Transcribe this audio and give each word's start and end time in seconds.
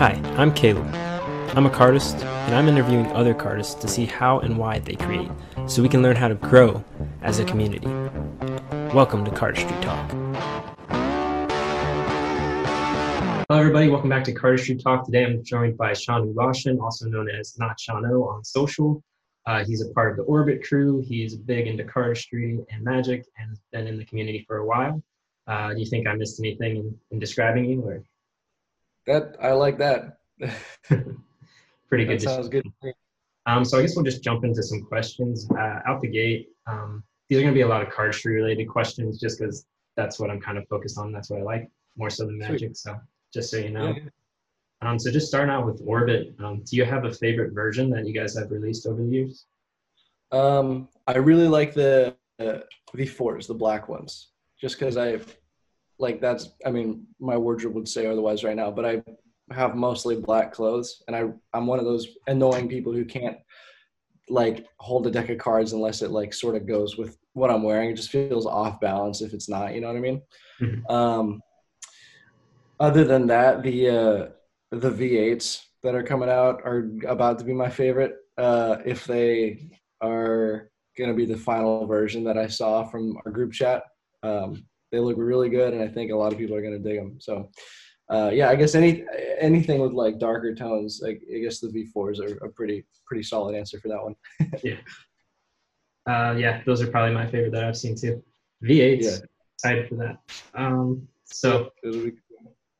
Hi, 0.00 0.12
I'm 0.38 0.54
Caleb. 0.54 0.86
I'm 1.54 1.66
a 1.66 1.68
cardist, 1.68 2.24
and 2.24 2.54
I'm 2.54 2.68
interviewing 2.68 3.12
other 3.12 3.34
cardists 3.34 3.74
to 3.74 3.86
see 3.86 4.06
how 4.06 4.38
and 4.38 4.56
why 4.56 4.78
they 4.78 4.94
create, 4.94 5.30
so 5.66 5.82
we 5.82 5.90
can 5.90 6.00
learn 6.00 6.16
how 6.16 6.28
to 6.28 6.36
grow 6.36 6.82
as 7.20 7.38
a 7.38 7.44
community. 7.44 7.86
Welcome 8.94 9.26
to 9.26 9.30
Cardistry 9.30 9.78
Talk. 9.82 10.10
Hello, 13.50 13.60
everybody. 13.60 13.90
Welcome 13.90 14.08
back 14.08 14.24
to 14.24 14.32
Cardistry 14.32 14.82
Talk. 14.82 15.04
Today 15.04 15.26
I'm 15.26 15.44
joined 15.44 15.76
by 15.76 15.92
Sean 15.92 16.32
Ulashin, 16.32 16.80
also 16.80 17.06
known 17.06 17.28
as 17.28 17.58
Not 17.58 17.76
Shano 17.78 18.26
on 18.26 18.42
social. 18.42 19.02
Uh, 19.44 19.66
he's 19.66 19.82
a 19.82 19.90
part 19.90 20.12
of 20.12 20.16
the 20.16 20.22
Orbit 20.22 20.66
crew. 20.66 21.04
He's 21.06 21.36
big 21.36 21.66
into 21.66 21.84
cardistry 21.84 22.64
and 22.70 22.82
magic 22.82 23.26
and 23.38 23.50
has 23.50 23.60
been 23.70 23.86
in 23.86 23.98
the 23.98 24.06
community 24.06 24.46
for 24.48 24.56
a 24.56 24.66
while. 24.66 25.02
Uh, 25.46 25.74
do 25.74 25.80
you 25.80 25.84
think 25.84 26.06
I 26.06 26.14
missed 26.14 26.40
anything 26.40 26.76
in, 26.76 26.98
in 27.10 27.18
describing 27.18 27.66
you? 27.66 27.82
Or 27.82 28.02
that 29.12 29.36
I 29.40 29.52
like 29.52 29.78
that. 29.78 30.18
pretty 31.88 32.04
good. 32.04 32.20
That 32.20 32.22
sounds 32.22 32.48
good. 32.48 32.64
Um, 33.46 33.64
so 33.64 33.78
I 33.78 33.82
guess 33.82 33.96
we'll 33.96 34.04
just 34.04 34.22
jump 34.22 34.44
into 34.44 34.62
some 34.62 34.82
questions 34.82 35.48
uh, 35.58 35.80
out 35.86 36.00
the 36.00 36.08
gate. 36.08 36.48
Um, 36.66 37.02
these 37.28 37.38
are 37.38 37.42
going 37.42 37.52
to 37.52 37.58
be 37.58 37.62
a 37.62 37.68
lot 37.68 37.82
of 37.82 37.88
cardistry 37.88 38.34
related 38.34 38.68
questions, 38.68 39.18
just 39.18 39.38
because 39.38 39.66
that's 39.96 40.18
what 40.18 40.30
I'm 40.30 40.40
kind 40.40 40.58
of 40.58 40.66
focused 40.68 40.98
on. 40.98 41.12
That's 41.12 41.30
what 41.30 41.40
I 41.40 41.42
like 41.42 41.70
more 41.96 42.10
so 42.10 42.26
than 42.26 42.38
magic. 42.38 42.58
Sweet. 42.58 42.76
So 42.76 43.00
just 43.32 43.50
so 43.50 43.58
you 43.58 43.70
know. 43.70 43.94
Yeah. 43.94 44.08
Um, 44.82 44.98
so 44.98 45.10
just 45.10 45.28
starting 45.28 45.50
out 45.50 45.66
with 45.66 45.82
Orbit, 45.84 46.34
um, 46.38 46.62
do 46.64 46.76
you 46.76 46.84
have 46.84 47.04
a 47.04 47.12
favorite 47.12 47.52
version 47.52 47.90
that 47.90 48.06
you 48.06 48.14
guys 48.14 48.36
have 48.38 48.50
released 48.50 48.86
over 48.86 49.02
the 49.02 49.10
years? 49.10 49.46
Um, 50.32 50.88
I 51.06 51.18
really 51.18 51.48
like 51.48 51.74
the 51.74 52.16
uh, 52.38 52.60
V4s, 52.96 53.46
the 53.46 53.54
black 53.54 53.88
ones, 53.88 54.28
just 54.58 54.78
because 54.78 54.96
I 54.96 55.18
like 56.00 56.20
that's. 56.20 56.48
I 56.66 56.70
mean, 56.70 57.06
my 57.20 57.36
wardrobe 57.36 57.74
would 57.74 57.88
say 57.88 58.06
otherwise 58.06 58.42
right 58.42 58.56
now, 58.56 58.70
but 58.70 58.84
I 58.84 59.02
have 59.52 59.76
mostly 59.76 60.16
black 60.16 60.52
clothes, 60.52 61.02
and 61.06 61.14
I 61.14 61.24
I'm 61.52 61.66
one 61.66 61.78
of 61.78 61.84
those 61.84 62.08
annoying 62.26 62.68
people 62.68 62.92
who 62.92 63.04
can't 63.04 63.36
like 64.28 64.66
hold 64.78 65.06
a 65.06 65.10
deck 65.10 65.28
of 65.28 65.38
cards 65.38 65.72
unless 65.72 66.02
it 66.02 66.10
like 66.10 66.32
sort 66.32 66.54
of 66.54 66.66
goes 66.66 66.96
with 66.96 67.18
what 67.34 67.50
I'm 67.50 67.62
wearing. 67.62 67.90
It 67.90 67.96
just 67.96 68.10
feels 68.10 68.46
off 68.46 68.80
balance 68.80 69.20
if 69.20 69.34
it's 69.34 69.48
not. 69.48 69.74
You 69.74 69.80
know 69.80 69.88
what 69.88 69.96
I 69.96 70.00
mean? 70.00 70.22
Mm-hmm. 70.60 70.92
Um, 70.92 71.40
other 72.78 73.04
than 73.04 73.26
that, 73.26 73.62
the 73.62 73.88
uh, 73.88 74.28
the 74.70 74.90
V8s 74.90 75.62
that 75.82 75.94
are 75.94 76.02
coming 76.02 76.30
out 76.30 76.62
are 76.64 76.90
about 77.06 77.38
to 77.38 77.44
be 77.44 77.52
my 77.52 77.68
favorite. 77.68 78.16
Uh, 78.38 78.76
if 78.86 79.04
they 79.04 79.70
are 80.00 80.70
going 80.96 81.10
to 81.10 81.16
be 81.16 81.26
the 81.26 81.36
final 81.36 81.86
version 81.86 82.24
that 82.24 82.38
I 82.38 82.46
saw 82.46 82.84
from 82.84 83.16
our 83.24 83.32
group 83.32 83.52
chat, 83.52 83.82
um, 84.22 84.64
they 84.90 84.98
look 84.98 85.16
really 85.18 85.48
good, 85.48 85.72
and 85.72 85.82
I 85.82 85.88
think 85.88 86.10
a 86.10 86.16
lot 86.16 86.32
of 86.32 86.38
people 86.38 86.56
are 86.56 86.62
going 86.62 86.80
to 86.80 86.88
dig 86.88 86.98
them. 86.98 87.20
So, 87.20 87.50
uh, 88.10 88.30
yeah, 88.32 88.48
I 88.48 88.56
guess 88.56 88.74
any 88.74 89.04
anything 89.38 89.80
with 89.80 89.92
like 89.92 90.18
darker 90.18 90.54
tones, 90.54 91.00
like 91.02 91.20
I 91.34 91.38
guess 91.38 91.60
the 91.60 91.68
V4s 91.68 92.20
are 92.20 92.44
a 92.44 92.50
pretty 92.50 92.84
pretty 93.06 93.22
solid 93.22 93.54
answer 93.54 93.78
for 93.80 93.88
that 93.88 94.02
one. 94.02 94.14
yeah, 94.64 94.76
uh, 96.06 96.34
yeah, 96.36 96.62
those 96.66 96.82
are 96.82 96.88
probably 96.88 97.14
my 97.14 97.26
favorite 97.26 97.52
that 97.52 97.64
I've 97.64 97.76
seen 97.76 97.96
too. 97.96 98.22
V8s, 98.64 99.02
yeah. 99.02 99.18
excited 99.54 99.88
for 99.88 99.94
that. 99.96 100.18
Um, 100.54 101.06
so 101.24 101.70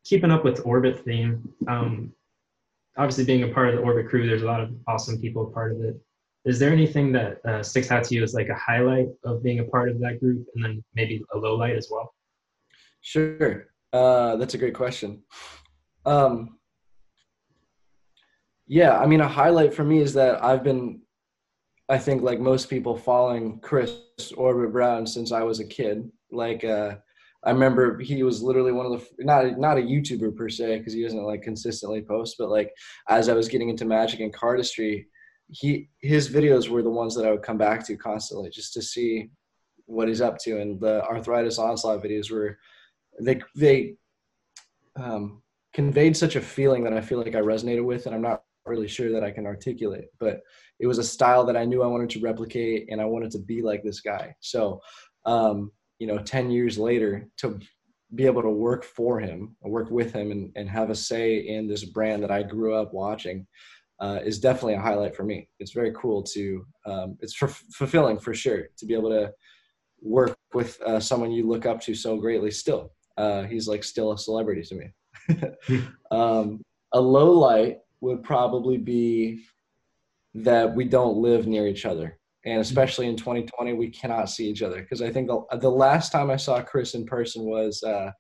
keeping 0.04 0.30
up 0.30 0.44
with 0.44 0.66
Orbit 0.66 1.04
theme, 1.04 1.48
um, 1.68 2.12
obviously 2.96 3.24
being 3.24 3.44
a 3.44 3.48
part 3.48 3.68
of 3.68 3.76
the 3.76 3.80
Orbit 3.80 4.08
crew, 4.08 4.26
there's 4.26 4.42
a 4.42 4.46
lot 4.46 4.60
of 4.60 4.74
awesome 4.86 5.20
people 5.20 5.46
part 5.46 5.72
of 5.72 5.82
it. 5.82 6.00
Is 6.44 6.58
there 6.58 6.72
anything 6.72 7.12
that 7.12 7.44
uh, 7.44 7.62
sticks 7.62 7.90
out 7.90 8.04
to 8.04 8.14
you 8.14 8.22
as 8.22 8.34
like 8.34 8.48
a 8.48 8.54
highlight 8.54 9.08
of 9.24 9.42
being 9.42 9.60
a 9.60 9.64
part 9.64 9.90
of 9.90 10.00
that 10.00 10.20
group, 10.20 10.46
and 10.54 10.64
then 10.64 10.84
maybe 10.94 11.22
a 11.34 11.38
low 11.38 11.56
light 11.56 11.76
as 11.76 11.88
well? 11.90 12.14
Sure, 13.02 13.66
uh, 13.92 14.36
that's 14.36 14.54
a 14.54 14.58
great 14.58 14.74
question. 14.74 15.22
Um, 16.06 16.58
yeah, 18.66 18.98
I 18.98 19.06
mean, 19.06 19.20
a 19.20 19.28
highlight 19.28 19.74
for 19.74 19.84
me 19.84 19.98
is 19.98 20.14
that 20.14 20.42
I've 20.42 20.64
been, 20.64 21.02
I 21.88 21.98
think, 21.98 22.22
like 22.22 22.40
most 22.40 22.70
people, 22.70 22.96
following 22.96 23.60
Chris 23.60 23.98
Orbit 24.36 24.72
Brown 24.72 25.06
since 25.06 25.32
I 25.32 25.42
was 25.42 25.60
a 25.60 25.66
kid. 25.66 26.10
Like, 26.30 26.64
uh, 26.64 26.94
I 27.44 27.50
remember 27.50 27.98
he 27.98 28.22
was 28.22 28.42
literally 28.42 28.72
one 28.72 28.86
of 28.86 28.92
the 28.92 29.24
not 29.24 29.58
not 29.58 29.78
a 29.78 29.82
YouTuber 29.82 30.36
per 30.36 30.48
se 30.48 30.78
because 30.78 30.92
he 30.92 31.02
doesn't 31.02 31.22
like 31.22 31.42
consistently 31.42 32.02
post, 32.02 32.36
but 32.38 32.50
like 32.50 32.70
as 33.08 33.28
I 33.28 33.34
was 33.34 33.48
getting 33.48 33.70
into 33.70 33.84
magic 33.84 34.20
and 34.20 34.32
cardistry, 34.32 35.06
he 35.50 35.88
his 36.00 36.28
videos 36.28 36.68
were 36.68 36.82
the 36.82 36.90
ones 36.90 37.14
that 37.14 37.26
I 37.26 37.30
would 37.30 37.42
come 37.42 37.58
back 37.58 37.84
to 37.86 37.96
constantly 37.96 38.50
just 38.50 38.72
to 38.74 38.82
see 38.82 39.30
what 39.86 40.08
he's 40.08 40.20
up 40.20 40.38
to. 40.38 40.60
And 40.60 40.80
the 40.80 41.04
arthritis 41.04 41.58
onslaught 41.58 42.02
videos 42.02 42.30
were 42.30 42.58
they 43.20 43.40
they 43.56 43.94
um, 44.96 45.42
conveyed 45.72 46.16
such 46.16 46.36
a 46.36 46.40
feeling 46.40 46.84
that 46.84 46.92
I 46.92 47.00
feel 47.00 47.18
like 47.18 47.34
I 47.34 47.40
resonated 47.40 47.84
with, 47.84 48.06
and 48.06 48.14
I'm 48.14 48.22
not 48.22 48.44
really 48.66 48.88
sure 48.88 49.10
that 49.12 49.24
I 49.24 49.30
can 49.30 49.46
articulate, 49.46 50.06
but 50.18 50.40
it 50.78 50.86
was 50.86 50.98
a 50.98 51.04
style 51.04 51.44
that 51.44 51.56
I 51.56 51.64
knew 51.64 51.82
I 51.82 51.86
wanted 51.86 52.10
to 52.10 52.20
replicate, 52.20 52.88
and 52.90 53.00
I 53.00 53.04
wanted 53.04 53.30
to 53.32 53.38
be 53.38 53.62
like 53.62 53.82
this 53.82 54.00
guy. 54.00 54.34
So. 54.40 54.80
Um, 55.26 55.72
you 56.00 56.06
know 56.06 56.18
10 56.18 56.50
years 56.50 56.78
later 56.78 57.28
to 57.36 57.60
be 58.16 58.26
able 58.26 58.42
to 58.42 58.50
work 58.50 58.82
for 58.82 59.20
him 59.20 59.54
work 59.60 59.90
with 59.90 60.12
him 60.12 60.32
and, 60.32 60.50
and 60.56 60.68
have 60.68 60.90
a 60.90 60.94
say 60.94 61.36
in 61.36 61.68
this 61.68 61.84
brand 61.84 62.22
that 62.24 62.30
i 62.32 62.42
grew 62.42 62.74
up 62.74 62.92
watching 62.92 63.46
uh, 64.00 64.20
is 64.24 64.38
definitely 64.38 64.74
a 64.74 64.80
highlight 64.80 65.14
for 65.14 65.24
me. 65.24 65.48
It's 65.58 65.72
very 65.72 65.92
cool 65.94 66.22
to 66.22 66.66
um, 66.86 67.18
it's 67.20 67.34
for, 67.34 67.48
fulfilling 67.48 68.18
for 68.18 68.34
sure 68.34 68.68
to 68.76 68.86
be 68.86 68.94
able 68.94 69.10
to 69.10 69.32
work 70.00 70.36
with 70.54 70.80
uh, 70.82 71.00
someone 71.00 71.30
you 71.30 71.46
look 71.46 71.66
up 71.66 71.80
to 71.82 71.94
so 71.94 72.16
greatly 72.16 72.50
still. 72.50 72.92
Uh, 73.16 73.42
he's 73.42 73.68
like 73.68 73.84
still 73.84 74.12
a 74.12 74.18
celebrity 74.18 74.62
to 74.62 74.74
me. 74.74 74.86
Um, 76.10 76.60
a 76.92 77.00
low 77.00 77.30
light 77.30 77.78
would 78.00 78.24
probably 78.24 78.78
be 78.78 79.44
that 80.34 80.74
we 80.74 80.84
don't 80.84 81.18
live 81.18 81.46
near 81.46 81.68
each 81.68 81.86
other. 81.86 82.18
And 82.44 82.54
mm-hmm. 82.54 82.60
especially 82.62 83.06
in 83.06 83.16
2020 83.16 83.74
we 83.74 83.90
cannot 83.90 84.28
see 84.28 84.48
each 84.48 84.62
other. 84.62 84.80
Because 84.80 85.00
i 85.00 85.08
think 85.08 85.28
the, 85.28 85.40
the 85.58 85.70
last 85.70 86.10
time 86.10 86.30
i 86.30 86.36
saw 86.36 86.60
chris 86.60 86.94
in 86.94 87.06
person 87.06 87.44
was 87.44 87.80
uh 87.84 88.10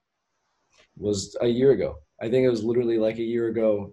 was 0.96 1.36
a 1.40 1.48
year 1.48 1.72
ago. 1.72 1.96
I 2.22 2.28
think 2.28 2.44
it 2.44 2.50
was 2.50 2.62
literally 2.62 2.98
like 2.98 3.18
a 3.18 3.22
year 3.22 3.48
ago 3.48 3.92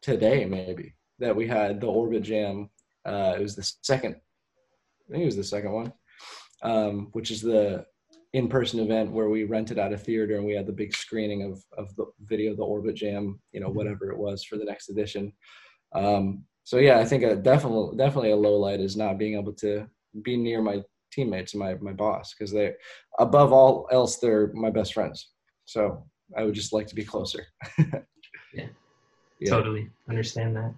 today 0.00 0.44
maybe 0.44 0.94
that 1.22 1.34
we 1.34 1.46
had 1.46 1.80
the 1.80 1.86
orbit 1.86 2.22
jam 2.22 2.68
uh 3.06 3.34
it 3.38 3.42
was 3.42 3.56
the 3.56 3.72
second 3.82 4.14
i 4.14 5.12
think 5.12 5.22
it 5.22 5.26
was 5.26 5.36
the 5.36 5.44
second 5.44 5.72
one 5.72 5.92
um 6.62 7.08
which 7.12 7.30
is 7.30 7.40
the 7.40 7.84
in-person 8.34 8.80
event 8.80 9.10
where 9.10 9.28
we 9.28 9.44
rented 9.44 9.78
out 9.78 9.92
a 9.92 9.98
theater 9.98 10.36
and 10.36 10.46
we 10.46 10.54
had 10.54 10.66
the 10.66 10.72
big 10.72 10.94
screening 10.94 11.42
of 11.42 11.62
of 11.76 11.94
the 11.96 12.06
video 12.20 12.50
of 12.50 12.56
the 12.56 12.64
orbit 12.64 12.94
jam 12.94 13.40
you 13.52 13.60
know 13.60 13.68
mm-hmm. 13.68 13.76
whatever 13.78 14.10
it 14.10 14.18
was 14.18 14.44
for 14.44 14.56
the 14.56 14.64
next 14.64 14.88
edition 14.88 15.32
um 15.94 16.44
so 16.64 16.78
yeah, 16.78 16.98
I 16.98 17.04
think 17.04 17.22
a 17.24 17.34
definitely 17.34 17.96
definitely 17.96 18.30
a 18.30 18.36
low 18.36 18.56
light 18.56 18.80
is 18.80 18.96
not 18.96 19.18
being 19.18 19.34
able 19.34 19.52
to 19.54 19.86
be 20.22 20.36
near 20.36 20.62
my 20.62 20.82
teammates 21.10 21.54
and 21.54 21.60
my 21.60 21.74
my 21.74 21.92
boss 21.92 22.34
because 22.34 22.52
they 22.52 22.72
above 23.18 23.52
all 23.52 23.88
else 23.90 24.18
they're 24.18 24.52
my 24.54 24.70
best 24.70 24.94
friends. 24.94 25.30
So 25.64 26.04
I 26.36 26.44
would 26.44 26.54
just 26.54 26.72
like 26.72 26.86
to 26.88 26.94
be 26.94 27.04
closer. 27.04 27.46
yeah. 28.54 28.66
yeah, 29.40 29.50
totally 29.50 29.90
understand 30.08 30.56
that. 30.56 30.72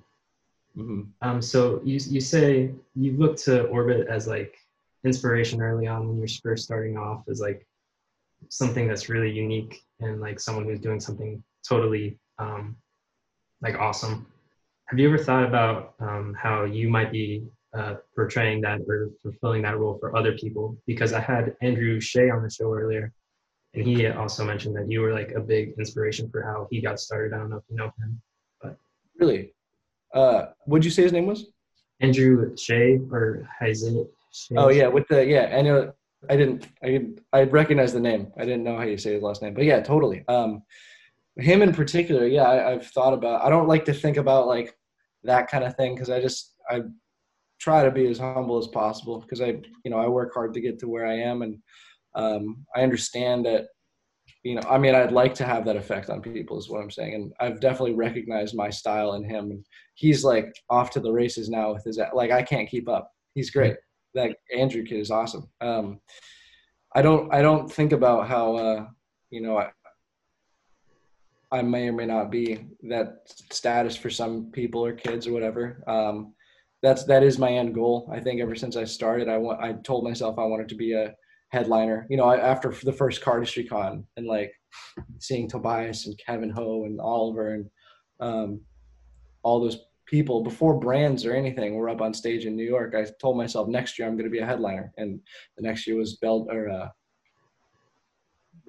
Mm-hmm. 0.76 1.02
Um, 1.22 1.40
so 1.40 1.80
you 1.84 2.00
you 2.08 2.20
say 2.20 2.72
you 2.94 3.16
look 3.16 3.36
to 3.38 3.64
orbit 3.64 4.08
as 4.08 4.26
like 4.26 4.56
inspiration 5.04 5.62
early 5.62 5.86
on 5.86 6.08
when 6.08 6.18
you're 6.18 6.28
first 6.42 6.64
starting 6.64 6.96
off 6.96 7.22
as 7.28 7.40
like 7.40 7.66
something 8.48 8.88
that's 8.88 9.08
really 9.08 9.30
unique 9.30 9.82
and 10.00 10.20
like 10.20 10.40
someone 10.40 10.64
who's 10.64 10.80
doing 10.80 11.00
something 11.00 11.42
totally 11.66 12.18
um, 12.38 12.76
like 13.62 13.78
awesome 13.78 14.26
have 14.86 14.98
you 14.98 15.08
ever 15.08 15.18
thought 15.18 15.44
about 15.44 15.94
um, 16.00 16.36
how 16.38 16.64
you 16.64 16.88
might 16.88 17.10
be 17.10 17.42
uh, 17.76 17.94
portraying 18.14 18.60
that 18.60 18.80
or 18.86 19.10
fulfilling 19.22 19.62
that 19.62 19.78
role 19.78 19.98
for 19.98 20.16
other 20.16 20.36
people? 20.36 20.76
Because 20.86 21.12
I 21.12 21.20
had 21.20 21.56
Andrew 21.62 22.00
Shea 22.00 22.30
on 22.30 22.42
the 22.42 22.50
show 22.50 22.72
earlier, 22.72 23.12
and 23.72 23.86
he 23.86 24.06
also 24.06 24.44
mentioned 24.44 24.76
that 24.76 24.90
you 24.90 25.00
were 25.00 25.12
like 25.12 25.32
a 25.32 25.40
big 25.40 25.74
inspiration 25.78 26.28
for 26.30 26.42
how 26.42 26.68
he 26.70 26.80
got 26.80 27.00
started. 27.00 27.32
I 27.32 27.38
don't 27.38 27.50
know 27.50 27.56
if 27.56 27.64
you 27.68 27.76
know 27.76 27.92
him, 27.98 28.20
but 28.62 28.76
really, 29.18 29.54
uh, 30.14 30.46
what'd 30.66 30.84
you 30.84 30.90
say 30.90 31.02
his 31.02 31.12
name 31.12 31.26
was? 31.26 31.46
Andrew 32.00 32.56
Shea 32.56 33.00
or 33.10 33.48
Isaiah. 33.62 34.04
Oh 34.56 34.70
yeah, 34.70 34.88
with 34.88 35.06
the 35.08 35.24
yeah, 35.24 35.54
I 35.56 35.62
know. 35.62 35.92
I 36.30 36.36
didn't. 36.36 36.66
I 36.82 37.06
I 37.32 37.42
recognize 37.44 37.92
the 37.92 38.00
name. 38.00 38.32
I 38.38 38.44
didn't 38.44 38.64
know 38.64 38.76
how 38.76 38.84
you 38.84 38.96
say 38.96 39.14
his 39.14 39.22
last 39.22 39.42
name, 39.42 39.54
but 39.54 39.64
yeah, 39.64 39.80
totally. 39.80 40.24
Um, 40.28 40.62
him 41.36 41.62
in 41.62 41.72
particular, 41.72 42.26
yeah, 42.26 42.48
I, 42.48 42.70
have 42.70 42.86
thought 42.86 43.12
about. 43.12 43.44
I 43.44 43.50
don't 43.50 43.68
like 43.68 43.84
to 43.86 43.92
think 43.92 44.16
about 44.16 44.46
like 44.46 44.74
that 45.24 45.48
kind 45.50 45.64
of 45.64 45.76
thing 45.76 45.94
because 45.94 46.10
I 46.10 46.20
just 46.20 46.54
I 46.70 46.82
try 47.60 47.84
to 47.84 47.90
be 47.90 48.06
as 48.06 48.18
humble 48.18 48.58
as 48.58 48.66
possible 48.68 49.20
because 49.20 49.40
I 49.40 49.56
you 49.84 49.90
know 49.90 49.98
I 49.98 50.06
work 50.06 50.32
hard 50.34 50.54
to 50.54 50.60
get 50.60 50.78
to 50.80 50.88
where 50.88 51.06
I 51.06 51.14
am 51.14 51.42
and 51.42 51.58
um, 52.14 52.64
I 52.76 52.82
understand 52.82 53.46
that 53.46 53.66
you 54.42 54.54
know 54.54 54.62
I 54.68 54.78
mean 54.78 54.94
I'd 54.94 55.12
like 55.12 55.34
to 55.36 55.46
have 55.46 55.64
that 55.64 55.76
effect 55.76 56.10
on 56.10 56.20
people 56.20 56.58
is 56.58 56.68
what 56.68 56.82
I'm 56.82 56.90
saying 56.90 57.14
and 57.14 57.32
I've 57.40 57.60
definitely 57.60 57.94
recognized 57.94 58.54
my 58.54 58.70
style 58.70 59.14
in 59.14 59.24
him 59.24 59.50
and 59.50 59.64
he's 59.94 60.24
like 60.24 60.54
off 60.68 60.90
to 60.90 61.00
the 61.00 61.12
races 61.12 61.48
now 61.48 61.72
with 61.72 61.84
his 61.84 61.98
like 62.12 62.30
I 62.30 62.42
can't 62.42 62.68
keep 62.68 62.88
up. 62.88 63.10
He's 63.34 63.50
great. 63.50 63.76
That 64.14 64.36
Andrew 64.56 64.84
kid 64.84 65.00
is 65.00 65.10
awesome. 65.10 65.48
Um, 65.60 66.00
I 66.94 67.02
don't 67.02 67.32
I 67.32 67.42
don't 67.42 67.70
think 67.70 67.92
about 67.92 68.28
how 68.28 68.56
uh, 68.56 68.86
you 69.30 69.40
know 69.40 69.58
I, 69.58 69.70
I 71.50 71.62
may 71.62 71.88
or 71.88 71.92
may 71.92 72.06
not 72.06 72.30
be 72.30 72.66
that 72.82 73.22
status 73.50 73.96
for 73.96 74.10
some 74.10 74.50
people 74.52 74.84
or 74.84 74.92
kids 74.92 75.26
or 75.26 75.32
whatever. 75.32 75.82
Um, 75.86 76.34
that's 76.82 77.04
that 77.04 77.22
is 77.22 77.38
my 77.38 77.50
end 77.50 77.74
goal. 77.74 78.10
I 78.12 78.20
think 78.20 78.40
ever 78.40 78.54
since 78.54 78.76
I 78.76 78.84
started, 78.84 79.28
I 79.28 79.38
want 79.38 79.60
I 79.60 79.72
told 79.72 80.04
myself 80.04 80.38
I 80.38 80.44
wanted 80.44 80.68
to 80.68 80.74
be 80.76 80.92
a 80.92 81.14
headliner. 81.50 82.06
You 82.10 82.16
know, 82.16 82.24
I, 82.24 82.36
after 82.36 82.74
the 82.82 82.92
first 82.92 83.22
Cardistry 83.22 83.68
Con 83.68 84.04
and 84.16 84.26
like 84.26 84.52
seeing 85.18 85.48
Tobias 85.48 86.06
and 86.06 86.18
Kevin 86.24 86.50
Ho 86.50 86.84
and 86.84 87.00
Oliver 87.00 87.54
and 87.54 87.70
um, 88.20 88.60
all 89.44 89.60
those 89.60 89.78
people 90.06 90.42
before 90.42 90.78
brands 90.78 91.24
or 91.24 91.34
anything 91.34 91.74
were 91.74 91.88
up 91.88 92.00
on 92.00 92.12
stage 92.12 92.46
in 92.46 92.56
New 92.56 92.64
York. 92.64 92.94
I 92.96 93.06
told 93.20 93.36
myself 93.36 93.68
next 93.68 93.98
year 93.98 94.08
I'm 94.08 94.16
going 94.16 94.24
to 94.24 94.30
be 94.30 94.40
a 94.40 94.46
headliner, 94.46 94.92
and 94.98 95.20
the 95.56 95.62
next 95.62 95.86
year 95.86 95.96
was 95.96 96.16
Bel 96.16 96.46
or 96.50 96.68
uh, 96.68 96.88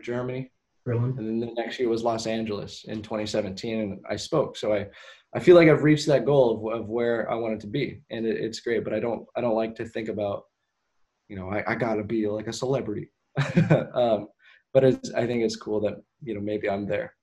Germany, 0.02 0.52
Berlin, 0.86 1.16
and 1.18 1.28
then 1.28 1.40
the 1.40 1.54
next 1.56 1.80
year 1.80 1.90
was 1.90 2.04
Los 2.04 2.28
Angeles 2.28 2.86
in 2.88 3.02
2017, 3.02 3.80
and 3.80 4.00
I 4.10 4.16
spoke. 4.16 4.56
So 4.58 4.74
I, 4.74 4.88
I 5.34 5.40
feel 5.40 5.56
like 5.56 5.68
I've 5.68 5.84
reached 5.84 6.08
that 6.08 6.26
goal 6.26 6.70
of, 6.72 6.82
of 6.82 6.90
where 6.90 7.30
I 7.30 7.36
wanted 7.36 7.60
to 7.62 7.68
be, 7.68 8.02
and 8.12 8.26
it, 8.26 8.38
it's 8.38 8.60
great. 8.60 8.84
But 8.84 8.94
I 8.94 9.00
don't 9.00 9.26
I 9.36 9.42
don't 9.42 9.56
like 9.56 9.76
to 9.76 9.86
think 9.86 10.10
about, 10.10 10.44
you 11.28 11.36
know, 11.36 11.50
I, 11.50 11.64
I 11.72 11.76
got 11.76 11.96
to 11.96 12.04
be 12.04 12.28
like 12.28 12.48
a 12.48 12.54
celebrity. 12.54 13.10
um, 13.94 14.28
but 14.74 14.84
it's, 14.84 15.12
I 15.14 15.26
think 15.26 15.44
it's 15.44 15.56
cool 15.56 15.80
that 15.82 15.96
you 16.24 16.36
know 16.36 16.42
maybe 16.42 16.70
I'm 16.70 16.86
there. 16.86 17.14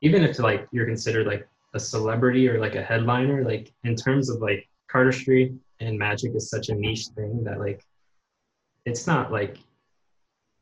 Even 0.00 0.24
if 0.24 0.38
like 0.38 0.66
you're 0.72 0.86
considered 0.86 1.26
like 1.26 1.46
a 1.74 1.80
celebrity 1.80 2.48
or 2.48 2.58
like 2.58 2.74
a 2.74 2.82
headliner, 2.82 3.44
like 3.44 3.72
in 3.84 3.96
terms 3.96 4.28
of 4.28 4.40
like 4.40 4.68
cardistry 4.92 5.56
and 5.80 5.98
magic 5.98 6.34
is 6.34 6.50
such 6.50 6.68
a 6.68 6.74
niche 6.74 7.06
thing 7.16 7.42
that 7.44 7.58
like 7.58 7.84
it's 8.84 9.06
not 9.06 9.32
like 9.32 9.58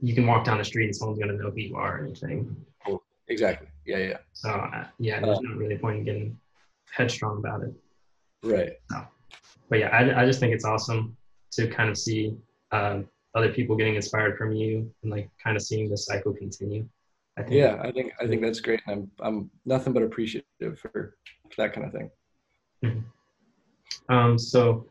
you 0.00 0.14
can 0.14 0.26
walk 0.26 0.44
down 0.44 0.58
the 0.58 0.64
street 0.64 0.86
and 0.86 0.96
someone's 0.96 1.18
gonna 1.18 1.32
know 1.32 1.50
who 1.50 1.60
you 1.60 1.76
are 1.76 1.98
or 1.98 2.04
anything. 2.04 2.56
Exactly. 3.28 3.68
Yeah, 3.86 3.98
yeah. 3.98 4.16
So 4.32 4.50
uh, 4.50 4.86
yeah, 4.98 5.20
there's 5.20 5.38
uh, 5.38 5.42
not 5.42 5.56
really 5.56 5.76
a 5.76 5.78
point 5.78 5.98
in 5.98 6.04
getting 6.04 6.38
headstrong 6.90 7.38
about 7.38 7.62
it. 7.62 7.72
Right. 8.42 8.72
No. 8.90 9.06
But 9.68 9.78
yeah, 9.78 9.88
I, 9.88 10.22
I 10.22 10.26
just 10.26 10.40
think 10.40 10.52
it's 10.52 10.64
awesome 10.64 11.16
to 11.52 11.68
kind 11.68 11.88
of 11.88 11.96
see 11.96 12.36
um, 12.72 13.08
other 13.34 13.52
people 13.52 13.76
getting 13.76 13.94
inspired 13.94 14.36
from 14.36 14.52
you 14.52 14.92
and 15.02 15.12
like 15.12 15.30
kind 15.42 15.56
of 15.56 15.62
seeing 15.62 15.88
the 15.88 15.96
cycle 15.96 16.32
continue. 16.32 16.88
I 17.38 17.42
think 17.42 17.54
yeah, 17.54 17.80
I 17.82 17.90
think 17.92 18.12
I 18.20 18.26
think 18.26 18.42
that's 18.42 18.60
great. 18.60 18.80
and 18.86 19.10
I'm 19.20 19.26
I'm 19.26 19.50
nothing 19.64 19.92
but 19.92 20.02
appreciative 20.02 20.78
for, 20.78 21.16
for 21.48 21.56
that 21.56 21.72
kind 21.72 21.86
of 21.86 21.92
thing. 21.92 22.10
Mm-hmm. 22.84 24.14
Um, 24.14 24.38
so 24.38 24.86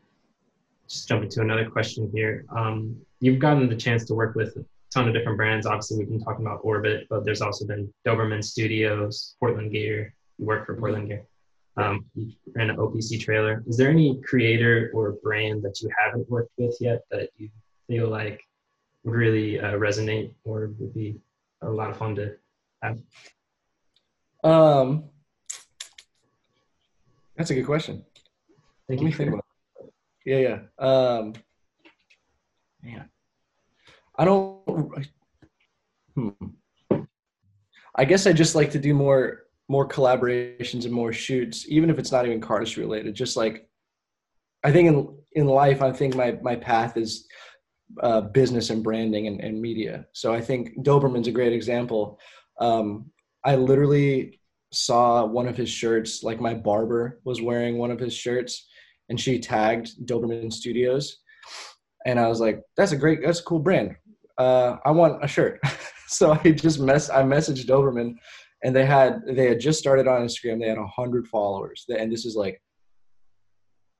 just 0.88 1.08
jumping 1.08 1.28
to 1.30 1.40
another 1.40 1.68
question 1.68 2.10
here. 2.12 2.44
Um, 2.56 2.96
you've 3.20 3.38
gotten 3.38 3.68
the 3.68 3.76
chance 3.76 4.04
to 4.06 4.14
work 4.14 4.34
with 4.34 4.56
a 4.56 4.64
ton 4.92 5.06
of 5.06 5.14
different 5.14 5.36
brands. 5.36 5.66
Obviously, 5.66 5.98
we've 5.98 6.08
been 6.08 6.22
talking 6.22 6.44
about 6.44 6.60
Orbit, 6.62 7.06
but 7.08 7.24
there's 7.24 7.42
also 7.42 7.66
been 7.66 7.92
Doberman 8.06 8.42
Studios, 8.42 9.36
Portland 9.38 9.72
Gear. 9.72 10.14
You 10.38 10.46
work 10.46 10.66
for 10.66 10.76
Portland 10.76 11.08
Gear. 11.08 11.24
Um, 11.76 12.04
you 12.14 12.32
ran 12.54 12.70
an 12.70 12.76
OPC 12.76 13.20
trailer. 13.20 13.62
Is 13.66 13.76
there 13.76 13.90
any 13.90 14.20
creator 14.22 14.90
or 14.92 15.12
brand 15.22 15.62
that 15.62 15.80
you 15.80 15.88
haven't 15.96 16.28
worked 16.28 16.52
with 16.58 16.76
yet 16.80 17.02
that 17.10 17.30
you 17.36 17.48
feel 17.86 18.08
like 18.08 18.40
would 19.04 19.14
really 19.14 19.60
uh, 19.60 19.72
resonate 19.72 20.32
or 20.44 20.72
would 20.78 20.92
be 20.92 21.16
a 21.62 21.70
lot 21.70 21.90
of 21.90 21.96
fun 21.96 22.14
to 22.16 22.36
have? 22.82 23.00
Um, 24.42 25.04
that's 27.36 27.50
a 27.50 27.54
good 27.54 27.66
question. 27.66 28.04
Thank 28.88 29.02
Let 29.02 29.10
you. 29.10 29.16
think 29.16 29.28
about 29.30 29.44
it. 29.80 29.92
Yeah, 30.24 30.38
yeah. 30.38 30.84
Um, 30.84 31.34
yeah. 32.82 33.02
I 34.16 34.24
don't. 34.24 35.06
Hmm. 36.14 36.28
I 37.94 38.04
guess 38.04 38.26
I 38.26 38.32
just 38.32 38.54
like 38.54 38.70
to 38.72 38.78
do 38.78 38.94
more 38.94 39.44
more 39.68 39.86
collaborations 39.86 40.84
and 40.84 40.92
more 40.92 41.12
shoots, 41.12 41.66
even 41.68 41.90
if 41.90 41.98
it's 41.98 42.10
not 42.10 42.26
even 42.26 42.40
cardistry 42.40 42.78
related. 42.78 43.14
Just 43.14 43.36
like 43.36 43.68
I 44.64 44.72
think 44.72 44.88
in 44.88 45.16
in 45.32 45.46
life, 45.46 45.82
I 45.82 45.92
think 45.92 46.14
my 46.16 46.32
my 46.42 46.56
path 46.56 46.96
is 46.96 47.26
uh, 48.02 48.20
business 48.20 48.70
and 48.70 48.82
branding 48.82 49.26
and, 49.26 49.40
and, 49.40 49.60
media. 49.60 50.06
So 50.12 50.32
I 50.32 50.40
think 50.40 50.78
Doberman's 50.84 51.28
a 51.28 51.32
great 51.32 51.52
example. 51.52 52.18
Um, 52.60 53.10
I 53.44 53.56
literally 53.56 54.40
saw 54.72 55.24
one 55.24 55.48
of 55.48 55.56
his 55.56 55.68
shirts, 55.68 56.22
like 56.22 56.40
my 56.40 56.54
barber 56.54 57.20
was 57.24 57.42
wearing 57.42 57.78
one 57.78 57.90
of 57.90 57.98
his 57.98 58.14
shirts, 58.14 58.68
and 59.08 59.18
she 59.18 59.38
tagged 59.38 60.06
Doberman 60.06 60.52
Studios, 60.52 61.18
and 62.06 62.18
I 62.20 62.28
was 62.28 62.40
like, 62.40 62.60
"That's 62.76 62.92
a 62.92 62.96
great, 62.96 63.20
that's 63.24 63.40
a 63.40 63.44
cool 63.44 63.58
brand. 63.58 63.96
Uh, 64.38 64.76
I 64.84 64.90
want 64.92 65.24
a 65.24 65.28
shirt." 65.28 65.60
so 66.06 66.38
I 66.44 66.50
just 66.52 66.78
mess, 66.80 67.10
I 67.10 67.22
messaged 67.22 67.66
Doberman, 67.66 68.14
and 68.62 68.74
they 68.74 68.86
had 68.86 69.20
they 69.26 69.48
had 69.48 69.60
just 69.60 69.78
started 69.78 70.06
on 70.06 70.22
Instagram. 70.22 70.60
They 70.60 70.68
had 70.68 70.78
a 70.78 70.86
hundred 70.86 71.26
followers, 71.26 71.84
and 71.88 72.12
this 72.12 72.24
is 72.24 72.36
like 72.36 72.62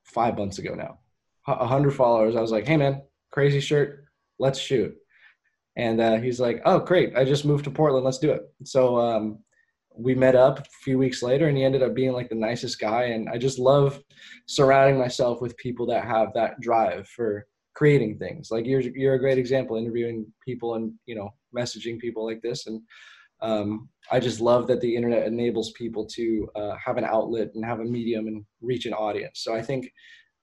five 0.04 0.38
months 0.38 0.58
ago 0.58 0.74
now. 0.74 0.98
A 1.48 1.66
hundred 1.66 1.92
followers. 1.92 2.36
I 2.36 2.40
was 2.40 2.52
like, 2.52 2.66
"Hey 2.66 2.76
man, 2.76 3.02
crazy 3.30 3.60
shirt, 3.60 4.04
let's 4.38 4.58
shoot. 4.58 4.94
And 5.76 6.00
uh, 6.00 6.16
he's 6.16 6.40
like, 6.40 6.60
oh, 6.64 6.80
great. 6.80 7.16
I 7.16 7.24
just 7.24 7.44
moved 7.44 7.64
to 7.64 7.70
Portland. 7.70 8.04
Let's 8.04 8.18
do 8.18 8.32
it. 8.32 8.42
So 8.64 8.98
um, 8.98 9.38
we 9.96 10.14
met 10.14 10.34
up 10.34 10.58
a 10.58 10.64
few 10.82 10.98
weeks 10.98 11.22
later 11.22 11.48
and 11.48 11.56
he 11.56 11.64
ended 11.64 11.82
up 11.82 11.94
being 11.94 12.12
like 12.12 12.28
the 12.28 12.34
nicest 12.34 12.80
guy. 12.80 13.04
And 13.04 13.28
I 13.28 13.38
just 13.38 13.58
love 13.58 14.02
surrounding 14.46 14.98
myself 14.98 15.40
with 15.40 15.56
people 15.56 15.86
that 15.86 16.04
have 16.04 16.28
that 16.34 16.60
drive 16.60 17.08
for 17.08 17.46
creating 17.74 18.18
things. 18.18 18.50
Like 18.50 18.66
you're, 18.66 18.80
you're 18.80 19.14
a 19.14 19.18
great 19.20 19.38
example, 19.38 19.76
interviewing 19.76 20.26
people 20.44 20.74
and, 20.74 20.92
you 21.06 21.14
know, 21.14 21.30
messaging 21.56 21.98
people 21.98 22.26
like 22.26 22.42
this. 22.42 22.66
And 22.66 22.82
um, 23.40 23.88
I 24.10 24.20
just 24.20 24.40
love 24.40 24.66
that 24.66 24.80
the 24.80 24.94
internet 24.94 25.26
enables 25.26 25.70
people 25.72 26.04
to 26.06 26.48
uh, 26.56 26.74
have 26.84 26.98
an 26.98 27.04
outlet 27.04 27.52
and 27.54 27.64
have 27.64 27.80
a 27.80 27.84
medium 27.84 28.26
and 28.26 28.44
reach 28.60 28.86
an 28.86 28.92
audience. 28.92 29.40
So 29.42 29.54
I 29.54 29.62
think 29.62 29.90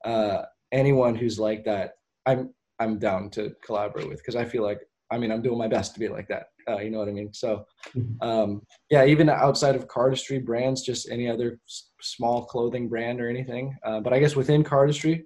uh, 0.04 0.44
anyone 0.72 1.16
who's 1.16 1.38
like 1.38 1.64
that, 1.66 1.92
I'm 2.26 2.54
I'm 2.80 3.00
down 3.00 3.30
to 3.32 3.56
collaborate 3.64 4.08
with 4.08 4.20
because 4.20 4.36
I 4.36 4.46
feel 4.46 4.64
like 4.64 4.82
I 5.12 5.18
mean 5.18 5.32
I'm 5.32 5.42
doing 5.42 5.58
my 5.58 5.68
best 5.68 5.94
to 5.94 6.00
be 6.00 6.08
like 6.08 6.28
that. 6.28 6.48
Uh, 6.70 6.80
you 6.80 6.90
know 6.90 7.00
what 7.00 7.08
I 7.08 7.14
mean? 7.14 7.34
So 7.34 7.66
mm-hmm. 7.96 8.28
um, 8.28 8.62
yeah, 8.90 9.06
even 9.06 9.30
outside 9.30 9.76
of 9.76 9.88
cardistry 9.88 10.44
brands, 10.44 10.82
just 10.82 11.10
any 11.10 11.30
other 11.30 11.60
s- 11.68 11.92
small 12.02 12.46
clothing 12.46 12.90
brand 12.90 13.22
or 13.22 13.30
anything. 13.30 13.78
Uh, 13.84 14.02
but 14.02 14.14
I 14.14 14.20
guess 14.20 14.36
within 14.36 14.64
cardistry, 14.64 15.24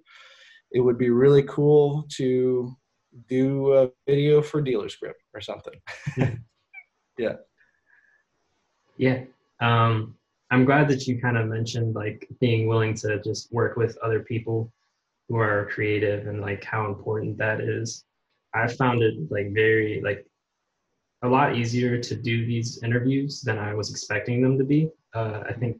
it 0.71 0.81
would 0.81 0.97
be 0.97 1.09
really 1.09 1.43
cool 1.43 2.05
to 2.17 2.71
do 3.27 3.73
a 3.73 3.89
video 4.07 4.41
for 4.41 4.61
dealer's 4.61 4.95
grip 4.95 5.17
or 5.33 5.41
something. 5.41 5.73
yeah. 7.17 7.35
Yeah. 8.97 9.23
Um, 9.59 10.15
I'm 10.51 10.65
glad 10.65 10.87
that 10.89 11.07
you 11.07 11.19
kind 11.19 11.37
of 11.37 11.47
mentioned 11.47 11.95
like 11.95 12.27
being 12.39 12.67
willing 12.67 12.93
to 12.95 13.21
just 13.21 13.51
work 13.51 13.77
with 13.77 13.97
other 14.03 14.19
people 14.19 14.71
who 15.31 15.37
are 15.37 15.69
creative 15.71 16.27
and 16.27 16.41
like 16.41 16.63
how 16.63 16.87
important 16.87 17.37
that 17.37 17.61
is. 17.61 18.03
I 18.53 18.67
found 18.67 19.01
it 19.01 19.15
like 19.29 19.53
very 19.53 20.01
like 20.03 20.25
a 21.23 21.27
lot 21.27 21.55
easier 21.55 21.97
to 21.97 22.15
do 22.15 22.45
these 22.45 22.83
interviews 22.83 23.41
than 23.41 23.57
I 23.57 23.73
was 23.73 23.91
expecting 23.91 24.41
them 24.41 24.57
to 24.57 24.65
be. 24.65 24.89
Uh, 25.15 25.43
I 25.47 25.53
think 25.53 25.79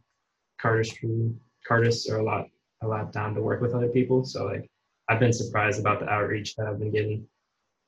cardistry 0.63 1.35
cardists 1.67 2.09
are 2.09 2.19
a 2.19 2.23
lot 2.23 2.45
a 2.81 2.87
lot 2.87 3.11
down 3.11 3.35
to 3.35 3.41
work 3.41 3.61
with 3.61 3.73
other 3.73 3.89
people. 3.89 4.23
So 4.23 4.45
like 4.45 4.69
I've 5.09 5.19
been 5.19 5.33
surprised 5.33 5.81
about 5.81 5.99
the 5.99 6.07
outreach 6.07 6.55
that 6.55 6.67
I've 6.67 6.79
been 6.79 6.91
getting. 6.91 7.27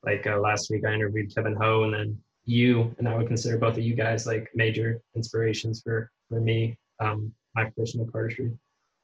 Like 0.03 0.27
uh, 0.27 0.38
last 0.38 0.70
week, 0.70 0.84
I 0.86 0.93
interviewed 0.93 1.34
Kevin 1.34 1.55
Ho, 1.55 1.84
and 1.84 1.93
then 1.93 2.20
you, 2.43 2.93
and 3.00 3.08
I 3.08 3.15
would 3.15 3.27
consider 3.27 3.58
both 3.58 3.77
of 3.77 3.84
you 3.84 3.96
guys 3.96 4.27
like 4.27 4.51
major 4.53 5.00
inspirations 5.15 5.82
for 5.82 6.12
for 6.27 6.41
me, 6.41 6.75
um, 7.00 7.32
my 7.55 7.70
personal 7.77 8.05
cardistry. 8.08 8.58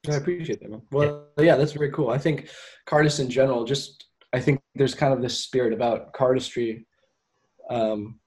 I 0.08 0.16
appreciate 0.16 0.62
that, 0.62 0.70
man. 0.70 0.82
Well, 0.92 1.28
yeah, 1.38 1.56
that's 1.56 1.74
very 1.74 1.92
cool. 1.92 2.10
I 2.10 2.18
think 2.18 2.50
cardists 2.86 3.20
in 3.20 3.30
general, 3.30 3.66
just 3.66 4.06
I 4.34 4.40
think 4.40 4.62
there's 4.76 4.96
kind 4.96 5.14
of 5.14 5.22
this 5.22 5.40
spirit 5.44 5.74
about 5.74 6.14
cardistry. 6.14 6.86
Um, 7.70 8.20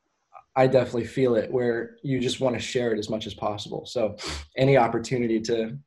I 0.54 0.66
definitely 0.66 1.06
feel 1.06 1.34
it 1.36 1.50
where 1.50 1.96
you 2.02 2.20
just 2.20 2.40
want 2.40 2.54
to 2.56 2.60
share 2.60 2.92
it 2.92 2.98
as 2.98 3.08
much 3.08 3.26
as 3.26 3.34
possible. 3.34 3.86
So, 3.86 4.16
any 4.56 4.76
opportunity 4.76 5.40
to, 5.40 5.78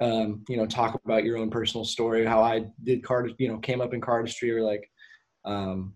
um, 0.00 0.42
you 0.48 0.56
know, 0.56 0.66
talk 0.66 0.98
about 1.04 1.24
your 1.24 1.36
own 1.36 1.50
personal 1.50 1.84
story, 1.84 2.24
how 2.24 2.42
I 2.42 2.66
did 2.84 3.04
card, 3.04 3.34
you 3.38 3.48
know, 3.48 3.58
came 3.58 3.82
up 3.82 3.92
in 3.92 4.00
cardistry, 4.00 4.50
or 4.50 4.62
like, 4.62 4.90
um, 5.44 5.94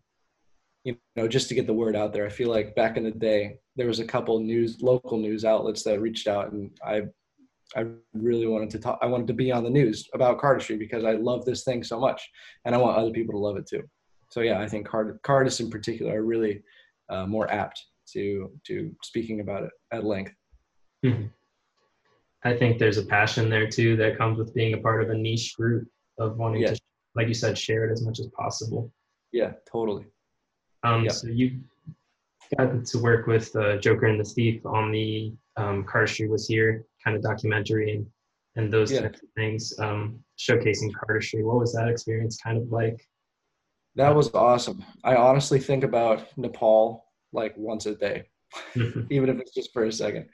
you 0.84 0.99
know, 1.16 1.26
just 1.26 1.49
to 1.49 1.54
get 1.54 1.66
the 1.66 1.72
word 1.72 1.96
out 1.96 2.12
there. 2.12 2.26
I 2.26 2.30
feel 2.30 2.50
like 2.50 2.75
back 2.75 2.99
in 2.99 3.04
the 3.04 3.11
day, 3.11 3.58
there 3.76 3.87
was 3.87 4.00
a 4.00 4.04
couple 4.04 4.38
news, 4.40 4.82
local 4.82 5.16
news 5.16 5.46
outlets 5.46 5.82
that 5.84 6.00
reached 6.00 6.28
out, 6.28 6.52
and 6.52 6.70
I 6.84 7.02
I 7.76 7.87
really 8.12 8.47
wanted 8.47 8.71
to 8.71 8.79
talk. 8.79 8.99
I 9.02 9.07
wanted 9.07 9.26
to 9.29 9.35
be 9.35 9.50
on 9.50 9.64
the 9.64 9.71
news 9.71 10.09
about 10.14 10.41
cardistry 10.41 10.79
because 10.79 11.05
I 11.05 11.12
love 11.12 11.45
this 11.45 11.64
thing 11.64 11.83
so 11.83 11.99
much, 11.99 12.29
and 12.64 12.75
I 12.75 12.79
want 12.79 12.97
other 12.97 13.11
people 13.11 13.33
to 13.35 13.38
love 13.38 13.57
it 13.57 13.67
too. 13.67 13.83
So 14.31 14.41
yeah, 14.41 14.61
I 14.61 14.69
think 14.69 14.87
card 14.87 15.19
cardists 15.23 15.61
in 15.61 15.71
particular 15.71 16.19
are 16.19 16.25
really 16.25 16.62
uh, 17.09 17.26
more 17.26 17.50
apt 17.50 17.85
to 18.12 18.50
to 18.67 18.95
speaking 19.02 19.41
about 19.41 19.64
it 19.64 19.71
at 19.93 20.05
length. 20.05 20.33
Mm-hmm. 21.05 21.26
I 22.45 22.57
think 22.57 22.79
there's 22.79 22.99
a 22.99 23.05
passion 23.05 23.49
there 23.49 23.69
too 23.69 23.97
that 23.97 24.19
comes 24.19 24.38
with 24.38 24.55
being 24.55 24.75
a 24.75 24.79
part 24.79 25.02
of 25.02 25.11
a 25.11 25.14
niche 25.14 25.55
group 25.57 25.87
of 26.19 26.37
wanting 26.38 26.62
yeah. 26.62 26.75
to, 26.75 26.81
like 27.14 27.29
you 27.29 27.35
said, 27.35 27.57
share 27.57 27.85
it 27.85 27.93
as 27.93 28.05
much 28.05 28.19
as 28.19 28.26
possible. 28.29 28.93
Yeah, 29.33 29.52
totally. 29.71 30.07
Um, 30.83 31.09
So 31.09 31.29
you 31.29 31.61
got 32.59 32.85
to 32.85 32.99
work 32.99 33.26
with 33.26 33.55
uh, 33.55 33.76
Joker 33.76 34.07
and 34.07 34.19
the 34.19 34.25
Thief 34.25 34.67
on 34.67 34.91
the 34.91 35.33
um, 35.57 35.85
Cardistry 35.85 36.29
was 36.29 36.47
here 36.47 36.85
kind 37.04 37.16
of 37.16 37.23
documentary 37.23 37.94
and 37.97 38.06
and 38.56 38.73
those 38.73 38.92
yeah. 38.92 39.00
types 39.00 39.23
of 39.23 39.28
things, 39.35 39.73
um, 39.78 40.18
showcasing 40.38 40.92
cardistry. 40.92 41.42
What 41.42 41.59
was 41.59 41.73
that 41.73 41.88
experience 41.88 42.37
kind 42.37 42.59
of 42.59 42.71
like? 42.71 43.06
That 43.94 44.14
was 44.14 44.35
awesome. 44.35 44.85
I 45.04 45.16
honestly 45.16 45.59
think 45.59 45.85
about 45.85 46.26
Nepal 46.37 47.06
like 47.32 47.54
once 47.56 47.87
a 47.87 47.94
day, 47.94 48.25
even 49.11 49.28
if 49.28 49.38
it's 49.38 49.54
just 49.54 49.73
for 49.73 49.85
a 49.85 49.92
second. 49.92 50.28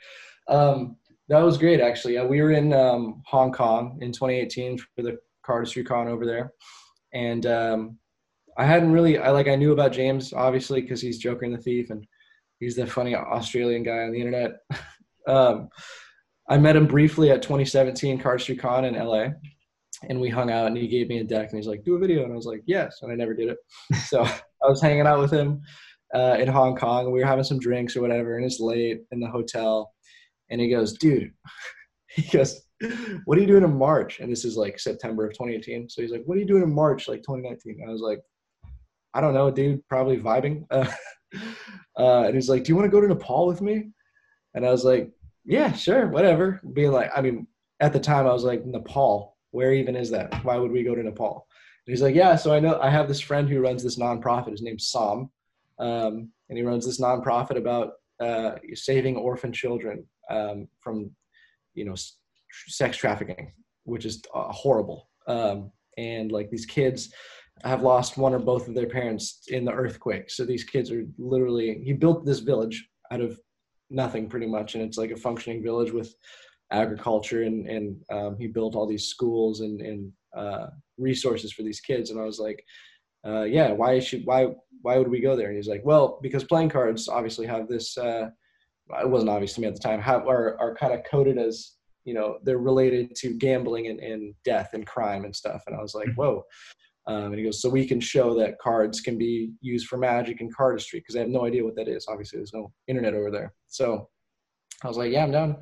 Um, 0.48 0.96
that 1.28 1.40
was 1.40 1.58
great, 1.58 1.80
actually. 1.80 2.14
Yeah, 2.14 2.24
we 2.24 2.40
were 2.40 2.52
in 2.52 2.72
um, 2.72 3.22
Hong 3.26 3.52
Kong 3.52 3.98
in 4.00 4.12
2018 4.12 4.78
for 4.78 5.02
the 5.02 5.18
Cardistry 5.46 5.86
Con 5.86 6.08
over 6.08 6.24
there, 6.24 6.52
and 7.12 7.46
um, 7.46 7.98
I 8.56 8.64
hadn't 8.64 8.92
really. 8.92 9.18
I 9.18 9.30
like 9.30 9.48
I 9.48 9.56
knew 9.56 9.72
about 9.72 9.92
James 9.92 10.32
obviously 10.32 10.80
because 10.80 11.00
he's 11.00 11.18
Joker 11.18 11.44
and 11.44 11.54
the 11.54 11.62
Thief, 11.62 11.90
and 11.90 12.06
he's 12.58 12.76
the 12.76 12.86
funny 12.86 13.14
Australian 13.14 13.82
guy 13.82 13.98
on 14.00 14.12
the 14.12 14.20
internet. 14.20 14.52
I 16.48 16.56
met 16.56 16.76
him 16.76 16.86
briefly 16.86 17.30
at 17.30 17.42
2017 17.42 18.20
Cardistry 18.20 18.58
Con 18.58 18.86
in 18.86 18.94
LA, 18.94 19.28
and 20.08 20.18
we 20.18 20.30
hung 20.30 20.50
out, 20.50 20.66
and 20.66 20.76
he 20.76 20.88
gave 20.88 21.08
me 21.08 21.18
a 21.18 21.24
deck, 21.24 21.50
and 21.50 21.58
he's 21.58 21.66
like, 21.66 21.84
"Do 21.84 21.96
a 21.96 21.98
video," 21.98 22.24
and 22.24 22.32
I 22.32 22.36
was 22.36 22.46
like, 22.46 22.62
"Yes," 22.66 23.00
and 23.02 23.12
I 23.12 23.14
never 23.14 23.34
did 23.34 23.50
it. 23.50 23.58
So 24.06 24.22
I 24.62 24.68
was 24.68 24.80
hanging 24.80 25.06
out 25.06 25.20
with 25.20 25.30
him 25.30 25.60
uh, 26.14 26.36
in 26.38 26.48
Hong 26.48 26.74
Kong, 26.74 27.04
and 27.04 27.12
we 27.12 27.20
were 27.20 27.26
having 27.26 27.44
some 27.44 27.58
drinks 27.58 27.96
or 27.96 28.00
whatever, 28.00 28.36
and 28.36 28.46
it's 28.46 28.60
late 28.60 29.02
in 29.12 29.20
the 29.20 29.28
hotel, 29.28 29.92
and 30.50 30.60
he 30.60 30.70
goes, 30.70 30.94
"Dude," 30.94 31.32
he 32.08 32.22
goes, 32.22 32.62
"What 33.26 33.36
are 33.36 33.40
you 33.42 33.46
doing 33.46 33.64
in 33.64 33.76
March?" 33.76 34.20
And 34.20 34.32
this 34.32 34.46
is 34.46 34.56
like 34.56 34.78
September 34.78 35.26
of 35.26 35.34
2018. 35.34 35.90
So 35.90 36.00
he's 36.00 36.12
like, 36.12 36.22
"What 36.24 36.38
are 36.38 36.40
you 36.40 36.46
doing 36.46 36.62
in 36.62 36.74
March, 36.74 37.08
like 37.08 37.20
2019?" 37.20 37.78
And 37.80 37.90
I 37.90 37.92
was 37.92 38.00
like, 38.00 38.20
"I 39.12 39.20
don't 39.20 39.34
know, 39.34 39.50
dude. 39.50 39.86
Probably 39.88 40.16
vibing." 40.16 40.64
Uh, 40.70 40.90
uh, 41.98 42.22
and 42.22 42.34
he's 42.34 42.48
like, 42.48 42.64
"Do 42.64 42.70
you 42.70 42.76
want 42.76 42.86
to 42.86 42.90
go 42.90 43.02
to 43.02 43.08
Nepal 43.08 43.46
with 43.46 43.60
me?" 43.60 43.90
And 44.54 44.66
I 44.66 44.70
was 44.70 44.84
like, 44.84 45.12
yeah, 45.48 45.72
sure, 45.72 46.08
whatever. 46.08 46.60
Being 46.74 46.92
like, 46.92 47.10
I 47.16 47.22
mean, 47.22 47.46
at 47.80 47.94
the 47.94 48.00
time 48.00 48.26
I 48.26 48.32
was 48.32 48.44
like, 48.44 48.66
Nepal, 48.66 49.36
where 49.50 49.72
even 49.72 49.96
is 49.96 50.10
that? 50.10 50.44
Why 50.44 50.58
would 50.58 50.70
we 50.70 50.82
go 50.82 50.94
to 50.94 51.02
Nepal? 51.02 51.46
And 51.86 51.92
he's 51.92 52.02
like, 52.02 52.14
yeah, 52.14 52.36
so 52.36 52.52
I 52.52 52.60
know 52.60 52.78
I 52.80 52.90
have 52.90 53.08
this 53.08 53.20
friend 53.20 53.48
who 53.48 53.60
runs 53.60 53.82
this 53.82 53.98
nonprofit. 53.98 54.50
His 54.50 54.60
name's 54.60 54.90
Sam, 54.90 55.30
um, 55.78 56.30
and 56.48 56.58
he 56.58 56.62
runs 56.62 56.84
this 56.84 57.00
nonprofit 57.00 57.56
about 57.56 57.92
uh, 58.20 58.56
saving 58.74 59.16
orphan 59.16 59.50
children 59.50 60.04
um, 60.30 60.68
from, 60.80 61.10
you 61.74 61.86
know, 61.86 61.94
sex 62.66 62.98
trafficking, 62.98 63.52
which 63.84 64.04
is 64.04 64.22
uh, 64.34 64.52
horrible. 64.52 65.08
Um, 65.26 65.72
and 65.96 66.30
like 66.30 66.50
these 66.50 66.66
kids 66.66 67.10
have 67.64 67.82
lost 67.82 68.18
one 68.18 68.34
or 68.34 68.38
both 68.38 68.68
of 68.68 68.74
their 68.74 68.86
parents 68.86 69.44
in 69.48 69.64
the 69.64 69.72
earthquake. 69.72 70.30
So 70.30 70.44
these 70.44 70.64
kids 70.64 70.92
are 70.92 71.04
literally. 71.16 71.80
He 71.82 71.94
built 71.94 72.26
this 72.26 72.40
village 72.40 72.86
out 73.10 73.22
of 73.22 73.40
nothing 73.90 74.28
pretty 74.28 74.46
much, 74.46 74.74
and 74.74 74.84
it's 74.84 74.98
like 74.98 75.10
a 75.10 75.16
functioning 75.16 75.62
village 75.62 75.92
with 75.92 76.14
agriculture, 76.70 77.42
and 77.42 77.66
and 77.68 77.96
um, 78.10 78.36
he 78.38 78.46
built 78.46 78.74
all 78.74 78.86
these 78.86 79.06
schools 79.06 79.60
and 79.60 79.80
and 79.80 80.12
uh, 80.36 80.66
resources 80.98 81.52
for 81.52 81.62
these 81.62 81.80
kids, 81.80 82.10
and 82.10 82.20
I 82.20 82.24
was 82.24 82.38
like, 82.38 82.62
uh, 83.26 83.42
yeah, 83.42 83.72
why 83.72 83.98
should 83.98 84.24
why 84.24 84.48
why 84.82 84.98
would 84.98 85.08
we 85.08 85.20
go 85.20 85.36
there? 85.36 85.48
And 85.48 85.56
he's 85.56 85.68
like, 85.68 85.82
well, 85.84 86.18
because 86.22 86.44
playing 86.44 86.70
cards 86.70 87.08
obviously 87.08 87.46
have 87.46 87.68
this. 87.68 87.96
Uh, 87.96 88.30
it 89.00 89.08
wasn't 89.08 89.30
obvious 89.30 89.52
to 89.54 89.60
me 89.60 89.66
at 89.66 89.74
the 89.74 89.80
time. 89.80 90.00
Have 90.00 90.26
are 90.26 90.58
are 90.60 90.74
kind 90.74 90.94
of 90.94 91.00
coded 91.10 91.38
as 91.38 91.74
you 92.04 92.14
know 92.14 92.38
they're 92.42 92.58
related 92.58 93.14
to 93.16 93.34
gambling 93.34 93.88
and, 93.88 94.00
and 94.00 94.34
death 94.44 94.70
and 94.72 94.86
crime 94.86 95.24
and 95.24 95.34
stuff. 95.34 95.62
And 95.66 95.76
I 95.76 95.82
was 95.82 95.94
like, 95.94 96.08
mm-hmm. 96.08 96.20
whoa. 96.20 96.44
Um, 97.06 97.24
and 97.24 97.36
he 97.36 97.44
goes, 97.44 97.62
so 97.62 97.70
we 97.70 97.86
can 97.86 98.00
show 98.00 98.38
that 98.38 98.58
cards 98.58 99.00
can 99.00 99.16
be 99.16 99.52
used 99.62 99.86
for 99.86 99.96
magic 99.96 100.42
and 100.42 100.54
cardistry 100.54 100.96
because 101.00 101.16
I 101.16 101.20
have 101.20 101.30
no 101.30 101.46
idea 101.46 101.64
what 101.64 101.74
that 101.76 101.88
is. 101.88 102.06
Obviously, 102.06 102.38
there's 102.38 102.52
no 102.52 102.70
internet 102.86 103.14
over 103.14 103.30
there. 103.30 103.54
So 103.68 104.08
I 104.82 104.88
was 104.88 104.96
like, 104.96 105.12
yeah, 105.12 105.24
I'm 105.24 105.30
down. 105.30 105.56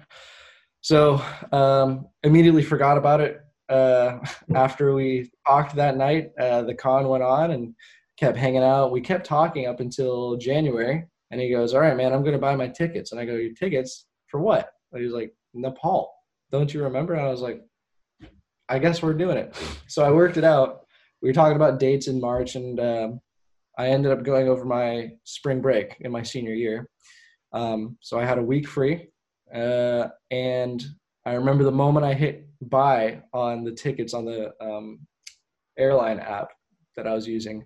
So 0.81 1.21
um, 1.53 2.07
immediately 2.23 2.63
forgot 2.63 2.99
about 2.99 3.21
it. 3.21 3.41
Uh, 3.69 4.19
after 4.55 4.95
we 4.95 5.31
talked 5.47 5.75
that 5.77 5.97
night, 5.97 6.31
uh, 6.39 6.63
the 6.63 6.75
con 6.75 7.09
went 7.09 7.23
on 7.23 7.51
and 7.51 7.75
kept 8.19 8.37
hanging 8.37 8.63
out. 8.63 8.93
We 8.93 9.01
kept 9.01 9.27
talking 9.27 9.67
up 9.67 9.81
until 9.81 10.37
January. 10.37 11.05
And 11.31 11.41
he 11.41 11.51
goes, 11.51 11.75
all 11.75 11.81
right, 11.81 11.97
man, 11.97 12.13
I'm 12.13 12.23
going 12.23 12.35
to 12.35 12.39
buy 12.39 12.55
my 12.55 12.69
tickets. 12.69 13.13
And 13.13 13.21
I 13.21 13.25
go, 13.25 13.35
your 13.35 13.53
tickets 13.55 14.07
for 14.29 14.41
what? 14.41 14.71
And 14.93 15.01
he 15.01 15.07
was 15.07 15.15
like, 15.15 15.35
Nepal. 15.55 16.13
Don't 16.53 16.73
you 16.73 16.85
remember? 16.85 17.15
And 17.15 17.27
I 17.27 17.31
was 17.31 17.41
like, 17.41 17.63
I 18.69 18.79
guess 18.79 19.03
we're 19.03 19.15
doing 19.15 19.37
it. 19.37 19.57
So 19.89 20.05
I 20.05 20.11
worked 20.11 20.37
it 20.37 20.45
out 20.45 20.87
we 21.23 21.29
were 21.29 21.35
talking 21.35 21.57
about 21.57 21.81
dates 21.81 22.09
in 22.09 22.21
March, 22.21 22.55
and 22.57 22.79
um, 22.79 23.21
I 23.79 23.89
ended 23.89 24.13
up 24.13 24.23
going 24.23 24.49
over 24.49 24.65
my 24.65 25.11
spring 25.25 25.61
break 25.61 25.97
in 26.01 26.13
my 26.13 26.23
senior 26.23 26.55
year. 26.55 26.89
Um, 27.53 27.97
so 28.01 28.19
I 28.19 28.25
had 28.25 28.39
a 28.39 28.43
week 28.43 28.69
free, 28.69 29.09
uh, 29.55 30.09
and 30.31 30.85
I 31.25 31.35
remember 31.35 31.65
the 31.65 31.73
moment 31.73 32.07
I 32.07 32.15
hit 32.15 32.47
buy 32.61 33.23
on 33.33 33.65
the 33.65 33.73
tickets 33.73 34.15
on 34.15 34.25
the 34.25 34.53
um, 34.61 35.01
airline 35.79 36.19
app 36.19 36.53
that 36.97 37.07
I 37.07 37.15
was 37.15 37.27
using. 37.27 37.65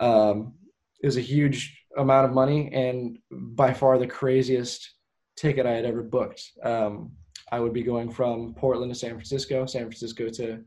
Um, 0.00 0.54
it 1.02 1.06
was 1.06 1.16
a 1.16 1.22
huge 1.22 1.84
amount 1.96 2.26
of 2.26 2.34
money, 2.34 2.70
and 2.72 3.18
by 3.30 3.72
far 3.72 3.98
the 3.98 4.06
craziest 4.06 4.94
ticket 5.36 5.66
I 5.66 5.72
had 5.72 5.84
ever 5.84 6.02
booked. 6.02 6.42
Um, 6.62 7.12
I 7.50 7.60
would 7.60 7.72
be 7.72 7.82
going 7.82 8.10
from 8.10 8.54
Portland 8.54 8.92
to 8.92 8.98
San 8.98 9.12
Francisco, 9.12 9.64
San 9.66 9.82
Francisco 9.82 10.28
to 10.28 10.60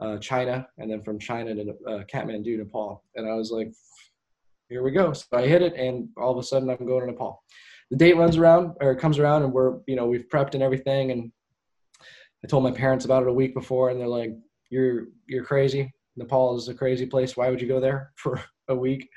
uh, 0.00 0.18
China, 0.18 0.66
and 0.78 0.90
then 0.90 1.02
from 1.02 1.18
China 1.18 1.54
to 1.54 1.70
uh, 1.86 2.04
Kathmandu, 2.12 2.58
Nepal. 2.58 3.04
And 3.14 3.28
I 3.28 3.34
was 3.34 3.50
like, 3.50 3.72
here 4.68 4.82
we 4.82 4.90
go. 4.90 5.12
So 5.12 5.26
I 5.32 5.46
hit 5.46 5.62
it, 5.62 5.74
and 5.74 6.08
all 6.16 6.32
of 6.32 6.38
a 6.38 6.42
sudden 6.42 6.70
I'm 6.70 6.84
going 6.84 7.06
to 7.06 7.12
Nepal. 7.12 7.42
The 7.90 7.96
date 7.96 8.16
runs 8.16 8.36
around 8.36 8.72
or 8.80 8.94
comes 8.96 9.18
around, 9.18 9.44
and 9.44 9.52
we're 9.52 9.78
you 9.86 9.96
know 9.96 10.06
we've 10.06 10.28
prepped 10.28 10.54
and 10.54 10.62
everything. 10.62 11.10
And 11.10 11.32
I 12.44 12.48
told 12.48 12.64
my 12.64 12.72
parents 12.72 13.04
about 13.04 13.22
it 13.22 13.28
a 13.28 13.32
week 13.32 13.54
before, 13.54 13.90
and 13.90 14.00
they're 14.00 14.08
like, 14.08 14.32
"You're 14.70 15.06
you're 15.26 15.44
crazy. 15.44 15.92
Nepal 16.16 16.56
is 16.56 16.68
a 16.68 16.74
crazy 16.74 17.06
place. 17.06 17.36
Why 17.36 17.50
would 17.50 17.60
you 17.60 17.68
go 17.68 17.80
there 17.80 18.12
for 18.16 18.40
a 18.68 18.74
week?" 18.74 19.08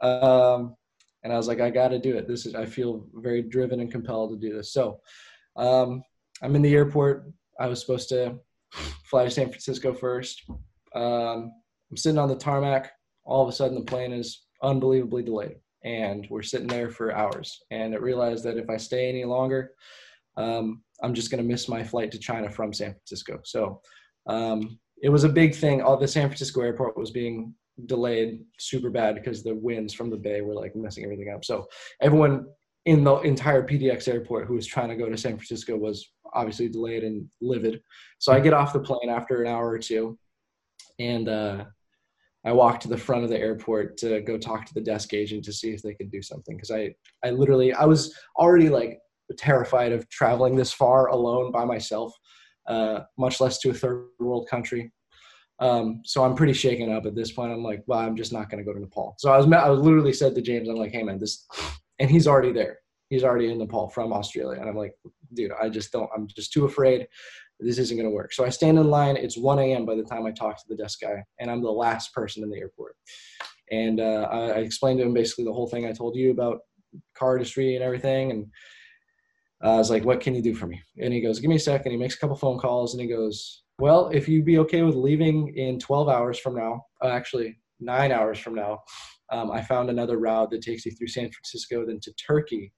Um, 0.00 0.76
and 1.22 1.32
I 1.32 1.36
was 1.36 1.48
like, 1.48 1.60
"I 1.60 1.70
got 1.70 1.88
to 1.88 1.98
do 1.98 2.16
it. 2.16 2.28
This 2.28 2.46
is 2.46 2.54
I 2.54 2.66
feel 2.66 3.06
very 3.14 3.42
driven 3.42 3.80
and 3.80 3.90
compelled 3.90 4.30
to 4.30 4.48
do 4.48 4.54
this." 4.54 4.72
So 4.72 5.00
um, 5.56 6.02
I'm 6.42 6.54
in 6.54 6.62
the 6.62 6.74
airport. 6.74 7.30
I 7.58 7.66
was 7.66 7.80
supposed 7.80 8.08
to 8.10 8.38
fly 9.04 9.24
to 9.24 9.30
San 9.30 9.48
Francisco 9.48 9.92
first. 9.92 10.42
Um, 10.94 11.52
I'm 11.90 11.96
sitting 11.96 12.18
on 12.18 12.28
the 12.28 12.36
tarmac. 12.36 12.92
All 13.24 13.42
of 13.42 13.48
a 13.48 13.52
sudden, 13.52 13.78
the 13.78 13.84
plane 13.84 14.12
is 14.12 14.43
unbelievably 14.64 15.22
delayed, 15.22 15.56
and 15.84 16.26
we're 16.30 16.42
sitting 16.42 16.66
there 16.66 16.90
for 16.90 17.14
hours. 17.14 17.62
And 17.70 17.94
I 17.94 17.98
realized 17.98 18.44
that 18.44 18.56
if 18.56 18.68
I 18.70 18.76
stay 18.76 19.08
any 19.08 19.24
longer, 19.24 19.72
um, 20.36 20.82
I'm 21.02 21.14
just 21.14 21.30
going 21.30 21.42
to 21.42 21.48
miss 21.48 21.68
my 21.68 21.84
flight 21.84 22.10
to 22.12 22.18
China 22.18 22.50
from 22.50 22.72
San 22.72 22.92
Francisco. 22.92 23.40
So 23.44 23.80
um, 24.26 24.78
it 25.02 25.10
was 25.10 25.24
a 25.24 25.28
big 25.28 25.54
thing. 25.54 25.82
All 25.82 25.96
the 25.96 26.08
San 26.08 26.28
Francisco 26.28 26.62
airport 26.62 26.96
was 26.96 27.10
being 27.10 27.54
delayed 27.86 28.40
super 28.58 28.90
bad 28.90 29.14
because 29.14 29.42
the 29.42 29.54
winds 29.54 29.92
from 29.92 30.10
the 30.10 30.16
bay 30.16 30.40
were 30.40 30.54
like 30.54 30.74
messing 30.74 31.04
everything 31.04 31.32
up. 31.34 31.44
So 31.44 31.66
everyone 32.00 32.46
in 32.86 33.02
the 33.02 33.16
entire 33.20 33.66
PDX 33.66 34.08
airport 34.08 34.46
who 34.46 34.54
was 34.54 34.66
trying 34.66 34.88
to 34.90 34.96
go 34.96 35.08
to 35.08 35.16
San 35.16 35.36
Francisco 35.36 35.76
was 35.76 36.12
obviously 36.34 36.68
delayed 36.68 37.04
and 37.04 37.28
livid. 37.40 37.80
So 38.18 38.32
I 38.32 38.40
get 38.40 38.52
off 38.52 38.72
the 38.72 38.80
plane 38.80 39.08
after 39.08 39.42
an 39.42 39.48
hour 39.48 39.68
or 39.68 39.78
two, 39.78 40.18
and 40.98 41.28
uh, 41.28 41.64
I 42.44 42.52
walked 42.52 42.82
to 42.82 42.88
the 42.88 42.96
front 42.96 43.24
of 43.24 43.30
the 43.30 43.38
airport 43.38 43.96
to 43.98 44.20
go 44.20 44.36
talk 44.36 44.66
to 44.66 44.74
the 44.74 44.80
desk 44.80 45.14
agent 45.14 45.44
to 45.44 45.52
see 45.52 45.70
if 45.70 45.82
they 45.82 45.94
could 45.94 46.10
do 46.10 46.22
something 46.22 46.56
because 46.56 46.70
I 46.70 46.94
I 47.24 47.30
literally 47.30 47.72
I 47.72 47.84
was 47.84 48.14
already 48.36 48.68
like 48.68 48.98
terrified 49.38 49.92
of 49.92 50.08
traveling 50.10 50.54
this 50.54 50.72
far 50.72 51.08
alone 51.08 51.50
by 51.50 51.64
myself, 51.64 52.12
uh, 52.68 53.00
much 53.18 53.40
less 53.40 53.58
to 53.60 53.70
a 53.70 53.74
third 53.74 54.06
world 54.20 54.48
country. 54.50 54.92
Um, 55.60 56.02
so 56.04 56.24
I'm 56.24 56.34
pretty 56.34 56.52
shaken 56.52 56.92
up 56.92 57.06
at 57.06 57.14
this 57.14 57.32
point. 57.32 57.52
I'm 57.52 57.62
like, 57.62 57.84
well, 57.86 58.00
I'm 58.00 58.16
just 58.16 58.32
not 58.32 58.50
going 58.50 58.58
to 58.58 58.64
go 58.64 58.74
to 58.74 58.80
Nepal. 58.80 59.14
So 59.18 59.30
I 59.32 59.36
was, 59.36 59.50
I 59.50 59.68
literally 59.70 60.12
said 60.12 60.34
to 60.34 60.42
James, 60.42 60.68
I'm 60.68 60.74
like, 60.74 60.90
hey 60.90 61.04
man, 61.04 61.18
this, 61.18 61.46
and 62.00 62.10
he's 62.10 62.26
already 62.26 62.52
there 62.52 62.78
he's 63.10 63.24
already 63.24 63.50
in 63.50 63.58
Nepal 63.58 63.88
from 63.88 64.12
Australia. 64.12 64.60
And 64.60 64.68
I'm 64.68 64.76
like, 64.76 64.94
dude, 65.32 65.52
I 65.60 65.68
just 65.68 65.92
don't, 65.92 66.10
I'm 66.14 66.26
just 66.28 66.52
too 66.52 66.64
afraid. 66.64 67.06
This 67.60 67.78
isn't 67.78 67.96
going 67.96 68.08
to 68.08 68.14
work. 68.14 68.32
So 68.32 68.44
I 68.44 68.48
stand 68.48 68.78
in 68.78 68.90
line. 68.90 69.16
It's 69.16 69.38
1 69.38 69.58
a.m. 69.58 69.86
by 69.86 69.94
the 69.94 70.02
time 70.02 70.26
I 70.26 70.32
talk 70.32 70.56
to 70.58 70.64
the 70.68 70.76
desk 70.76 71.00
guy, 71.00 71.22
and 71.38 71.50
I'm 71.50 71.62
the 71.62 71.70
last 71.70 72.12
person 72.12 72.42
in 72.42 72.50
the 72.50 72.58
airport. 72.58 72.96
And 73.70 74.00
uh, 74.00 74.28
I, 74.30 74.38
I, 74.38 74.58
explained 74.58 74.98
to 74.98 75.06
him 75.06 75.14
basically 75.14 75.44
the 75.44 75.52
whole 75.52 75.66
thing 75.66 75.86
I 75.86 75.92
told 75.92 76.16
you 76.16 76.30
about 76.30 76.60
cardistry 77.18 77.74
and 77.74 77.82
everything. 77.82 78.30
And 78.30 78.46
I 79.62 79.76
was 79.76 79.90
like, 79.90 80.04
what 80.04 80.20
can 80.20 80.34
you 80.34 80.42
do 80.42 80.54
for 80.54 80.66
me? 80.66 80.82
And 81.00 81.14
he 81.14 81.20
goes, 81.22 81.40
give 81.40 81.48
me 81.48 81.56
a 81.56 81.60
second. 81.60 81.92
He 81.92 81.98
makes 81.98 82.14
a 82.14 82.18
couple 82.18 82.36
phone 82.36 82.58
calls 82.58 82.92
and 82.92 83.00
he 83.00 83.08
goes, 83.08 83.62
well, 83.78 84.08
if 84.10 84.28
you'd 84.28 84.44
be 84.44 84.58
okay 84.58 84.82
with 84.82 84.94
leaving 84.94 85.56
in 85.56 85.78
12 85.78 86.08
hours 86.08 86.38
from 86.38 86.54
now, 86.54 86.82
uh, 87.02 87.08
actually 87.08 87.58
nine 87.80 88.12
hours 88.12 88.38
from 88.38 88.54
now, 88.54 88.80
um, 89.32 89.50
I 89.50 89.62
found 89.62 89.88
another 89.88 90.18
route 90.18 90.50
that 90.50 90.62
takes 90.62 90.84
you 90.84 90.92
through 90.92 91.08
San 91.08 91.30
Francisco, 91.30 91.86
then 91.86 91.98
to 92.02 92.12
Turkey, 92.14 92.72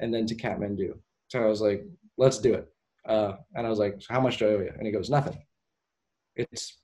and 0.00 0.12
then 0.12 0.26
to 0.26 0.34
Kathmandu. 0.34 0.92
So 1.28 1.42
I 1.42 1.46
was 1.46 1.60
like, 1.60 1.84
let's 2.18 2.38
do 2.38 2.54
it. 2.54 2.71
Uh, 3.06 3.32
and 3.54 3.66
I 3.66 3.70
was 3.70 3.78
like, 3.78 4.00
how 4.08 4.20
much 4.20 4.38
do 4.38 4.46
I 4.46 4.50
owe 4.50 4.60
you? 4.60 4.72
And 4.76 4.86
he 4.86 4.92
goes, 4.92 5.10
nothing. 5.10 5.38
It's 6.36 6.78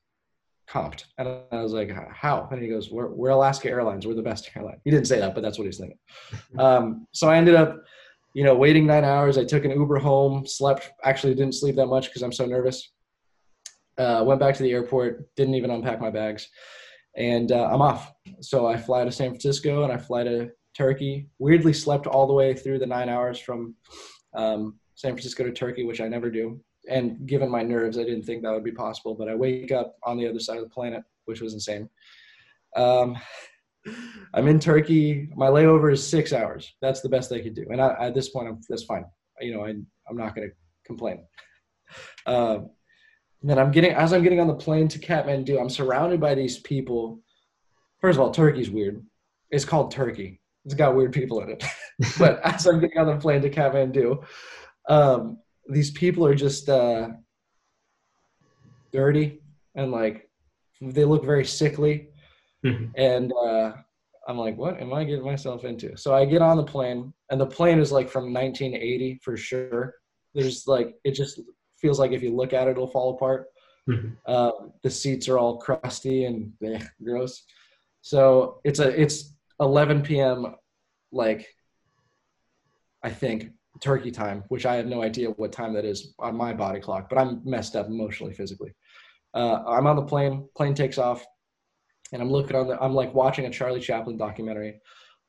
comped. 0.68 1.04
And 1.16 1.28
I 1.50 1.62
was 1.62 1.72
like, 1.72 1.90
how? 2.12 2.48
And 2.50 2.60
he 2.62 2.68
goes, 2.68 2.90
we're, 2.90 3.08
we're 3.08 3.30
Alaska 3.30 3.68
Airlines. 3.70 4.06
We're 4.06 4.14
the 4.14 4.22
best 4.22 4.50
airline. 4.54 4.80
He 4.84 4.90
didn't 4.90 5.06
say 5.06 5.18
that, 5.20 5.34
but 5.34 5.42
that's 5.42 5.58
what 5.58 5.64
he's 5.64 5.78
thinking. 5.78 5.98
Um, 6.58 7.06
so 7.12 7.28
I 7.28 7.36
ended 7.36 7.54
up, 7.54 7.84
you 8.34 8.44
know, 8.44 8.54
waiting 8.54 8.86
nine 8.86 9.04
hours. 9.04 9.38
I 9.38 9.44
took 9.44 9.64
an 9.64 9.70
Uber 9.70 9.98
home, 9.98 10.46
slept, 10.46 10.90
actually 11.04 11.34
didn't 11.34 11.54
sleep 11.54 11.76
that 11.76 11.86
much 11.86 12.06
because 12.06 12.22
I'm 12.22 12.32
so 12.32 12.46
nervous. 12.46 12.92
Uh, 13.96 14.22
went 14.24 14.40
back 14.40 14.54
to 14.56 14.62
the 14.62 14.72
airport, 14.72 15.34
didn't 15.36 15.54
even 15.54 15.70
unpack 15.70 16.00
my 16.00 16.10
bags. 16.10 16.48
And 17.16 17.52
uh, 17.52 17.68
I'm 17.72 17.82
off. 17.82 18.12
So 18.40 18.66
I 18.66 18.76
fly 18.76 19.04
to 19.04 19.12
San 19.12 19.30
Francisco 19.30 19.84
and 19.84 19.92
I 19.92 19.96
fly 19.98 20.24
to 20.24 20.50
Turkey. 20.74 21.28
Weirdly 21.38 21.72
slept 21.72 22.06
all 22.06 22.26
the 22.26 22.32
way 22.32 22.54
through 22.54 22.78
the 22.78 22.86
nine 22.86 23.08
hours 23.08 23.38
from 23.38 23.74
um, 24.34 24.78
San 24.98 25.12
Francisco 25.12 25.44
to 25.44 25.52
Turkey, 25.52 25.84
which 25.84 26.00
I 26.00 26.08
never 26.08 26.30
do 26.30 26.60
and 26.88 27.26
given 27.26 27.50
my 27.50 27.62
nerves, 27.62 27.98
I 27.98 28.04
didn't 28.04 28.22
think 28.22 28.42
that 28.42 28.52
would 28.52 28.64
be 28.64 28.72
possible. 28.72 29.14
But 29.14 29.28
I 29.28 29.34
wake 29.34 29.72
up 29.72 29.96
on 30.04 30.16
the 30.16 30.28
other 30.28 30.40
side 30.40 30.58
of 30.58 30.64
the 30.64 30.70
planet, 30.70 31.02
which 31.26 31.40
was 31.40 31.54
insane. 31.54 31.88
Um, 32.76 33.16
I'm 34.34 34.48
in 34.48 34.58
Turkey. 34.58 35.28
My 35.34 35.46
layover 35.46 35.92
is 35.92 36.06
six 36.06 36.32
hours. 36.32 36.74
That's 36.80 37.00
the 37.00 37.08
best 37.08 37.30
they 37.30 37.40
could 37.40 37.54
do. 37.54 37.66
And 37.70 37.80
I, 37.80 37.94
at 38.06 38.14
this 38.14 38.30
point, 38.30 38.48
I'm, 38.48 38.60
that's 38.68 38.84
fine. 38.84 39.04
You 39.40 39.54
know, 39.54 39.64
I, 39.64 39.70
I'm 39.70 40.16
not 40.16 40.34
going 40.34 40.48
to 40.48 40.54
complain. 40.84 41.24
Uh, 42.26 42.60
then 43.42 43.58
I'm 43.58 43.70
getting, 43.70 43.92
as 43.92 44.12
I'm 44.12 44.22
getting 44.22 44.40
on 44.40 44.48
the 44.48 44.54
plane 44.54 44.88
to 44.88 44.98
Kathmandu, 44.98 45.60
I'm 45.60 45.70
surrounded 45.70 46.20
by 46.20 46.34
these 46.34 46.58
people. 46.58 47.20
First 48.00 48.16
of 48.16 48.20
all, 48.20 48.30
Turkey's 48.30 48.70
weird. 48.70 49.04
It's 49.50 49.64
called 49.64 49.90
Turkey. 49.90 50.40
It's 50.64 50.74
got 50.74 50.94
weird 50.96 51.12
people 51.12 51.40
in 51.42 51.50
it. 51.50 51.64
but 52.18 52.40
as 52.44 52.66
I'm 52.66 52.80
getting 52.80 52.98
on 52.98 53.06
the 53.06 53.16
plane 53.16 53.40
to 53.42 53.50
Kathmandu, 53.50 54.24
um, 54.88 55.38
these 55.68 55.90
people 55.90 56.26
are 56.26 56.34
just 56.34 56.68
uh, 56.68 57.08
dirty 58.92 59.40
and 59.74 59.92
like 59.92 60.28
they 60.80 61.04
look 61.04 61.24
very 61.24 61.44
sickly. 61.44 62.08
Mm-hmm. 62.64 62.86
And 62.96 63.32
uh, 63.32 63.72
I'm 64.26 64.38
like, 64.38 64.56
what 64.56 64.80
am 64.80 64.92
I 64.92 65.04
getting 65.04 65.24
myself 65.24 65.64
into? 65.64 65.96
So 65.96 66.14
I 66.14 66.24
get 66.24 66.42
on 66.42 66.56
the 66.56 66.64
plane, 66.64 67.12
and 67.30 67.40
the 67.40 67.46
plane 67.46 67.78
is 67.78 67.92
like 67.92 68.08
from 68.08 68.32
1980 68.32 69.20
for 69.22 69.36
sure. 69.36 69.94
There's 70.34 70.66
like, 70.66 70.94
it 71.04 71.12
just 71.12 71.40
feels 71.80 71.98
like 71.98 72.12
if 72.12 72.22
you 72.22 72.34
look 72.34 72.52
at 72.52 72.68
it, 72.68 72.72
it'll 72.72 72.88
fall 72.88 73.14
apart. 73.14 73.46
Mm-hmm. 73.88 74.08
Uh, 74.26 74.50
the 74.82 74.90
seats 74.90 75.28
are 75.28 75.38
all 75.38 75.58
crusty 75.58 76.24
and 76.24 76.52
eh, 76.64 76.82
gross. 77.02 77.44
So 78.02 78.60
it's 78.64 78.80
a 78.80 78.88
it's 78.88 79.34
11 79.60 80.02
p.m. 80.02 80.54
like 81.10 81.46
I 83.02 83.10
think 83.10 83.50
turkey 83.80 84.10
time, 84.10 84.44
which 84.48 84.66
I 84.66 84.76
have 84.76 84.86
no 84.86 85.02
idea 85.02 85.30
what 85.30 85.52
time 85.52 85.72
that 85.74 85.84
is 85.84 86.14
on 86.18 86.36
my 86.36 86.52
body 86.52 86.80
clock, 86.80 87.08
but 87.08 87.18
I'm 87.18 87.40
messed 87.44 87.76
up 87.76 87.86
emotionally, 87.86 88.34
physically. 88.34 88.74
Uh, 89.34 89.62
I'm 89.66 89.86
on 89.86 89.96
the 89.96 90.02
plane, 90.02 90.48
plane 90.56 90.74
takes 90.74 90.98
off, 90.98 91.24
and 92.12 92.22
I'm 92.22 92.30
looking 92.30 92.56
on 92.56 92.68
the, 92.68 92.82
I'm 92.82 92.94
like 92.94 93.14
watching 93.14 93.46
a 93.46 93.50
Charlie 93.50 93.80
Chaplin 93.80 94.16
documentary 94.16 94.80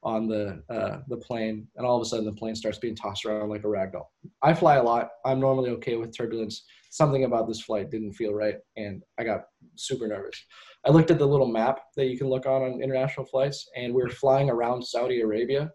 on 0.04 0.28
the 0.28 0.64
uh, 0.70 1.00
the 1.10 1.18
plane, 1.18 1.68
and 1.76 1.86
all 1.86 1.98
of 1.98 2.02
a 2.02 2.06
sudden 2.06 2.26
the 2.26 2.32
plane 2.32 2.56
starts 2.56 2.78
being 2.78 2.96
tossed 2.96 3.26
around 3.26 3.50
like 3.50 3.64
a 3.66 3.68
rag 3.68 3.92
doll. 3.92 4.12
I 4.42 4.54
fly 4.54 4.76
a 4.76 4.84
lot. 4.84 5.10
I'm 5.26 5.40
normally 5.40 5.72
okay 5.72 5.98
with 5.98 6.16
turbulence. 6.16 6.64
Something 6.90 7.26
about 7.26 7.48
this 7.48 7.62
flight 7.62 7.92
didn't 7.92 8.14
feel 8.14 8.34
right, 8.34 8.56
and 8.78 9.04
I 9.18 9.24
got 9.26 9.42
super 9.76 10.08
nervous. 10.08 10.42
I 10.86 10.92
looked 10.92 11.12
at 11.12 11.20
the 11.20 11.28
little 11.28 11.48
map 11.48 11.82
that 11.98 12.06
you 12.06 12.18
can 12.18 12.30
look 12.30 12.46
on 12.46 12.64
on 12.64 12.82
international 12.82 13.26
flights, 13.26 13.68
and 13.76 13.94
we 13.94 14.02
are 14.02 14.10
flying 14.10 14.50
around 14.50 14.82
Saudi 14.84 15.22
Arabia, 15.22 15.70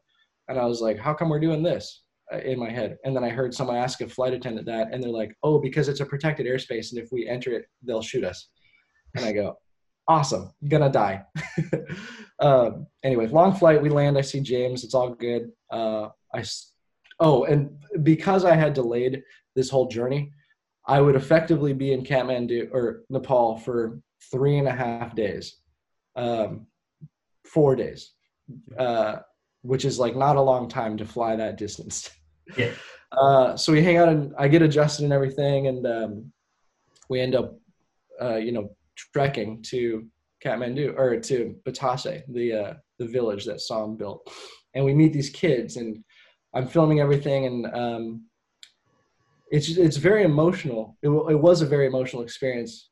and 0.49 0.59
I 0.59 0.65
was 0.65 0.81
like, 0.81 0.99
"How 0.99 1.13
come 1.13 1.29
we're 1.29 1.41
doing 1.41 1.63
this?" 1.63 2.04
Uh, 2.35 2.39
in 2.39 2.59
my 2.59 2.71
head. 2.71 2.97
And 3.05 3.15
then 3.15 3.25
I 3.25 3.29
heard 3.29 3.55
someone 3.55 3.77
ask 3.77 4.01
a 4.01 4.09
flight 4.09 4.33
attendant 4.33 4.67
that, 4.67 4.89
and 4.93 5.03
they're 5.03 5.11
like, 5.11 5.37
"Oh, 5.43 5.59
because 5.59 5.89
it's 5.89 6.01
a 6.01 6.07
protected 6.07 6.47
airspace, 6.47 6.91
and 6.93 7.01
if 7.03 7.11
we 7.13 7.29
enter 7.29 7.53
it, 7.53 7.67
they'll 7.83 8.03
shoot 8.03 8.25
us." 8.25 8.49
And 9.15 9.25
I 9.25 9.33
go, 9.33 9.59
"Awesome, 10.09 10.53
gonna 10.69 10.91
die." 10.91 11.23
um, 12.41 12.87
anyway, 13.03 13.27
long 13.27 13.55
flight. 13.55 13.83
We 13.83 13.89
land. 13.89 14.19
I 14.19 14.23
see 14.23 14.41
James. 14.41 14.85
It's 14.85 14.95
all 14.95 15.11
good. 15.11 15.51
Uh, 15.71 16.09
I 16.35 16.45
oh, 17.21 17.45
and 17.45 17.71
because 18.03 18.45
I 18.45 18.55
had 18.55 18.75
delayed 18.75 19.23
this 19.55 19.71
whole 19.71 19.89
journey, 19.89 20.33
I 20.87 21.01
would 21.01 21.17
effectively 21.17 21.73
be 21.73 21.93
in 21.93 22.03
Kathmandu 22.03 22.71
or 22.73 23.05
Nepal 23.11 23.59
for 23.59 24.01
three 24.33 24.59
and 24.59 24.69
a 24.69 24.73
half 24.73 25.15
days, 25.15 25.59
um, 26.17 26.67
four 27.45 27.77
days. 27.77 28.13
Uh, 28.79 29.17
which 29.63 29.87
is 29.87 29.99
like 29.99 30.15
not 30.15 30.37
a 30.37 30.41
long 30.43 30.69
time 30.69 30.97
to 30.99 31.07
fly 31.07 31.35
that 31.35 31.57
distance. 31.57 32.11
Yeah. 32.57 32.73
Uh, 33.13 33.57
so 33.57 33.73
we 33.73 33.83
hang 33.83 33.97
out 33.97 34.09
and 34.09 34.35
I 34.39 34.49
get 34.49 34.63
adjusted 34.63 35.05
and 35.05 35.13
everything, 35.13 35.69
and 35.69 35.87
um, 35.87 36.33
we 37.09 37.21
end 37.21 37.35
up, 37.35 37.57
uh, 38.21 38.37
you 38.37 38.53
know, 38.53 38.71
trekking 39.13 39.63
to 39.63 40.07
Kathmandu 40.45 40.99
or 40.99 41.21
to 41.21 41.57
Batase, 41.65 42.23
the 42.29 42.53
uh, 42.53 42.75
the 42.99 43.07
village 43.07 43.45
that 43.45 43.61
Sam 43.61 43.97
built, 43.97 44.29
and 44.75 44.85
we 44.85 44.95
meet 44.95 45.13
these 45.13 45.31
kids, 45.31 45.77
and 45.77 46.03
I'm 46.55 46.67
filming 46.67 47.01
everything, 47.01 47.47
and 47.47 47.75
um, 47.75 48.25
it's 49.51 49.69
it's 49.77 49.97
very 49.97 50.25
emotional. 50.25 50.97
It, 51.03 51.09
it 51.09 51.41
was 51.41 51.63
a 51.63 51.67
very 51.67 51.87
emotional 51.87 52.23
experience 52.23 52.91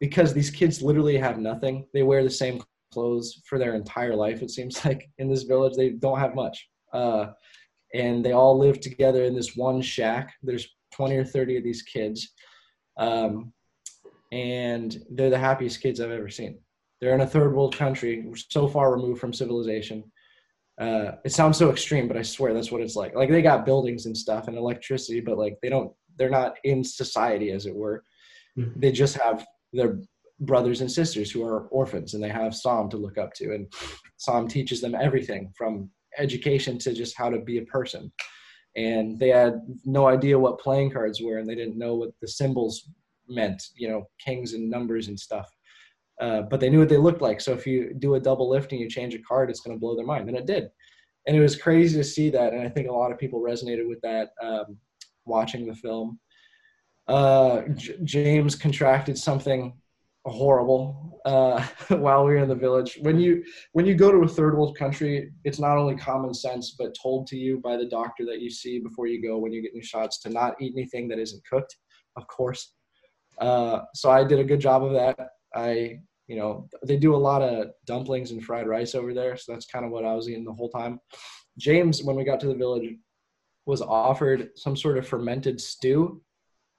because 0.00 0.32
these 0.32 0.50
kids 0.50 0.82
literally 0.82 1.16
have 1.16 1.38
nothing. 1.38 1.86
They 1.92 2.02
wear 2.02 2.22
the 2.22 2.30
same 2.30 2.62
clothes 2.92 3.42
for 3.46 3.58
their 3.58 3.74
entire 3.74 4.14
life. 4.14 4.42
It 4.42 4.50
seems 4.50 4.84
like 4.86 5.10
in 5.18 5.28
this 5.28 5.42
village 5.42 5.74
they 5.76 5.90
don't 5.90 6.18
have 6.18 6.34
much, 6.34 6.68
uh, 6.92 7.26
and 7.94 8.24
they 8.24 8.32
all 8.32 8.58
live 8.58 8.80
together 8.80 9.24
in 9.24 9.34
this 9.34 9.56
one 9.56 9.80
shack. 9.80 10.34
There's 10.42 10.68
20 10.92 11.16
or 11.16 11.24
30 11.24 11.58
of 11.58 11.64
these 11.64 11.82
kids, 11.82 12.32
um, 12.98 13.52
and 14.32 14.96
they're 15.10 15.30
the 15.30 15.38
happiest 15.38 15.80
kids 15.80 16.00
I've 16.00 16.10
ever 16.10 16.28
seen. 16.28 16.58
They're 17.00 17.14
in 17.14 17.20
a 17.20 17.26
third 17.26 17.54
world 17.54 17.76
country, 17.76 18.30
so 18.50 18.66
far 18.68 18.92
removed 18.92 19.20
from 19.20 19.32
civilization. 19.32 20.04
Uh, 20.80 21.12
it 21.24 21.32
sounds 21.32 21.56
so 21.56 21.70
extreme, 21.70 22.08
but 22.08 22.16
I 22.16 22.22
swear 22.22 22.52
that's 22.52 22.72
what 22.72 22.80
it's 22.80 22.96
like. 22.96 23.14
Like 23.14 23.30
they 23.30 23.42
got 23.42 23.64
buildings 23.64 24.06
and 24.06 24.16
stuff 24.16 24.48
and 24.48 24.58
electricity, 24.58 25.20
but 25.20 25.38
like 25.38 25.56
they 25.62 25.68
don't. 25.68 25.92
They're 26.16 26.30
not 26.30 26.56
in 26.62 26.84
society, 26.84 27.50
as 27.50 27.66
it 27.66 27.74
were. 27.74 28.04
Mm-hmm. 28.56 28.80
They 28.80 28.92
just 28.92 29.16
have 29.18 29.44
their 29.72 29.98
brothers 30.40 30.80
and 30.80 30.90
sisters 30.90 31.30
who 31.30 31.44
are 31.44 31.66
orphans 31.68 32.14
and 32.14 32.22
they 32.22 32.28
have 32.28 32.54
Sam 32.54 32.88
to 32.90 32.96
look 32.96 33.18
up 33.18 33.32
to. 33.34 33.54
And 33.54 33.72
Sam 34.16 34.48
teaches 34.48 34.80
them 34.80 34.94
everything 34.94 35.52
from 35.56 35.90
education 36.18 36.78
to 36.78 36.92
just 36.92 37.16
how 37.16 37.30
to 37.30 37.38
be 37.38 37.58
a 37.58 37.64
person. 37.64 38.12
And 38.76 39.18
they 39.18 39.28
had 39.28 39.60
no 39.84 40.08
idea 40.08 40.38
what 40.38 40.58
playing 40.58 40.90
cards 40.90 41.20
were 41.22 41.38
and 41.38 41.48
they 41.48 41.54
didn't 41.54 41.78
know 41.78 41.94
what 41.94 42.10
the 42.20 42.28
symbols 42.28 42.88
meant, 43.28 43.62
you 43.76 43.88
know, 43.88 44.08
kings 44.18 44.52
and 44.54 44.68
numbers 44.68 45.08
and 45.08 45.18
stuff. 45.18 45.48
Uh, 46.20 46.42
but 46.42 46.60
they 46.60 46.70
knew 46.70 46.78
what 46.78 46.88
they 46.88 46.96
looked 46.96 47.22
like. 47.22 47.40
So 47.40 47.52
if 47.52 47.66
you 47.66 47.94
do 47.98 48.14
a 48.14 48.20
double 48.20 48.48
lift 48.48 48.72
and 48.72 48.80
you 48.80 48.88
change 48.88 49.14
a 49.14 49.18
card, 49.20 49.50
it's 49.50 49.60
going 49.60 49.76
to 49.76 49.80
blow 49.80 49.96
their 49.96 50.06
mind. 50.06 50.28
And 50.28 50.36
it 50.36 50.46
did. 50.46 50.68
And 51.26 51.36
it 51.36 51.40
was 51.40 51.56
crazy 51.56 51.96
to 51.96 52.04
see 52.04 52.30
that. 52.30 52.52
And 52.52 52.62
I 52.62 52.68
think 52.68 52.88
a 52.88 52.92
lot 52.92 53.10
of 53.10 53.18
people 53.18 53.40
resonated 53.40 53.88
with 53.88 54.00
that 54.02 54.30
um, 54.42 54.76
watching 55.24 55.66
the 55.66 55.74
film. 55.74 56.18
Uh, 57.08 57.62
J- 57.74 57.96
James 58.04 58.54
contracted 58.54 59.18
something 59.18 59.74
horrible 60.30 61.20
uh, 61.24 61.64
while 61.88 62.24
we 62.24 62.32
were 62.32 62.42
in 62.42 62.48
the 62.48 62.54
village. 62.54 62.98
When 63.02 63.18
you 63.18 63.44
when 63.72 63.86
you 63.86 63.94
go 63.94 64.10
to 64.10 64.18
a 64.18 64.28
third 64.28 64.56
world 64.56 64.76
country, 64.76 65.30
it's 65.44 65.58
not 65.58 65.76
only 65.76 65.96
common 65.96 66.34
sense 66.34 66.76
but 66.78 66.96
told 67.00 67.26
to 67.28 67.36
you 67.36 67.58
by 67.58 67.76
the 67.76 67.86
doctor 67.86 68.24
that 68.26 68.40
you 68.40 68.50
see 68.50 68.78
before 68.78 69.06
you 69.06 69.22
go 69.22 69.38
when 69.38 69.52
you 69.52 69.62
get 69.62 69.74
new 69.74 69.82
shots 69.82 70.18
to 70.20 70.30
not 70.30 70.54
eat 70.60 70.74
anything 70.76 71.08
that 71.08 71.18
isn't 71.18 71.42
cooked, 71.46 71.76
of 72.16 72.26
course. 72.26 72.74
Uh, 73.38 73.80
so 73.94 74.10
I 74.10 74.24
did 74.24 74.38
a 74.38 74.44
good 74.44 74.60
job 74.60 74.84
of 74.84 74.92
that. 74.92 75.28
I 75.54 75.98
you 76.26 76.36
know 76.36 76.68
they 76.86 76.96
do 76.96 77.14
a 77.14 77.16
lot 77.16 77.42
of 77.42 77.68
dumplings 77.86 78.30
and 78.30 78.42
fried 78.42 78.66
rice 78.66 78.94
over 78.94 79.12
there, 79.12 79.36
so 79.36 79.52
that's 79.52 79.66
kind 79.66 79.84
of 79.84 79.90
what 79.90 80.04
I 80.04 80.14
was 80.14 80.28
eating 80.28 80.44
the 80.44 80.52
whole 80.52 80.70
time. 80.70 81.00
James, 81.58 82.02
when 82.02 82.16
we 82.16 82.24
got 82.24 82.40
to 82.40 82.48
the 82.48 82.54
village, 82.54 82.96
was 83.66 83.80
offered 83.80 84.50
some 84.56 84.76
sort 84.76 84.98
of 84.98 85.06
fermented 85.06 85.60
stew, 85.60 86.22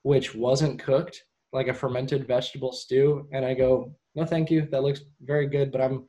which 0.04 0.36
wasn't 0.36 0.80
cooked 0.80 1.24
like 1.56 1.68
a 1.68 1.74
fermented 1.74 2.28
vegetable 2.28 2.72
stew 2.72 3.28
and 3.32 3.46
i 3.46 3.54
go 3.54 3.94
no 4.16 4.26
thank 4.26 4.50
you. 4.50 4.66
That 4.72 4.84
looks 4.84 5.02
very 5.22 5.48
good 5.48 5.72
but 5.72 5.82
i'm 5.82 6.08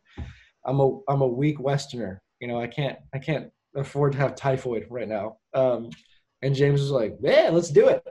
i'm 0.64 0.80
a 0.80 0.98
i'm 1.08 1.22
a 1.22 1.26
weak 1.26 1.58
westerner. 1.60 2.22
You 2.40 2.48
know 2.48 2.60
i 2.60 2.66
can't 2.66 2.98
i 3.14 3.18
can't 3.18 3.50
afford 3.74 4.12
to 4.12 4.18
have 4.18 4.34
typhoid 4.34 4.86
right 4.90 5.08
now. 5.08 5.38
Um, 5.54 5.90
and 6.42 6.54
james 6.54 6.80
was 6.80 6.90
like 6.90 7.16
yeah 7.20 7.48
let's 7.50 7.70
do 7.70 7.88
it. 7.88 8.02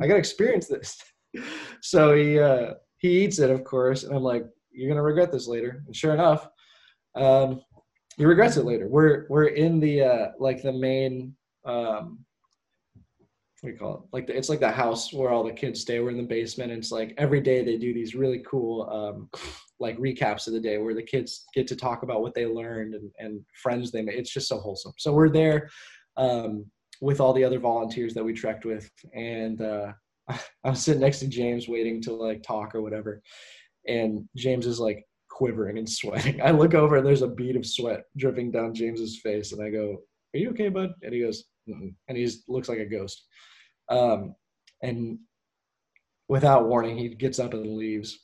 I 0.00 0.06
gotta 0.06 0.18
experience 0.18 0.66
this. 0.66 0.98
So 1.82 2.14
he 2.14 2.38
uh, 2.38 2.74
he 2.96 3.24
eats 3.24 3.38
it 3.38 3.50
of 3.50 3.62
course 3.62 4.04
and 4.04 4.16
i'm 4.16 4.22
like 4.22 4.46
you're 4.70 4.88
gonna 4.88 5.02
regret 5.02 5.30
this 5.30 5.46
later. 5.46 5.82
And 5.86 5.94
sure 5.94 6.14
enough 6.14 6.48
um, 7.14 7.60
he 8.16 8.24
regrets 8.24 8.56
it 8.56 8.64
later. 8.64 8.88
We're 8.88 9.26
we're 9.28 9.48
in 9.48 9.80
the 9.80 10.02
uh, 10.02 10.26
like 10.38 10.62
the 10.62 10.72
main 10.72 11.34
um, 11.64 12.24
what 13.60 13.70
do 13.70 13.72
you 13.72 13.78
call 13.78 13.94
it? 13.94 14.00
Like 14.12 14.26
the, 14.26 14.36
it's 14.36 14.48
like 14.48 14.60
the 14.60 14.70
house 14.70 15.12
where 15.12 15.30
all 15.30 15.42
the 15.42 15.52
kids 15.52 15.80
stay. 15.80 16.00
We're 16.00 16.10
in 16.10 16.18
the 16.18 16.22
basement. 16.22 16.72
And 16.72 16.78
it's 16.78 16.92
like 16.92 17.14
every 17.16 17.40
day 17.40 17.64
they 17.64 17.78
do 17.78 17.94
these 17.94 18.14
really 18.14 18.42
cool 18.46 18.88
um, 18.90 19.30
like 19.80 19.98
recaps 19.98 20.46
of 20.46 20.52
the 20.52 20.60
day 20.60 20.78
where 20.78 20.94
the 20.94 21.02
kids 21.02 21.46
get 21.54 21.66
to 21.68 21.76
talk 21.76 22.02
about 22.02 22.20
what 22.20 22.34
they 22.34 22.46
learned 22.46 22.94
and, 22.94 23.10
and 23.18 23.40
friends 23.62 23.90
they 23.90 24.02
made. 24.02 24.18
It's 24.18 24.32
just 24.32 24.48
so 24.48 24.58
wholesome. 24.58 24.92
So 24.98 25.12
we're 25.12 25.30
there 25.30 25.70
um, 26.16 26.66
with 27.00 27.20
all 27.20 27.32
the 27.32 27.44
other 27.44 27.58
volunteers 27.58 28.12
that 28.14 28.24
we 28.24 28.32
trekked 28.32 28.64
with, 28.64 28.90
and 29.14 29.60
uh, 29.60 29.92
I'm 30.64 30.74
sitting 30.74 31.00
next 31.00 31.20
to 31.20 31.28
James 31.28 31.68
waiting 31.68 32.00
to 32.02 32.12
like 32.12 32.42
talk 32.42 32.74
or 32.74 32.82
whatever. 32.82 33.22
and 33.86 34.28
James 34.36 34.66
is 34.66 34.80
like 34.80 35.04
quivering 35.30 35.78
and 35.78 35.88
sweating. 35.88 36.40
I 36.42 36.50
look 36.50 36.74
over 36.74 36.96
and 36.96 37.06
there's 37.06 37.22
a 37.22 37.28
bead 37.28 37.56
of 37.56 37.66
sweat 37.66 38.04
dripping 38.16 38.50
down 38.50 38.74
James's 38.74 39.20
face, 39.20 39.52
and 39.52 39.62
I 39.62 39.70
go, 39.70 39.98
"Are 40.34 40.38
you 40.38 40.50
okay, 40.50 40.68
bud?" 40.68 40.92
And 41.02 41.12
he 41.12 41.20
goes, 41.20 41.44
Mm-mm. 41.68 41.94
and 42.08 42.16
he 42.16 42.28
looks 42.48 42.68
like 42.68 42.78
a 42.78 42.86
ghost. 42.86 43.24
Um, 43.88 44.34
and 44.82 45.18
without 46.28 46.66
warning, 46.68 46.96
he 46.96 47.08
gets 47.08 47.38
up 47.38 47.54
and 47.54 47.76
leaves. 47.76 48.18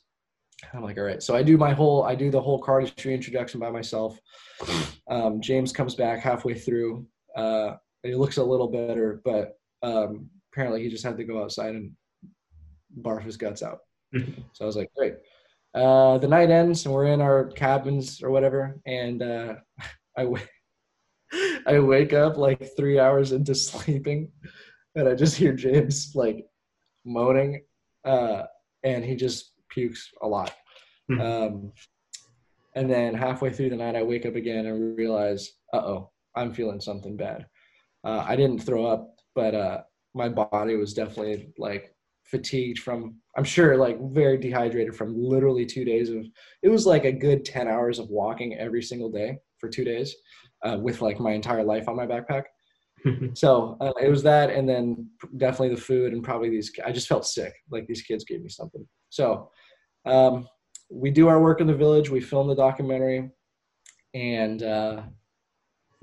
I'm 0.73 0.83
like, 0.83 0.97
all 0.97 1.03
right. 1.03 1.21
So 1.21 1.35
I 1.35 1.43
do 1.43 1.57
my 1.57 1.73
whole, 1.73 2.03
I 2.03 2.15
do 2.15 2.31
the 2.31 2.41
whole 2.41 2.61
cardistry 2.61 3.13
introduction 3.13 3.59
by 3.59 3.69
myself. 3.69 4.17
Um, 5.09 5.41
James 5.41 5.73
comes 5.73 5.95
back 5.95 6.19
halfway 6.19 6.53
through. 6.53 7.05
Uh, 7.35 7.73
he 8.03 8.15
looks 8.15 8.37
a 8.37 8.43
little 8.43 8.67
better, 8.69 9.21
but 9.25 9.57
um, 9.81 10.29
apparently 10.51 10.81
he 10.83 10.89
just 10.89 11.03
had 11.03 11.17
to 11.17 11.23
go 11.23 11.43
outside 11.43 11.75
and 11.75 11.91
barf 13.01 13.23
his 13.23 13.37
guts 13.37 13.61
out. 13.63 13.79
so 14.13 14.61
I 14.61 14.65
was 14.65 14.77
like, 14.77 14.89
great. 14.95 15.15
Uh, 15.73 16.17
the 16.19 16.27
night 16.27 16.51
ends 16.51 16.85
and 16.85 16.93
we're 16.93 17.07
in 17.07 17.19
our 17.19 17.45
cabins 17.45 18.21
or 18.21 18.29
whatever, 18.29 18.79
and 18.85 19.21
uh, 19.21 19.55
I, 20.17 20.23
w- 20.23 20.45
I 21.67 21.79
wake 21.79 22.13
up 22.13 22.37
like 22.37 22.75
three 22.75 22.99
hours 22.99 23.31
into 23.31 23.55
sleeping, 23.69 24.31
and 24.95 25.07
I 25.07 25.15
just 25.15 25.35
hear 25.35 25.53
James 25.53 26.11
like 26.15 26.45
moaning, 27.05 27.63
uh, 28.05 28.43
and 28.83 29.03
he 29.03 29.15
just 29.15 29.53
pukes 29.69 30.09
a 30.21 30.27
lot. 30.27 30.53
Hmm. 31.09 31.21
Um, 31.21 31.71
and 32.75 32.89
then 32.89 33.13
halfway 33.13 33.51
through 33.51 33.69
the 33.69 33.75
night, 33.75 33.95
I 33.95 34.03
wake 34.03 34.25
up 34.25 34.35
again 34.35 34.65
and 34.65 34.97
realize, 34.97 35.51
uh 35.73 35.77
oh, 35.77 36.11
I'm 36.35 36.53
feeling 36.53 36.81
something 36.81 37.15
bad. 37.15 37.45
Uh, 38.03 38.23
I 38.27 38.35
didn't 38.35 38.59
throw 38.59 38.85
up, 38.85 39.15
but 39.35 39.53
uh, 39.53 39.81
my 40.13 40.29
body 40.29 40.75
was 40.75 40.93
definitely 40.93 41.53
like 41.57 41.93
fatigued 42.25 42.79
from 42.79 43.15
i'm 43.37 43.43
sure 43.43 43.77
like 43.77 43.99
very 44.11 44.37
dehydrated 44.37 44.95
from 44.95 45.13
literally 45.15 45.65
two 45.65 45.85
days 45.85 46.09
of 46.09 46.25
it 46.61 46.69
was 46.69 46.85
like 46.85 47.05
a 47.05 47.11
good 47.11 47.43
10 47.45 47.67
hours 47.67 47.99
of 47.99 48.09
walking 48.09 48.55
every 48.55 48.81
single 48.81 49.11
day 49.11 49.37
for 49.59 49.69
two 49.69 49.83
days 49.83 50.15
uh, 50.63 50.77
with 50.79 51.01
like 51.01 51.19
my 51.19 51.31
entire 51.31 51.63
life 51.63 51.87
on 51.87 51.95
my 51.95 52.07
backpack. 52.07 52.43
So 53.33 53.75
uh, 53.81 53.91
it 54.01 54.07
was 54.07 54.23
that 54.23 54.49
and 54.49 54.69
then 54.69 55.09
definitely 55.35 55.75
the 55.75 55.81
food 55.81 56.13
and 56.13 56.23
probably 56.23 56.49
these 56.49 56.71
i 56.85 56.91
just 56.91 57.09
felt 57.09 57.25
sick. 57.25 57.53
Like 57.69 57.85
these 57.85 58.01
kids 58.01 58.23
gave 58.23 58.41
me 58.41 58.47
something. 58.47 58.87
So 59.09 59.51
um, 60.05 60.47
we 60.89 61.11
do 61.11 61.27
our 61.27 61.41
work 61.41 61.59
in 61.59 61.67
the 61.67 61.73
village. 61.73 62.09
We 62.09 62.21
film 62.21 62.47
the 62.47 62.55
documentary. 62.55 63.29
And 64.13 64.63
uh, 64.63 65.01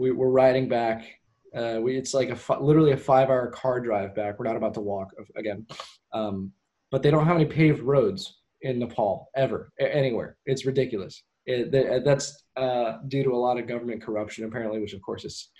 we, 0.00 0.10
we're 0.10 0.30
riding 0.30 0.68
back. 0.68 1.06
Uh, 1.54 1.78
we 1.80 1.96
it's 1.96 2.14
like 2.14 2.30
a 2.30 2.62
literally 2.62 2.92
a 2.92 2.96
five 2.96 3.28
hour 3.28 3.48
car 3.50 3.80
drive 3.80 4.14
back. 4.14 4.38
We're 4.38 4.46
not 4.46 4.56
about 4.56 4.74
to 4.74 4.80
walk 4.80 5.08
again, 5.36 5.66
um, 6.12 6.52
but 6.90 7.02
they 7.02 7.10
don't 7.10 7.26
have 7.26 7.36
any 7.36 7.44
paved 7.44 7.80
roads 7.80 8.40
in 8.62 8.78
Nepal 8.78 9.28
ever 9.36 9.72
anywhere. 9.80 10.36
It's 10.46 10.64
ridiculous. 10.64 11.22
It, 11.46 12.04
that's 12.04 12.44
uh, 12.56 12.98
due 13.08 13.24
to 13.24 13.30
a 13.30 13.36
lot 13.36 13.58
of 13.58 13.66
government 13.66 14.02
corruption 14.02 14.44
apparently, 14.44 14.80
which 14.80 14.92
of 14.92 15.02
course 15.02 15.24
is 15.24 15.50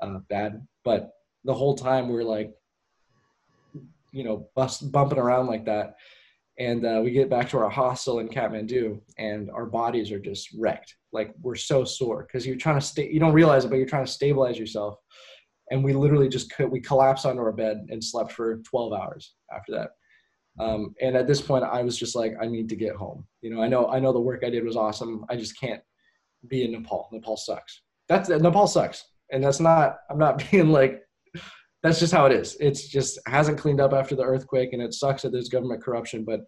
uh, 0.00 0.18
bad. 0.28 0.66
But 0.84 1.10
the 1.44 1.54
whole 1.54 1.74
time 1.74 2.08
we're 2.08 2.24
like, 2.24 2.52
you 4.12 4.24
know, 4.24 4.48
bust, 4.56 4.90
bumping 4.90 5.18
around 5.18 5.46
like 5.46 5.66
that, 5.66 5.96
and 6.58 6.84
uh, 6.84 7.00
we 7.02 7.10
get 7.10 7.30
back 7.30 7.48
to 7.50 7.58
our 7.58 7.70
hostel 7.70 8.18
in 8.18 8.28
Kathmandu, 8.28 9.00
and 9.18 9.50
our 9.50 9.64
bodies 9.64 10.12
are 10.12 10.18
just 10.18 10.50
wrecked. 10.58 10.94
Like 11.12 11.32
we're 11.40 11.54
so 11.54 11.84
sore 11.84 12.24
because 12.24 12.46
you're 12.46 12.56
trying 12.56 12.78
to 12.78 12.84
stay. 12.84 13.10
You 13.10 13.18
don't 13.18 13.32
realize 13.32 13.64
it, 13.64 13.68
but 13.68 13.76
you're 13.76 13.86
trying 13.86 14.04
to 14.04 14.12
stabilize 14.12 14.58
yourself. 14.58 14.96
And 15.70 15.82
we 15.82 15.92
literally 15.92 16.28
just 16.28 16.52
we 16.68 16.80
collapsed 16.80 17.24
onto 17.24 17.40
our 17.40 17.52
bed 17.52 17.86
and 17.90 18.02
slept 18.02 18.32
for 18.32 18.56
12 18.58 18.92
hours 18.92 19.34
after 19.54 19.72
that. 19.72 19.90
Um, 20.58 20.94
and 21.00 21.16
at 21.16 21.26
this 21.26 21.40
point, 21.40 21.64
I 21.64 21.82
was 21.82 21.96
just 21.96 22.16
like, 22.16 22.34
I 22.40 22.46
need 22.46 22.68
to 22.70 22.76
get 22.76 22.96
home. 22.96 23.24
You 23.40 23.54
know, 23.54 23.62
I 23.62 23.68
know 23.68 23.88
I 23.88 24.00
know 24.00 24.12
the 24.12 24.20
work 24.20 24.42
I 24.44 24.50
did 24.50 24.64
was 24.64 24.76
awesome. 24.76 25.24
I 25.30 25.36
just 25.36 25.58
can't 25.58 25.82
be 26.48 26.64
in 26.64 26.72
Nepal. 26.72 27.08
Nepal 27.12 27.36
sucks. 27.36 27.82
That's 28.08 28.28
Nepal 28.28 28.66
sucks, 28.66 29.04
and 29.30 29.42
that's 29.42 29.60
not. 29.60 29.98
I'm 30.10 30.18
not 30.18 30.42
being 30.50 30.70
like 30.70 31.02
that's 31.82 32.00
just 32.00 32.12
how 32.12 32.26
it 32.26 32.32
is. 32.32 32.56
It's 32.60 32.88
just 32.88 33.18
hasn't 33.26 33.58
cleaned 33.58 33.80
up 33.80 33.92
after 33.92 34.14
the 34.14 34.24
earthquake, 34.24 34.72
and 34.72 34.82
it 34.82 34.94
sucks 34.94 35.22
that 35.22 35.32
there's 35.32 35.48
government 35.48 35.82
corruption. 35.82 36.24
But 36.24 36.40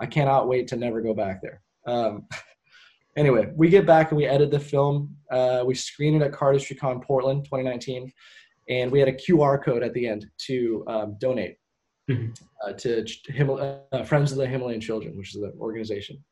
I 0.00 0.06
cannot 0.06 0.48
wait 0.48 0.66
to 0.68 0.76
never 0.76 1.00
go 1.00 1.14
back 1.14 1.40
there. 1.42 1.62
Um, 1.86 2.26
anyway, 3.16 3.48
we 3.54 3.68
get 3.68 3.86
back 3.86 4.10
and 4.10 4.16
we 4.16 4.26
edit 4.26 4.50
the 4.50 4.58
film. 4.60 5.14
Uh, 5.30 5.62
we 5.64 5.74
screen 5.74 6.14
it 6.14 6.22
at 6.24 6.32
CardistryCon 6.32 7.04
Portland 7.04 7.44
2019, 7.44 8.10
and 8.68 8.90
we 8.90 8.98
had 8.98 9.08
a 9.08 9.12
QR 9.12 9.62
code 9.62 9.82
at 9.82 9.94
the 9.94 10.08
end 10.08 10.26
to 10.46 10.84
um, 10.88 11.16
donate 11.20 11.56
mm-hmm. 12.10 12.32
uh, 12.66 12.72
to 12.72 13.04
Himal- 13.30 13.80
uh, 13.92 14.04
Friends 14.04 14.32
of 14.32 14.38
the 14.38 14.46
Himalayan 14.46 14.80
Children, 14.80 15.16
which 15.16 15.34
is 15.34 15.40
the 15.40 15.52
organization. 15.58 16.22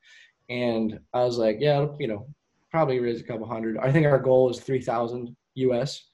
And 0.48 0.98
I 1.14 1.24
was 1.24 1.38
like, 1.38 1.59
yeah, 1.61 1.87
you 1.98 2.09
know, 2.09 2.26
probably 2.70 2.98
raise 2.98 3.20
a 3.20 3.24
couple 3.24 3.46
hundred. 3.46 3.78
I 3.78 3.92
think 3.92 4.06
our 4.06 4.18
goal 4.18 4.50
is 4.50 4.61
3,000 4.61 5.37
US. 5.54 6.04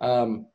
Um, 0.00 0.46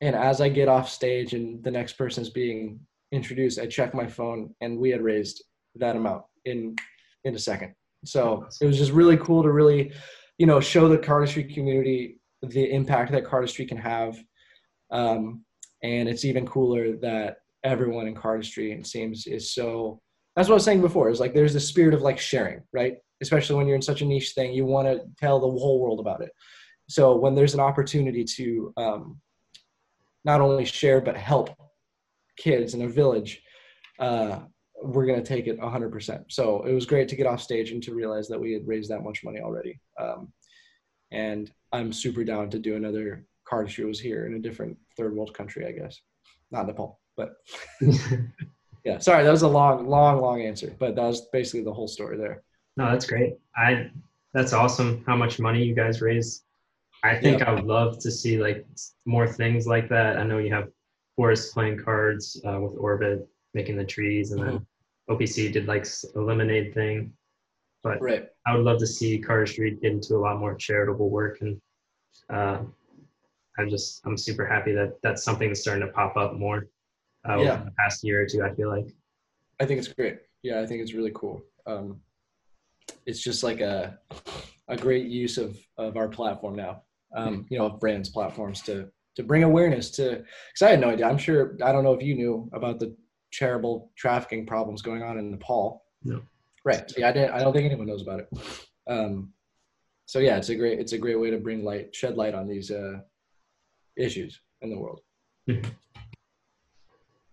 and 0.00 0.14
as 0.14 0.40
I 0.40 0.48
get 0.48 0.68
off 0.68 0.88
stage 0.88 1.32
and 1.32 1.62
the 1.64 1.70
next 1.70 1.94
person 1.94 2.22
is 2.22 2.30
being 2.30 2.80
introduced, 3.12 3.58
I 3.58 3.66
check 3.66 3.94
my 3.94 4.06
phone 4.06 4.54
and 4.60 4.78
we 4.78 4.90
had 4.90 5.02
raised 5.02 5.42
that 5.76 5.96
amount 5.96 6.24
in 6.44 6.76
in 7.24 7.34
a 7.34 7.38
second. 7.38 7.74
So 8.04 8.46
it 8.60 8.66
was 8.66 8.78
just 8.78 8.92
really 8.92 9.16
cool 9.16 9.42
to 9.42 9.50
really, 9.50 9.92
you 10.38 10.46
know, 10.46 10.60
show 10.60 10.88
the 10.88 10.98
cardistry 10.98 11.52
community 11.52 12.20
the 12.42 12.70
impact 12.70 13.12
that 13.12 13.24
cardistry 13.24 13.66
can 13.66 13.78
have. 13.78 14.16
Um, 14.90 15.44
and 15.82 16.08
it's 16.08 16.24
even 16.24 16.46
cooler 16.46 16.96
that 16.98 17.38
everyone 17.66 18.06
in 18.06 18.14
cardistry 18.14 18.78
it 18.78 18.86
seems 18.86 19.26
is 19.26 19.52
so 19.52 20.00
that's 20.34 20.48
what 20.48 20.54
I 20.54 20.56
was 20.56 20.64
saying 20.64 20.82
before. 20.82 21.08
Is 21.10 21.20
like 21.20 21.34
there's 21.34 21.54
the 21.54 21.60
spirit 21.60 21.94
of 21.94 22.02
like 22.02 22.18
sharing, 22.18 22.62
right? 22.72 22.96
Especially 23.22 23.56
when 23.56 23.66
you're 23.66 23.76
in 23.76 23.82
such 23.82 24.02
a 24.02 24.04
niche 24.04 24.32
thing, 24.34 24.52
you 24.52 24.66
want 24.66 24.86
to 24.86 25.00
tell 25.18 25.40
the 25.40 25.46
whole 25.46 25.80
world 25.80 26.00
about 26.00 26.22
it. 26.22 26.30
So 26.88 27.16
when 27.16 27.34
there's 27.34 27.54
an 27.54 27.60
opportunity 27.60 28.24
to 28.36 28.72
um, 28.76 29.20
not 30.24 30.40
only 30.40 30.64
share 30.64 31.00
but 31.00 31.16
help 31.16 31.50
kids 32.36 32.74
in 32.74 32.82
a 32.82 32.88
village, 32.88 33.42
uh, 33.98 34.40
we're 34.82 35.06
going 35.06 35.22
to 35.22 35.26
take 35.26 35.46
it 35.46 35.58
100%. 35.58 36.24
So 36.28 36.62
it 36.64 36.74
was 36.74 36.84
great 36.84 37.08
to 37.08 37.16
get 37.16 37.26
off 37.26 37.40
stage 37.40 37.70
and 37.70 37.82
to 37.82 37.94
realize 37.94 38.28
that 38.28 38.40
we 38.40 38.52
had 38.52 38.66
raised 38.66 38.90
that 38.90 39.02
much 39.02 39.24
money 39.24 39.40
already. 39.40 39.80
Um, 39.98 40.32
and 41.10 41.50
I'm 41.72 41.92
super 41.92 42.24
down 42.24 42.50
to 42.50 42.58
do 42.58 42.76
another 42.76 43.24
card 43.48 43.70
shows 43.70 43.98
here 43.98 44.26
in 44.26 44.34
a 44.34 44.38
different 44.38 44.76
third 44.96 45.16
world 45.16 45.32
country, 45.32 45.66
I 45.66 45.72
guess. 45.72 45.98
Not 46.50 46.66
Nepal, 46.66 47.00
but 47.16 47.36
yeah. 48.84 48.98
Sorry, 48.98 49.24
that 49.24 49.30
was 49.30 49.42
a 49.42 49.48
long, 49.48 49.88
long, 49.88 50.20
long 50.20 50.42
answer, 50.42 50.74
but 50.78 50.94
that 50.96 51.04
was 51.04 51.22
basically 51.32 51.62
the 51.62 51.72
whole 51.72 51.88
story 51.88 52.16
there. 52.16 52.42
No, 52.76 52.90
that's 52.90 53.06
great. 53.06 53.38
I 53.56 53.90
that's 54.34 54.52
awesome. 54.52 55.02
How 55.06 55.16
much 55.16 55.38
money 55.38 55.64
you 55.64 55.74
guys 55.74 56.02
raised 56.02 56.46
I 57.02 57.16
think 57.16 57.40
yeah. 57.40 57.50
I 57.50 57.54
would 57.54 57.64
love 57.66 57.98
to 58.00 58.10
see 58.10 58.38
like 58.38 58.66
more 59.04 59.26
things 59.28 59.66
like 59.66 59.88
that. 59.90 60.18
I 60.18 60.24
know 60.24 60.38
you 60.38 60.52
have 60.52 60.68
Forrest 61.14 61.52
playing 61.54 61.78
cards 61.78 62.40
uh, 62.46 62.60
with 62.60 62.78
Orbit, 62.78 63.26
making 63.54 63.76
the 63.76 63.84
trees, 63.84 64.32
and 64.32 64.42
then 64.42 64.58
mm-hmm. 64.58 65.14
OPC 65.14 65.52
did 65.52 65.66
like 65.66 65.86
a 66.14 66.20
lemonade 66.20 66.74
thing. 66.74 67.12
But 67.82 68.00
right. 68.00 68.28
I 68.46 68.54
would 68.54 68.64
love 68.64 68.78
to 68.78 68.86
see 68.86 69.20
cardistry 69.20 69.80
get 69.80 69.92
into 69.92 70.16
a 70.16 70.18
lot 70.18 70.38
more 70.38 70.54
charitable 70.54 71.10
work, 71.10 71.38
and 71.42 71.60
uh, 72.30 72.62
I'm 73.58 73.70
just 73.70 74.00
I'm 74.04 74.16
super 74.16 74.46
happy 74.46 74.72
that 74.72 74.94
that's 75.02 75.22
something 75.22 75.48
that's 75.48 75.60
starting 75.60 75.86
to 75.86 75.92
pop 75.92 76.16
up 76.16 76.34
more 76.34 76.66
uh, 77.28 77.38
yeah. 77.38 77.56
the 77.64 77.72
past 77.78 78.04
year 78.04 78.22
or 78.22 78.26
two. 78.26 78.42
I 78.42 78.54
feel 78.54 78.68
like. 78.68 78.88
I 79.58 79.64
think 79.64 79.78
it's 79.78 79.88
great. 79.88 80.18
Yeah, 80.42 80.60
I 80.60 80.66
think 80.66 80.82
it's 80.82 80.92
really 80.92 81.12
cool. 81.14 81.42
Um, 81.66 82.00
it's 83.06 83.22
just 83.22 83.42
like 83.42 83.60
a 83.60 83.98
a 84.68 84.76
great 84.76 85.06
use 85.06 85.38
of 85.38 85.56
of 85.78 85.96
our 85.96 86.08
platform 86.08 86.56
now 86.56 86.82
um, 87.14 87.46
you 87.48 87.58
know, 87.58 87.70
brands 87.70 88.08
platforms 88.08 88.60
to 88.62 88.88
to 89.16 89.22
bring 89.22 89.42
awareness 89.42 89.90
to. 89.92 90.10
Because 90.10 90.62
I 90.62 90.70
had 90.70 90.80
no 90.80 90.90
idea. 90.90 91.08
I'm 91.08 91.18
sure 91.18 91.56
I 91.64 91.72
don't 91.72 91.84
know 91.84 91.94
if 91.94 92.02
you 92.02 92.14
knew 92.14 92.48
about 92.52 92.78
the 92.78 92.94
terrible 93.32 93.90
trafficking 93.96 94.46
problems 94.46 94.82
going 94.82 95.02
on 95.02 95.18
in 95.18 95.30
Nepal. 95.30 95.82
No. 96.04 96.22
Right. 96.64 96.92
Yeah, 96.96 97.08
I 97.08 97.12
didn't. 97.12 97.32
I 97.32 97.40
don't 97.40 97.52
think 97.52 97.66
anyone 97.66 97.86
knows 97.86 98.02
about 98.02 98.20
it. 98.20 98.28
Um, 98.88 99.32
so 100.06 100.18
yeah, 100.18 100.36
it's 100.36 100.50
a 100.50 100.54
great 100.54 100.78
it's 100.78 100.92
a 100.92 100.98
great 100.98 101.18
way 101.18 101.30
to 101.30 101.38
bring 101.38 101.64
light, 101.64 101.94
shed 101.94 102.16
light 102.16 102.34
on 102.34 102.46
these 102.46 102.70
uh, 102.70 103.00
issues 103.96 104.40
in 104.62 104.70
the 104.70 104.78
world. 104.78 105.00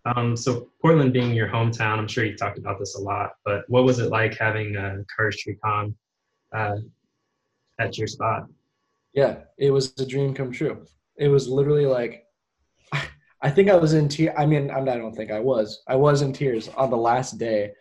Um, 0.05 0.35
so 0.35 0.69
Portland 0.81 1.13
being 1.13 1.33
your 1.33 1.47
hometown, 1.47 1.97
I'm 1.97 2.07
sure 2.07 2.25
you 2.25 2.35
talked 2.35 2.57
about 2.57 2.77
this 2.77 2.95
a 2.95 3.01
lot, 3.01 3.33
but 3.45 3.63
what 3.69 3.85
was 3.85 3.99
it 3.99 4.09
like 4.09 4.37
having 4.37 4.75
a 4.75 5.03
Cardistry 5.17 5.57
Con 5.63 5.95
uh, 6.53 6.77
at 7.79 7.97
your 7.97 8.07
spot? 8.07 8.47
yeah, 9.13 9.35
it 9.57 9.71
was 9.71 9.93
a 9.99 10.05
dream 10.05 10.33
come 10.33 10.51
true. 10.51 10.85
It 11.17 11.27
was 11.27 11.47
literally 11.47 11.85
like, 11.85 12.25
I 13.41 13.51
think 13.51 13.69
I 13.69 13.75
was 13.75 13.93
in 13.93 14.09
tears. 14.09 14.33
I 14.37 14.45
mean, 14.45 14.71
I 14.71 14.83
don't 14.83 15.15
think 15.15 15.31
I 15.31 15.39
was. 15.39 15.83
I 15.87 15.95
was 15.95 16.21
in 16.21 16.33
tears 16.33 16.69
on 16.69 16.89
the 16.89 16.97
last 16.97 17.37
day 17.37 17.73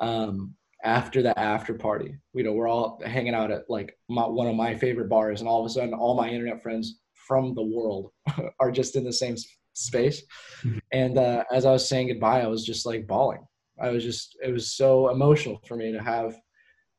um, 0.00 0.54
after 0.82 1.22
the 1.22 1.38
after 1.38 1.72
party. 1.72 2.16
You 2.34 2.42
know, 2.42 2.52
we're 2.52 2.68
all 2.68 3.00
hanging 3.04 3.34
out 3.34 3.50
at 3.50 3.70
like 3.70 3.96
my, 4.08 4.26
one 4.26 4.48
of 4.48 4.56
my 4.56 4.74
favorite 4.74 5.08
bars, 5.08 5.40
and 5.40 5.48
all 5.48 5.60
of 5.60 5.66
a 5.66 5.70
sudden, 5.70 5.94
all 5.94 6.16
my 6.16 6.28
internet 6.28 6.62
friends 6.62 6.98
from 7.14 7.54
the 7.54 7.62
world 7.62 8.10
are 8.60 8.70
just 8.70 8.96
in 8.96 9.04
the 9.04 9.12
same 9.12 9.36
space. 9.74 10.22
Mm-hmm. 10.62 10.78
And 10.92 11.18
uh, 11.18 11.44
as 11.52 11.66
I 11.66 11.72
was 11.72 11.88
saying 11.88 12.08
goodbye, 12.08 12.42
I 12.42 12.46
was 12.46 12.64
just 12.64 12.86
like 12.86 13.06
bawling. 13.06 13.46
I 13.80 13.90
was 13.90 14.02
just, 14.02 14.36
it 14.42 14.52
was 14.52 14.72
so 14.72 15.10
emotional 15.10 15.60
for 15.66 15.76
me 15.76 15.92
to 15.92 16.02
have 16.02 16.34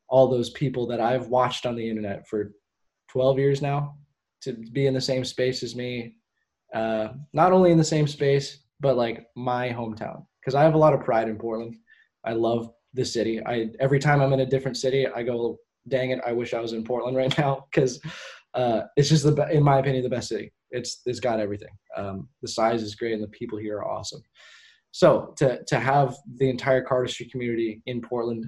all 0.08 0.28
those 0.28 0.52
people 0.52 0.86
that 0.88 1.00
I've 1.02 1.28
watched 1.28 1.66
on 1.66 1.76
the 1.76 1.90
internet 1.90 2.28
for 2.28 2.52
12 3.10 3.40
years 3.40 3.62
now 3.62 3.96
to 4.42 4.54
be 4.54 4.88
in 4.88 4.94
the 4.94 5.02
same 5.02 5.26
space 5.26 5.64
as 5.64 5.76
me. 5.76 6.16
Uh, 6.74 7.10
not 7.34 7.52
only 7.52 7.72
in 7.72 7.78
the 7.78 7.84
same 7.84 8.08
space, 8.08 8.60
but 8.80 8.98
like 8.98 9.28
my 9.36 9.70
hometown. 9.70 10.26
Because 10.40 10.56
I 10.56 10.64
have 10.64 10.76
a 10.76 10.78
lot 10.78 10.94
of 10.94 11.04
pride 11.04 11.30
in 11.30 11.38
Portland. 11.38 11.76
I 12.24 12.34
love 12.34 12.72
the 12.94 13.06
city. 13.06 13.44
I 13.46 13.70
every 13.80 14.00
time 14.00 14.22
I'm 14.22 14.34
in 14.34 14.42
a 14.42 14.46
different 14.46 14.78
city, 14.78 15.08
I 15.08 15.24
go, 15.24 15.58
dang 15.88 16.12
it, 16.12 16.20
I 16.26 16.32
wish 16.32 16.54
I 16.54 16.60
was 16.60 16.74
in 16.74 16.84
Portland 16.84 17.18
right 17.18 17.36
now 17.38 17.66
because 17.72 18.00
uh, 18.54 18.82
it's 18.96 19.10
just 19.10 19.24
the 19.24 19.50
in 19.52 19.64
my 19.64 19.80
opinion 19.80 20.04
the 20.04 20.10
best 20.10 20.30
city. 20.30 20.52
It's 20.72 21.02
it's 21.06 21.20
got 21.20 21.40
everything. 21.40 21.70
Um, 21.96 22.30
the 22.42 22.48
size 22.48 22.82
is 22.82 22.96
great 22.96 23.14
and 23.14 23.24
the 23.24 23.28
people 23.28 23.58
here 23.58 23.78
are 23.78 23.88
awesome. 23.88 24.22
So 24.92 25.34
to 25.38 25.64
to 25.66 25.80
have 25.80 26.16
the 26.38 26.50
entire 26.50 26.84
cardistry 26.84 27.30
community 27.30 27.82
in 27.86 28.02
Portland 28.02 28.46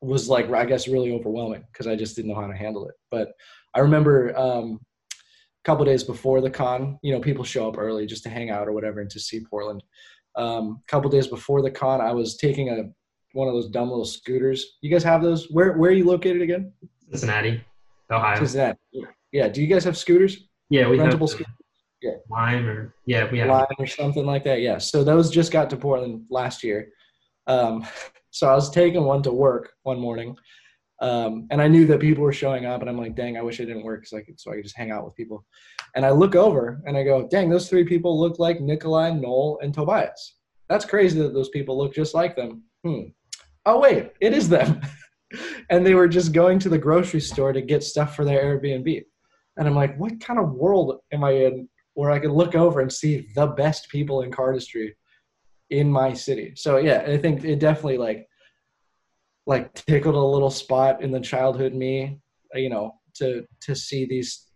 was 0.00 0.28
like 0.28 0.50
I 0.50 0.64
guess 0.64 0.88
really 0.88 1.12
overwhelming 1.12 1.64
because 1.72 1.86
I 1.86 1.96
just 1.96 2.16
didn't 2.16 2.30
know 2.30 2.40
how 2.40 2.46
to 2.46 2.56
handle 2.56 2.88
it. 2.88 2.94
But 3.10 3.28
I 3.74 3.80
remember 3.80 4.36
um, 4.36 4.80
a 5.12 5.64
couple 5.64 5.84
days 5.84 6.04
before 6.04 6.40
the 6.40 6.50
con, 6.50 6.98
you 7.02 7.12
know, 7.12 7.20
people 7.20 7.44
show 7.44 7.68
up 7.68 7.78
early 7.78 8.06
just 8.06 8.22
to 8.24 8.30
hang 8.30 8.50
out 8.50 8.68
or 8.68 8.72
whatever 8.72 9.00
and 9.00 9.10
to 9.10 9.20
see 9.20 9.44
Portland. 9.48 9.82
Um, 10.36 10.82
a 10.86 10.90
couple 10.90 11.10
days 11.10 11.28
before 11.28 11.62
the 11.62 11.70
con, 11.70 12.00
I 12.00 12.12
was 12.12 12.36
taking 12.36 12.68
a 12.68 12.84
one 13.32 13.48
of 13.48 13.54
those 13.54 13.68
dumb 13.68 13.88
little 13.88 14.04
scooters. 14.04 14.78
You 14.80 14.90
guys 14.90 15.04
have 15.04 15.22
those? 15.22 15.50
Where 15.50 15.72
where 15.74 15.90
are 15.90 15.94
you 15.94 16.06
located 16.06 16.42
again? 16.42 16.72
Cincinnati, 17.10 17.62
Ohio. 18.10 18.38
Cincinnati. 18.38 18.78
Yeah. 19.32 19.48
Do 19.48 19.62
you 19.62 19.66
guys 19.66 19.84
have 19.84 19.96
scooters? 19.96 20.48
Yeah, 20.70 20.88
we 20.88 20.98
Rentable 20.98 21.20
have 21.20 21.30
scooters. 21.30 21.52
Yeah. 22.02 22.12
Lime 22.30 22.68
or 22.68 22.94
yeah, 23.06 23.30
we 23.30 23.38
have 23.38 23.48
Lime 23.48 23.66
or 23.78 23.86
something 23.86 24.26
like 24.26 24.44
that. 24.44 24.60
Yeah. 24.60 24.78
So 24.78 25.02
those 25.02 25.30
just 25.30 25.52
got 25.52 25.70
to 25.70 25.76
Portland 25.76 26.24
last 26.30 26.62
year. 26.62 26.90
Um, 27.46 27.86
so 28.30 28.48
I 28.48 28.54
was 28.54 28.70
taking 28.70 29.04
one 29.04 29.22
to 29.22 29.32
work 29.32 29.72
one 29.82 29.98
morning, 29.98 30.36
um, 31.00 31.46
and 31.50 31.60
I 31.62 31.68
knew 31.68 31.86
that 31.86 32.00
people 32.00 32.22
were 32.22 32.32
showing 32.32 32.66
up, 32.66 32.80
and 32.80 32.90
I'm 32.90 32.98
like, 32.98 33.14
dang, 33.14 33.36
I 33.36 33.42
wish 33.42 33.60
I 33.60 33.64
didn't 33.64 33.84
work 33.84 34.00
because 34.00 34.12
I 34.12 34.22
could 34.22 34.38
so 34.38 34.52
I 34.52 34.56
could 34.56 34.64
just 34.64 34.76
hang 34.76 34.90
out 34.90 35.04
with 35.04 35.14
people. 35.14 35.44
And 35.94 36.04
I 36.04 36.10
look 36.10 36.34
over 36.34 36.82
and 36.86 36.96
I 36.96 37.04
go, 37.04 37.26
dang, 37.28 37.48
those 37.48 37.68
three 37.68 37.84
people 37.84 38.18
look 38.20 38.38
like 38.38 38.60
Nikolai, 38.60 39.12
Noel, 39.12 39.58
and 39.62 39.72
Tobias. 39.72 40.34
That's 40.68 40.84
crazy 40.84 41.18
that 41.20 41.32
those 41.32 41.48
people 41.50 41.78
look 41.78 41.94
just 41.94 42.14
like 42.14 42.36
them. 42.36 42.64
Hmm. 42.84 43.08
Oh 43.64 43.80
wait, 43.80 44.12
it 44.20 44.32
is 44.32 44.48
them. 44.48 44.80
and 45.70 45.84
they 45.84 45.94
were 45.94 46.08
just 46.08 46.32
going 46.32 46.58
to 46.60 46.68
the 46.68 46.78
grocery 46.78 47.20
store 47.20 47.52
to 47.52 47.60
get 47.60 47.82
stuff 47.82 48.14
for 48.14 48.24
their 48.24 48.42
Airbnb. 48.42 49.04
And 49.56 49.66
I'm 49.66 49.74
like, 49.74 49.96
what 49.98 50.20
kind 50.20 50.38
of 50.38 50.52
world 50.52 50.98
am 51.12 51.24
I 51.24 51.32
in 51.32 51.68
where 51.94 52.10
I 52.10 52.18
can 52.18 52.32
look 52.32 52.54
over 52.54 52.80
and 52.80 52.92
see 52.92 53.28
the 53.34 53.46
best 53.46 53.88
people 53.88 54.22
in 54.22 54.30
cardistry 54.30 54.90
in 55.70 55.90
my 55.90 56.12
city? 56.12 56.52
So 56.56 56.76
yeah, 56.76 57.04
I 57.06 57.16
think 57.16 57.44
it 57.44 57.58
definitely 57.58 57.98
like 57.98 58.26
like 59.46 59.72
tickled 59.74 60.16
a 60.16 60.20
little 60.20 60.50
spot 60.50 61.02
in 61.02 61.12
the 61.12 61.20
childhood 61.20 61.72
me, 61.72 62.20
you 62.54 62.68
know, 62.68 62.92
to 63.14 63.44
to 63.62 63.74
see 63.74 64.06
these 64.06 64.46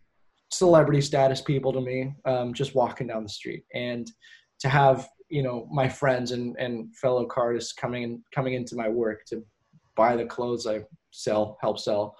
celebrity 0.52 1.00
status 1.00 1.40
people 1.40 1.72
to 1.72 1.80
me 1.80 2.12
um, 2.24 2.52
just 2.52 2.74
walking 2.74 3.06
down 3.06 3.22
the 3.22 3.28
street 3.28 3.64
and 3.72 4.10
to 4.58 4.68
have 4.68 5.08
you 5.28 5.44
know 5.44 5.68
my 5.70 5.88
friends 5.88 6.32
and 6.32 6.56
and 6.58 6.94
fellow 6.96 7.24
cardists 7.24 7.72
coming 7.72 8.02
in 8.02 8.22
coming 8.34 8.54
into 8.54 8.74
my 8.74 8.88
work 8.88 9.24
to 9.26 9.44
buy 9.96 10.16
the 10.16 10.24
clothes 10.24 10.66
I 10.66 10.82
sell, 11.10 11.58
help 11.60 11.78
sell. 11.78 12.16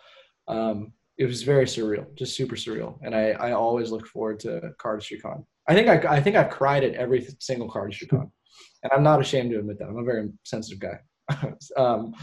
Um, 0.48 0.92
it 1.20 1.26
was 1.26 1.42
very 1.42 1.66
surreal, 1.66 2.06
just 2.14 2.34
super 2.34 2.56
surreal. 2.56 2.98
And 3.02 3.14
I, 3.14 3.32
I 3.32 3.52
always 3.52 3.90
look 3.90 4.06
forward 4.06 4.40
to 4.40 4.72
Cardistry 4.82 5.20
Con. 5.20 5.44
I 5.68 5.74
think 5.74 5.86
I, 5.86 6.16
I 6.16 6.20
think 6.20 6.34
I've 6.34 6.48
cried 6.48 6.82
at 6.82 6.94
every 6.94 7.28
single 7.38 7.70
Cardistry 7.70 8.08
Con, 8.08 8.32
and 8.82 8.90
I'm 8.90 9.02
not 9.02 9.20
ashamed 9.20 9.50
to 9.50 9.58
admit 9.58 9.78
that. 9.78 9.88
I'm 9.88 9.98
a 9.98 10.02
very 10.02 10.30
sensitive 10.44 10.80
guy. 10.80 11.52
um, 11.76 12.14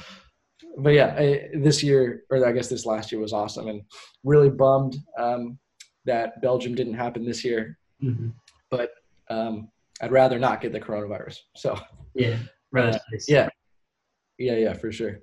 but 0.79 0.95
yeah, 0.95 1.15
I, 1.15 1.49
this 1.53 1.83
year, 1.83 2.23
or 2.31 2.43
I 2.43 2.51
guess 2.51 2.69
this 2.69 2.87
last 2.87 3.11
year 3.11 3.21
was 3.21 3.33
awesome, 3.33 3.67
and 3.67 3.83
really 4.23 4.49
bummed 4.49 4.97
um, 5.19 5.59
that 6.05 6.41
Belgium 6.41 6.73
didn't 6.73 6.95
happen 6.95 7.23
this 7.23 7.45
year. 7.45 7.77
Mm-hmm. 8.03 8.29
But 8.71 8.89
um, 9.29 9.69
I'd 10.01 10.11
rather 10.11 10.39
not 10.39 10.59
get 10.59 10.73
the 10.73 10.79
coronavirus. 10.79 11.37
So 11.55 11.79
yeah, 12.15 12.37
uh, 12.75 12.97
yeah, 13.27 13.47
yeah, 14.39 14.55
yeah, 14.55 14.73
for 14.73 14.91
sure. 14.91 15.19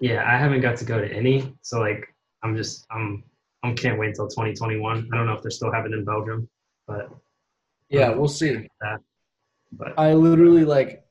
Yeah, 0.00 0.22
I 0.24 0.38
haven't 0.38 0.60
got 0.60 0.76
to 0.76 0.84
go 0.84 1.00
to 1.00 1.12
any, 1.12 1.52
so 1.62 1.80
like 1.80 2.06
I'm 2.42 2.56
just 2.56 2.86
I'm 2.90 3.24
I 3.62 3.72
can't 3.72 3.98
wait 3.98 4.08
until 4.08 4.28
2021. 4.28 5.08
I 5.12 5.16
don't 5.16 5.26
know 5.26 5.32
if 5.32 5.42
they're 5.42 5.50
still 5.50 5.72
having 5.72 5.92
in 5.92 6.04
Belgium, 6.04 6.48
but 6.86 7.10
yeah, 7.88 8.10
we'll 8.10 8.28
see. 8.28 8.68
That. 8.80 9.00
But 9.72 9.98
I 9.98 10.14
literally 10.14 10.64
like 10.64 11.04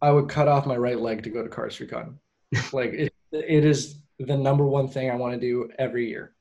I 0.00 0.10
would 0.10 0.28
cut 0.28 0.48
off 0.48 0.66
my 0.66 0.76
right 0.76 0.98
leg 0.98 1.22
to 1.24 1.30
go 1.30 1.42
to 1.42 1.48
CardistryCon. 1.48 2.14
like 2.72 2.92
it, 2.92 3.14
it 3.32 3.64
is 3.64 4.02
the 4.18 4.36
number 4.36 4.64
one 4.64 4.88
thing 4.88 5.10
I 5.10 5.16
want 5.16 5.34
to 5.34 5.40
do 5.40 5.70
every 5.78 6.08
year. 6.08 6.34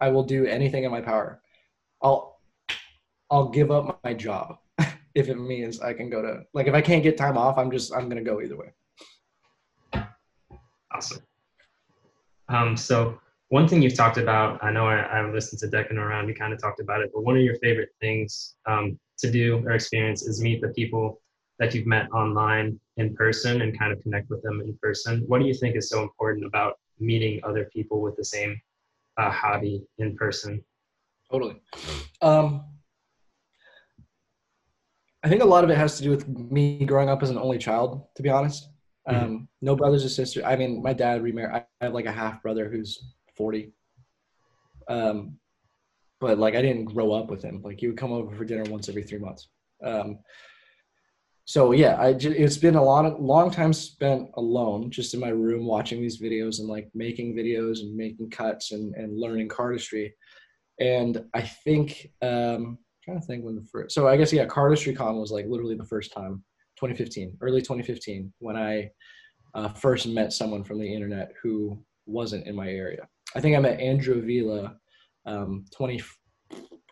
I 0.00 0.10
will 0.10 0.22
do 0.22 0.46
anything 0.46 0.84
in 0.84 0.90
my 0.90 1.00
power. 1.00 1.40
I'll 2.02 2.40
I'll 3.30 3.48
give 3.48 3.70
up 3.70 4.00
my 4.04 4.14
job 4.14 4.58
if 5.14 5.28
it 5.28 5.38
means 5.38 5.80
I 5.80 5.92
can 5.92 6.10
go 6.10 6.22
to 6.22 6.42
like 6.54 6.66
if 6.66 6.74
I 6.74 6.80
can't 6.80 7.02
get 7.02 7.16
time 7.16 7.36
off, 7.36 7.58
I'm 7.58 7.70
just 7.70 7.94
I'm 7.94 8.08
gonna 8.08 8.22
go 8.22 8.40
either 8.40 8.56
way. 8.56 8.72
Awesome. 10.92 11.22
Um, 12.48 12.76
so 12.76 13.20
one 13.48 13.66
thing 13.66 13.80
you've 13.80 13.96
talked 13.96 14.18
about, 14.18 14.62
I 14.62 14.70
know 14.70 14.86
I, 14.86 14.96
have 14.96 15.32
listened 15.32 15.60
to 15.60 15.68
Decking 15.68 15.96
Around, 15.96 16.28
you 16.28 16.34
kind 16.34 16.52
of 16.52 16.60
talked 16.60 16.80
about 16.80 17.00
it, 17.00 17.10
but 17.14 17.24
one 17.24 17.36
of 17.36 17.42
your 17.42 17.56
favorite 17.56 17.88
things 18.00 18.56
um, 18.66 18.98
to 19.18 19.30
do 19.30 19.62
or 19.64 19.72
experience 19.72 20.22
is 20.22 20.42
meet 20.42 20.60
the 20.60 20.68
people 20.68 21.20
that 21.58 21.74
you've 21.74 21.86
met 21.86 22.10
online 22.12 22.78
in 22.98 23.14
person 23.14 23.62
and 23.62 23.78
kind 23.78 23.92
of 23.92 24.00
connect 24.02 24.28
with 24.28 24.42
them 24.42 24.60
in 24.60 24.78
person. 24.82 25.24
What 25.26 25.40
do 25.40 25.46
you 25.46 25.54
think 25.54 25.76
is 25.76 25.88
so 25.88 26.02
important 26.02 26.44
about 26.44 26.78
meeting 27.00 27.40
other 27.42 27.64
people 27.72 28.00
with 28.02 28.16
the 28.16 28.24
same 28.24 28.60
uh, 29.16 29.30
hobby 29.30 29.82
in 29.96 30.14
person? 30.14 30.62
Totally. 31.30 31.60
Um, 32.20 32.64
I 35.22 35.28
think 35.28 35.42
a 35.42 35.46
lot 35.46 35.64
of 35.64 35.70
it 35.70 35.76
has 35.76 35.96
to 35.96 36.02
do 36.02 36.10
with 36.10 36.28
me 36.28 36.84
growing 36.84 37.08
up 37.08 37.22
as 37.22 37.30
an 37.30 37.38
only 37.38 37.58
child, 37.58 38.04
to 38.16 38.22
be 38.22 38.28
honest. 38.28 38.68
Mm-hmm. 39.08 39.24
Um, 39.24 39.48
no 39.62 39.74
brothers 39.74 40.04
or 40.04 40.10
sisters. 40.10 40.44
I 40.44 40.54
mean, 40.54 40.82
my 40.82 40.92
dad 40.92 41.22
remarried. 41.22 41.64
I 41.80 41.84
have 41.84 41.94
like 41.94 42.06
a 42.06 42.12
half 42.12 42.42
brother 42.42 42.68
who's 42.68 43.02
40. 43.38 43.72
Um, 44.88 45.38
but 46.20 46.38
like 46.38 46.54
I 46.54 46.62
didn't 46.62 46.86
grow 46.86 47.12
up 47.12 47.30
with 47.30 47.42
him. 47.42 47.62
Like 47.62 47.80
he 47.80 47.86
would 47.86 47.96
come 47.96 48.12
over 48.12 48.34
for 48.34 48.44
dinner 48.44 48.64
once 48.70 48.88
every 48.88 49.04
three 49.04 49.18
months. 49.18 49.48
Um, 49.82 50.18
so 51.44 51.72
yeah, 51.72 51.94
I 51.94 52.08
it's 52.08 52.58
been 52.58 52.74
a 52.74 52.84
long, 52.84 53.24
long 53.24 53.50
time 53.50 53.72
spent 53.72 54.28
alone, 54.34 54.90
just 54.90 55.14
in 55.14 55.20
my 55.20 55.30
room 55.30 55.64
watching 55.64 56.02
these 56.02 56.20
videos 56.20 56.58
and 56.58 56.68
like 56.68 56.90
making 56.94 57.34
videos 57.34 57.80
and 57.80 57.96
making 57.96 58.28
cuts 58.30 58.72
and, 58.72 58.94
and 58.96 59.18
learning 59.18 59.48
cardistry. 59.48 60.10
And 60.78 61.24
I 61.32 61.40
think, 61.40 62.10
um, 62.20 62.30
I'm 62.30 62.78
trying 63.02 63.20
to 63.20 63.26
think 63.26 63.44
when 63.44 63.56
the 63.56 63.66
first, 63.72 63.94
so 63.94 64.06
I 64.06 64.18
guess, 64.18 64.32
yeah, 64.32 64.44
cardistry 64.44 64.94
con 64.94 65.16
was 65.16 65.30
like 65.30 65.46
literally 65.48 65.74
the 65.74 65.86
first 65.86 66.12
time 66.12 66.44
2015, 66.76 67.38
early 67.40 67.60
2015, 67.60 68.32
when 68.40 68.56
I 68.56 68.90
uh, 69.54 69.68
first 69.68 70.06
met 70.06 70.32
someone 70.34 70.64
from 70.64 70.78
the 70.78 70.94
internet 70.94 71.32
who 71.42 71.82
wasn't 72.06 72.46
in 72.46 72.54
my 72.54 72.68
area. 72.68 73.08
I 73.34 73.40
think 73.40 73.56
I 73.56 73.60
met 73.60 73.80
Andrew 73.80 74.22
Vila 74.22 74.76
um, 75.26 75.64
20 75.74 76.00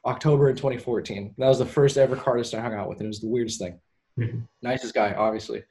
October 0.05 0.51
in 0.51 0.57
2014. 0.57 1.35
That 1.38 1.49
was 1.49 1.59
the 1.59 1.66
first 1.66 1.96
ever 1.96 2.16
cardist 2.16 2.57
I 2.57 2.61
hung 2.61 2.75
out 2.75 2.88
with, 2.88 2.99
and 2.99 3.07
it 3.07 3.09
was 3.09 3.20
the 3.20 3.29
weirdest 3.29 3.59
thing. 3.59 3.81
Mm-hmm. 4.18 4.40
Nicest 4.62 4.94
guy, 4.94 5.12
obviously, 5.14 5.62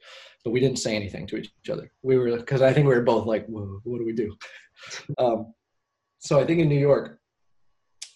but 0.44 0.50
we 0.50 0.60
didn't 0.60 0.78
say 0.78 0.94
anything 0.94 1.26
to 1.28 1.36
each 1.36 1.50
other. 1.70 1.90
We 2.02 2.16
were 2.16 2.36
because 2.36 2.62
I 2.62 2.72
think 2.72 2.86
we 2.86 2.94
were 2.94 3.02
both 3.02 3.26
like, 3.26 3.46
"Whoa, 3.46 3.80
what 3.84 3.98
do 3.98 4.04
we 4.04 4.12
do?" 4.12 4.36
um, 5.18 5.52
so 6.18 6.38
I 6.38 6.44
think 6.44 6.60
in 6.60 6.68
New 6.68 6.78
York, 6.78 7.18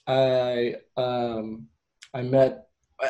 I 0.06 0.76
um, 0.96 1.66
I 2.14 2.22
met 2.22 2.68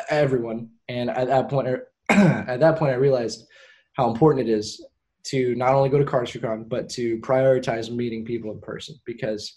everyone, 0.09 0.69
and 0.87 1.09
at 1.09 1.27
that 1.27 1.49
point, 1.49 1.67
at 2.09 2.59
that 2.59 2.77
point, 2.77 2.91
I 2.91 2.95
realized 2.95 3.45
how 3.93 4.09
important 4.09 4.47
it 4.47 4.51
is 4.51 4.83
to 5.25 5.55
not 5.55 5.73
only 5.73 5.89
go 5.89 5.97
to 5.97 6.05
CardistryCon, 6.05 6.67
but 6.69 6.89
to 6.89 7.19
prioritize 7.19 7.93
meeting 7.93 8.25
people 8.25 8.51
in 8.51 8.59
person 8.59 8.95
because, 9.05 9.55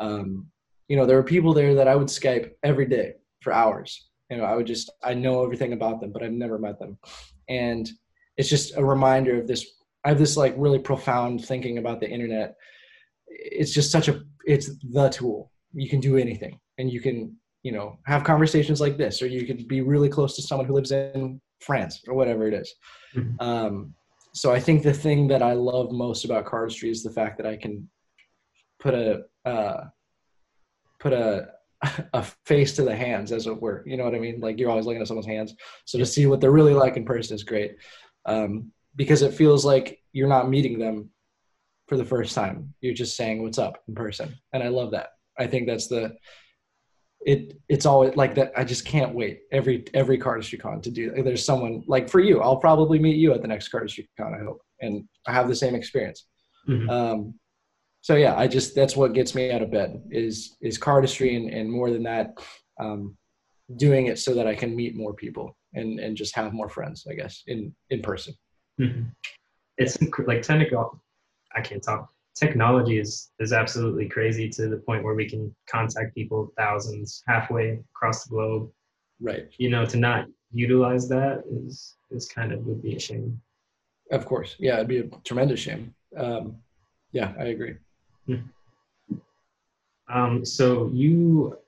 um, 0.00 0.46
you 0.88 0.96
know, 0.96 1.06
there 1.06 1.16
were 1.16 1.22
people 1.22 1.52
there 1.52 1.74
that 1.74 1.88
I 1.88 1.96
would 1.96 2.08
Skype 2.08 2.52
every 2.62 2.86
day 2.86 3.14
for 3.40 3.52
hours. 3.52 4.08
You 4.30 4.36
know, 4.36 4.44
I 4.44 4.54
would 4.54 4.66
just, 4.66 4.90
I 5.02 5.14
know 5.14 5.42
everything 5.44 5.72
about 5.72 6.00
them, 6.00 6.12
but 6.12 6.22
I've 6.22 6.32
never 6.32 6.58
met 6.58 6.78
them. 6.78 6.98
And 7.48 7.88
it's 8.36 8.48
just 8.48 8.76
a 8.76 8.84
reminder 8.84 9.40
of 9.40 9.46
this. 9.46 9.66
I 10.04 10.10
have 10.10 10.18
this 10.18 10.36
like 10.36 10.54
really 10.56 10.78
profound 10.78 11.44
thinking 11.44 11.78
about 11.78 12.00
the 12.00 12.08
internet. 12.08 12.54
It's 13.26 13.72
just 13.72 13.90
such 13.90 14.08
a, 14.08 14.22
it's 14.44 14.70
the 14.90 15.08
tool. 15.08 15.50
You 15.72 15.88
can 15.88 16.00
do 16.00 16.16
anything 16.16 16.58
and 16.78 16.90
you 16.90 17.00
can, 17.00 17.36
you 17.62 17.72
know, 17.72 17.98
have 18.06 18.24
conversations 18.24 18.80
like 18.80 18.96
this, 18.96 19.20
or 19.20 19.26
you 19.26 19.46
could 19.46 19.66
be 19.66 19.80
really 19.80 20.08
close 20.08 20.36
to 20.36 20.42
someone 20.42 20.66
who 20.66 20.74
lives 20.74 20.92
in 20.92 21.40
France 21.60 22.02
or 22.06 22.14
whatever 22.14 22.46
it 22.46 22.54
is. 22.54 22.74
Mm-hmm. 23.14 23.40
Um, 23.40 23.94
so 24.38 24.52
I 24.52 24.60
think 24.60 24.84
the 24.84 24.94
thing 24.94 25.26
that 25.28 25.42
I 25.42 25.54
love 25.54 25.90
most 25.90 26.24
about 26.24 26.46
cardistry 26.46 26.90
is 26.90 27.02
the 27.02 27.10
fact 27.10 27.38
that 27.38 27.46
I 27.46 27.56
can 27.56 27.90
put 28.78 28.94
a 28.94 29.22
uh, 29.44 29.84
put 31.00 31.12
a 31.12 31.48
a 32.12 32.22
face 32.46 32.76
to 32.76 32.82
the 32.82 32.94
hands, 32.94 33.32
as 33.32 33.48
it 33.48 33.60
were. 33.60 33.82
You 33.84 33.96
know 33.96 34.04
what 34.04 34.14
I 34.14 34.20
mean? 34.20 34.40
Like 34.40 34.60
you're 34.60 34.70
always 34.70 34.86
looking 34.86 35.00
at 35.02 35.08
someone's 35.08 35.26
hands, 35.26 35.54
so 35.86 35.98
to 35.98 36.06
see 36.06 36.26
what 36.26 36.40
they're 36.40 36.52
really 36.52 36.72
like 36.72 36.96
in 36.96 37.04
person 37.04 37.34
is 37.34 37.42
great, 37.42 37.78
um, 38.26 38.70
because 38.94 39.22
it 39.22 39.34
feels 39.34 39.64
like 39.64 40.00
you're 40.12 40.28
not 40.28 40.48
meeting 40.48 40.78
them 40.78 41.10
for 41.88 41.96
the 41.96 42.04
first 42.04 42.32
time. 42.32 42.74
You're 42.80 42.94
just 42.94 43.16
saying 43.16 43.42
what's 43.42 43.58
up 43.58 43.82
in 43.88 43.96
person, 43.96 44.36
and 44.52 44.62
I 44.62 44.68
love 44.68 44.92
that. 44.92 45.08
I 45.36 45.48
think 45.48 45.66
that's 45.66 45.88
the 45.88 46.14
it. 47.20 47.58
It's 47.68 47.86
always 47.86 48.16
like 48.16 48.34
that. 48.36 48.52
I 48.56 48.64
just 48.64 48.84
can't 48.84 49.14
wait 49.14 49.40
every 49.52 49.84
every 49.94 50.18
cardistry 50.18 50.60
con 50.60 50.80
to 50.82 50.90
do. 50.90 51.22
There's 51.22 51.44
someone 51.44 51.82
like 51.86 52.08
for 52.08 52.20
you. 52.20 52.40
I'll 52.40 52.56
probably 52.56 52.98
meet 52.98 53.16
you 53.16 53.32
at 53.32 53.42
the 53.42 53.48
next 53.48 53.70
cardistry 53.70 54.06
con. 54.16 54.34
I 54.34 54.44
hope, 54.44 54.60
and 54.80 55.04
I 55.26 55.32
have 55.32 55.48
the 55.48 55.56
same 55.56 55.74
experience. 55.74 56.26
Mm-hmm. 56.68 56.90
Um, 56.90 57.34
so 58.00 58.14
yeah, 58.14 58.36
I 58.36 58.46
just 58.46 58.74
that's 58.74 58.96
what 58.96 59.12
gets 59.12 59.34
me 59.34 59.50
out 59.50 59.62
of 59.62 59.70
bed 59.70 60.02
is 60.10 60.56
is 60.60 60.78
cardistry, 60.78 61.36
and, 61.36 61.50
and 61.50 61.70
more 61.70 61.90
than 61.90 62.02
that, 62.04 62.34
um, 62.80 63.16
doing 63.76 64.06
it 64.06 64.18
so 64.18 64.34
that 64.34 64.46
I 64.46 64.54
can 64.54 64.74
meet 64.74 64.96
more 64.96 65.14
people 65.14 65.56
and 65.74 65.98
and 66.00 66.16
just 66.16 66.34
have 66.36 66.52
more 66.52 66.68
friends. 66.68 67.06
I 67.10 67.14
guess 67.14 67.42
in 67.46 67.74
in 67.90 68.00
person. 68.00 68.34
Mm-hmm. 68.80 69.02
It's 69.78 69.98
like 70.26 70.42
technical. 70.42 71.02
I 71.54 71.60
can't 71.60 71.82
talk. 71.82 72.08
Technology 72.38 72.98
is 72.98 73.30
is 73.40 73.52
absolutely 73.52 74.08
crazy 74.08 74.48
to 74.50 74.68
the 74.68 74.76
point 74.76 75.02
where 75.02 75.14
we 75.14 75.28
can 75.28 75.54
contact 75.68 76.14
people 76.14 76.52
thousands 76.56 77.22
halfway 77.26 77.80
across 77.94 78.24
the 78.24 78.30
globe. 78.30 78.70
Right. 79.20 79.48
You 79.58 79.70
know, 79.70 79.84
to 79.86 79.96
not 79.96 80.26
utilize 80.52 81.08
that 81.08 81.42
is 81.50 81.96
is 82.10 82.28
kind 82.28 82.52
of 82.52 82.64
would 82.66 82.82
be 82.82 82.94
a 82.94 83.00
shame. 83.00 83.40
Of 84.12 84.24
course, 84.24 84.56
yeah, 84.58 84.74
it'd 84.74 84.88
be 84.88 84.98
a 84.98 85.08
tremendous 85.24 85.60
shame. 85.60 85.94
Um, 86.16 86.56
yeah, 87.12 87.32
I 87.38 87.46
agree. 87.46 87.74
Mm-hmm. 88.28 89.16
Um, 90.10 90.44
so 90.44 90.90
you 90.92 91.58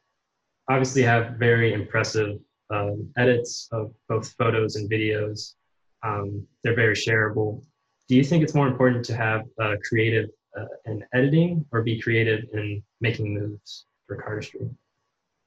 obviously 0.69 1.03
have 1.03 1.35
very 1.35 1.75
impressive 1.75 2.39
um, 2.71 3.11
edits 3.19 3.69
of 3.73 3.93
both 4.09 4.33
photos 4.39 4.77
and 4.77 4.91
videos. 4.91 5.55
Um, 6.03 6.47
they're 6.63 6.77
very 6.77 6.95
shareable. 6.95 7.63
Do 8.09 8.17
you 8.17 8.25
think 8.25 8.43
it's 8.43 8.55
more 8.55 8.69
important 8.69 9.05
to 9.07 9.17
have 9.17 9.43
uh, 9.61 9.75
creative 9.87 10.31
uh, 10.59 10.67
in 10.87 11.05
editing 11.15 11.65
or 11.73 11.83
be 11.83 12.01
creative 12.01 12.45
in 12.53 12.83
making 13.01 13.35
moves 13.35 13.87
for 14.07 14.17
cardistry? 14.17 14.71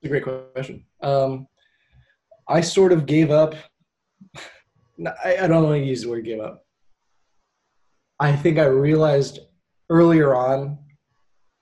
It's 0.02 0.06
a 0.06 0.08
great 0.08 0.24
question. 0.24 0.86
Um, 1.02 1.48
I 2.48 2.62
sort 2.62 2.92
of 2.92 3.06
gave 3.06 3.32
up. 3.32 3.56
I, 5.24 5.38
I 5.42 5.48
don't 5.48 5.64
want 5.64 5.82
to 5.82 5.86
use 5.86 6.04
the 6.04 6.10
word 6.10 6.26
give 6.26 6.40
up. 6.40 6.66
I 8.20 8.36
think 8.36 8.58
I 8.58 8.66
realized 8.66 9.40
earlier 9.90 10.36
on 10.36 10.78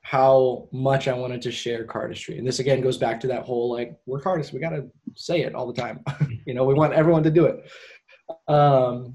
how 0.02 0.68
much 0.72 1.08
I 1.08 1.14
wanted 1.14 1.42
to 1.44 1.52
share 1.52 1.86
cardistry. 1.86 2.38
And 2.38 2.48
this 2.48 2.60
again 2.60 2.82
goes 2.82 2.98
back 2.98 3.20
to 3.22 3.28
that 3.28 3.44
whole 3.44 3.72
like, 3.72 3.98
we're 4.06 4.22
we 4.52 4.60
got 4.60 4.72
to 4.72 4.90
say 5.16 5.42
it 5.42 5.56
all 5.56 5.66
the 5.66 5.80
time. 5.80 6.04
you 6.46 6.54
know, 6.54 6.66
we 6.66 6.74
want 6.74 6.94
everyone 6.94 7.24
to 7.24 7.32
do 7.32 7.46
it. 7.46 7.72
Um, 8.48 9.14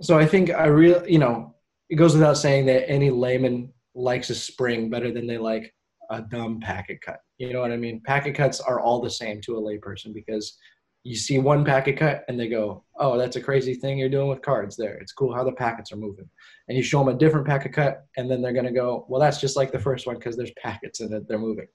so 0.00 0.18
I 0.18 0.26
think 0.26 0.50
I 0.50 0.66
really, 0.66 1.12
you 1.12 1.18
know, 1.18 1.53
it 1.90 1.96
goes 1.96 2.14
without 2.14 2.38
saying 2.38 2.66
that 2.66 2.88
any 2.88 3.10
layman 3.10 3.72
likes 3.94 4.30
a 4.30 4.34
spring 4.34 4.90
better 4.90 5.12
than 5.12 5.26
they 5.26 5.38
like 5.38 5.72
a 6.10 6.22
dumb 6.22 6.60
packet 6.60 7.00
cut. 7.00 7.18
You 7.38 7.52
know 7.52 7.60
what 7.60 7.72
I 7.72 7.76
mean? 7.76 8.00
Packet 8.04 8.34
cuts 8.34 8.60
are 8.60 8.80
all 8.80 9.00
the 9.00 9.10
same 9.10 9.40
to 9.42 9.56
a 9.56 9.60
layperson 9.60 10.12
because 10.12 10.56
you 11.04 11.16
see 11.16 11.38
one 11.38 11.64
packet 11.64 11.98
cut 11.98 12.24
and 12.28 12.40
they 12.40 12.48
go, 12.48 12.82
"Oh, 12.98 13.18
that's 13.18 13.36
a 13.36 13.40
crazy 13.40 13.74
thing 13.74 13.98
you're 13.98 14.08
doing 14.08 14.28
with 14.28 14.40
cards 14.40 14.74
there. 14.74 14.94
It's 14.94 15.12
cool 15.12 15.34
how 15.34 15.44
the 15.44 15.52
packets 15.52 15.92
are 15.92 15.96
moving." 15.96 16.28
And 16.68 16.76
you 16.76 16.82
show 16.82 16.98
them 16.98 17.14
a 17.14 17.18
different 17.18 17.46
packet 17.46 17.74
cut, 17.74 18.06
and 18.16 18.30
then 18.30 18.40
they're 18.40 18.54
gonna 18.54 18.72
go, 18.72 19.04
"Well, 19.08 19.20
that's 19.20 19.40
just 19.40 19.56
like 19.56 19.70
the 19.70 19.78
first 19.78 20.06
one 20.06 20.16
because 20.16 20.36
there's 20.36 20.52
packets 20.52 21.00
in 21.00 21.12
it. 21.12 21.28
They're 21.28 21.38
moving." 21.38 21.66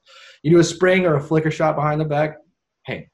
You 0.42 0.52
do 0.52 0.60
a 0.60 0.64
spring 0.64 1.06
or 1.06 1.16
a 1.16 1.22
flicker 1.22 1.52
shot 1.52 1.76
behind 1.76 2.02
the 2.02 2.06
back. 2.06 2.38
Hey, 2.86 3.10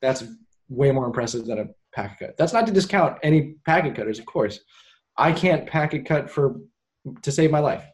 that's 0.00 0.24
way 0.70 0.90
more 0.90 1.06
impressive 1.06 1.44
than 1.44 1.58
a 1.58 1.66
packet 1.94 2.18
cut. 2.18 2.36
That's 2.38 2.54
not 2.54 2.66
to 2.66 2.72
discount 2.72 3.18
any 3.22 3.56
packet 3.66 3.94
cutters, 3.94 4.18
of 4.18 4.24
course. 4.26 4.60
I 5.18 5.32
can't 5.32 5.66
pack 5.66 5.90
packet 5.90 6.06
cut 6.06 6.30
for 6.30 6.60
to 7.22 7.32
save 7.32 7.50
my 7.50 7.58
life. 7.58 7.84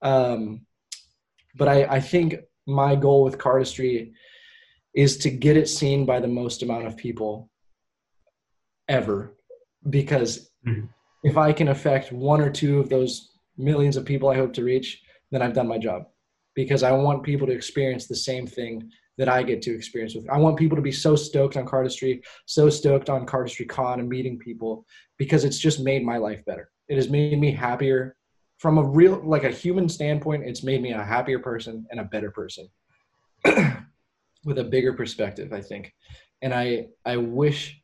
Um, 0.00 0.66
but 1.56 1.68
I, 1.68 1.84
I 1.84 2.00
think 2.00 2.36
my 2.66 2.94
goal 2.94 3.24
with 3.24 3.38
cardistry 3.38 4.12
is 4.94 5.16
to 5.18 5.30
get 5.30 5.56
it 5.56 5.68
seen 5.68 6.04
by 6.06 6.20
the 6.20 6.28
most 6.28 6.62
amount 6.62 6.86
of 6.86 6.96
people 6.96 7.50
ever 8.88 9.34
because 9.88 10.50
mm-hmm. 10.66 10.86
if 11.24 11.36
i 11.36 11.52
can 11.52 11.68
affect 11.68 12.12
one 12.12 12.40
or 12.40 12.50
two 12.50 12.78
of 12.78 12.88
those 12.88 13.32
millions 13.56 13.96
of 13.96 14.04
people 14.04 14.28
i 14.28 14.34
hope 14.34 14.52
to 14.52 14.64
reach 14.64 15.02
then 15.30 15.40
i've 15.40 15.54
done 15.54 15.68
my 15.68 15.78
job 15.78 16.04
because 16.54 16.82
i 16.82 16.92
want 16.92 17.22
people 17.22 17.46
to 17.46 17.52
experience 17.52 18.06
the 18.06 18.14
same 18.14 18.46
thing 18.46 18.90
that 19.18 19.28
i 19.28 19.42
get 19.42 19.62
to 19.62 19.74
experience 19.74 20.14
with 20.14 20.28
i 20.30 20.38
want 20.38 20.56
people 20.56 20.76
to 20.76 20.82
be 20.82 20.92
so 20.92 21.14
stoked 21.14 21.56
on 21.56 21.66
cardistry 21.66 22.20
so 22.46 22.68
stoked 22.68 23.10
on 23.10 23.26
Cardistry-Con 23.26 24.00
and 24.00 24.08
meeting 24.08 24.38
people 24.38 24.86
because 25.18 25.44
it's 25.44 25.58
just 25.58 25.80
made 25.80 26.04
my 26.04 26.16
life 26.16 26.44
better 26.44 26.70
it 26.88 26.96
has 26.96 27.08
made 27.08 27.38
me 27.38 27.50
happier 27.50 28.16
from 28.58 28.78
a 28.78 28.82
real 28.82 29.20
like 29.24 29.44
a 29.44 29.50
human 29.50 29.88
standpoint 29.88 30.44
it's 30.44 30.62
made 30.62 30.80
me 30.82 30.92
a 30.92 31.02
happier 31.02 31.38
person 31.38 31.86
and 31.90 32.00
a 32.00 32.04
better 32.04 32.30
person 32.30 32.68
with 34.44 34.58
a 34.58 34.64
bigger 34.64 34.92
perspective, 34.92 35.52
I 35.52 35.60
think. 35.60 35.94
And 36.40 36.52
I 36.52 36.88
I 37.04 37.16
wish 37.16 37.80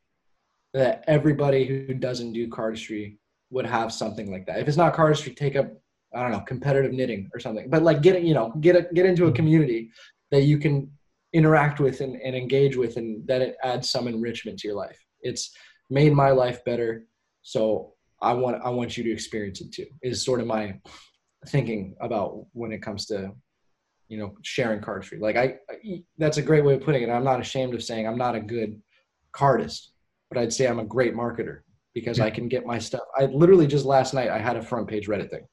that 0.75 1.05
everybody 1.07 1.64
who 1.64 1.95
doesn't 1.95 2.33
do 2.33 2.49
cardistry 2.49 3.17
would 3.51 3.67
have 3.67 3.93
something 3.93 4.31
like 4.31 4.47
that. 4.47 4.61
If 4.61 4.69
it's 4.69 4.77
not 4.77 4.95
cardistry, 4.95 5.37
take 5.37 5.57
up 5.57 5.73
I 6.14 6.23
don't 6.23 6.33
know 6.33 6.41
competitive 6.41 6.93
knitting 6.93 7.31
or 7.33 7.41
something. 7.41 7.71
But 7.71 7.83
like 7.83 8.03
get 8.03 8.23
you 8.23 8.35
know 8.35 8.53
get 8.61 8.77
a, 8.77 8.83
get 8.95 9.07
into 9.07 9.25
a 9.25 9.27
mm-hmm. 9.27 9.37
community 9.37 9.91
that 10.31 10.43
you 10.43 10.59
can 10.59 10.91
interact 11.33 11.81
with 11.81 12.01
and, 12.01 12.17
and 12.17 12.35
engage 12.35 12.77
with, 12.77 12.97
and 12.97 13.27
that 13.27 13.43
it 13.43 13.57
adds 13.62 13.91
some 13.91 14.09
enrichment 14.09 14.59
to 14.61 14.69
your 14.69 14.77
life. 14.77 14.99
It's 15.21 15.55
made 15.91 16.12
my 16.12 16.31
life 16.31 16.64
better, 16.64 17.05
so 17.43 17.95
I 18.21 18.33
want 18.35 18.62
I 18.64 18.71
want 18.71 18.97
you 18.97 19.05
to 19.05 19.12
experience 19.12 19.61
it 19.61 19.73
too. 19.73 19.87
Is 20.03 20.25
sort 20.25 20.41
of 20.41 20.47
my 20.47 20.79
thinking 21.49 21.95
about 22.01 22.47
when 22.53 22.73
it 22.73 22.83
comes 22.83 23.07
to 23.07 23.33
you 24.09 24.19
know 24.19 24.35
sharing 24.43 24.81
cardistry. 24.81 25.21
Like 25.21 25.37
I, 25.37 25.57
I, 25.71 26.03
that's 26.17 26.38
a 26.38 26.43
great 26.43 26.64
way 26.64 26.75
of 26.75 26.81
putting 26.81 27.03
it. 27.03 27.11
I'm 27.11 27.25
not 27.25 27.41
ashamed 27.41 27.75
of 27.75 27.83
saying 27.83 28.07
i'm 28.07 28.19
not 28.19 28.35
a 28.35 28.41
good 28.41 28.81
cardist 29.33 29.88
but 30.31 30.38
i'd 30.38 30.53
say 30.53 30.67
i'm 30.67 30.79
a 30.79 30.85
great 30.85 31.14
marketer 31.14 31.61
because 31.95 32.19
i 32.19 32.31
can 32.31 32.49
get 32.49 32.67
my 32.67 32.79
stuff. 32.79 33.03
I 33.17 33.27
literally 33.27 33.67
just 33.67 33.85
last 33.85 34.14
night 34.14 34.31
i 34.31 34.38
had 34.38 34.57
a 34.57 34.62
front 34.62 34.88
page 34.88 35.07
reddit 35.07 35.31
thing. 35.31 35.47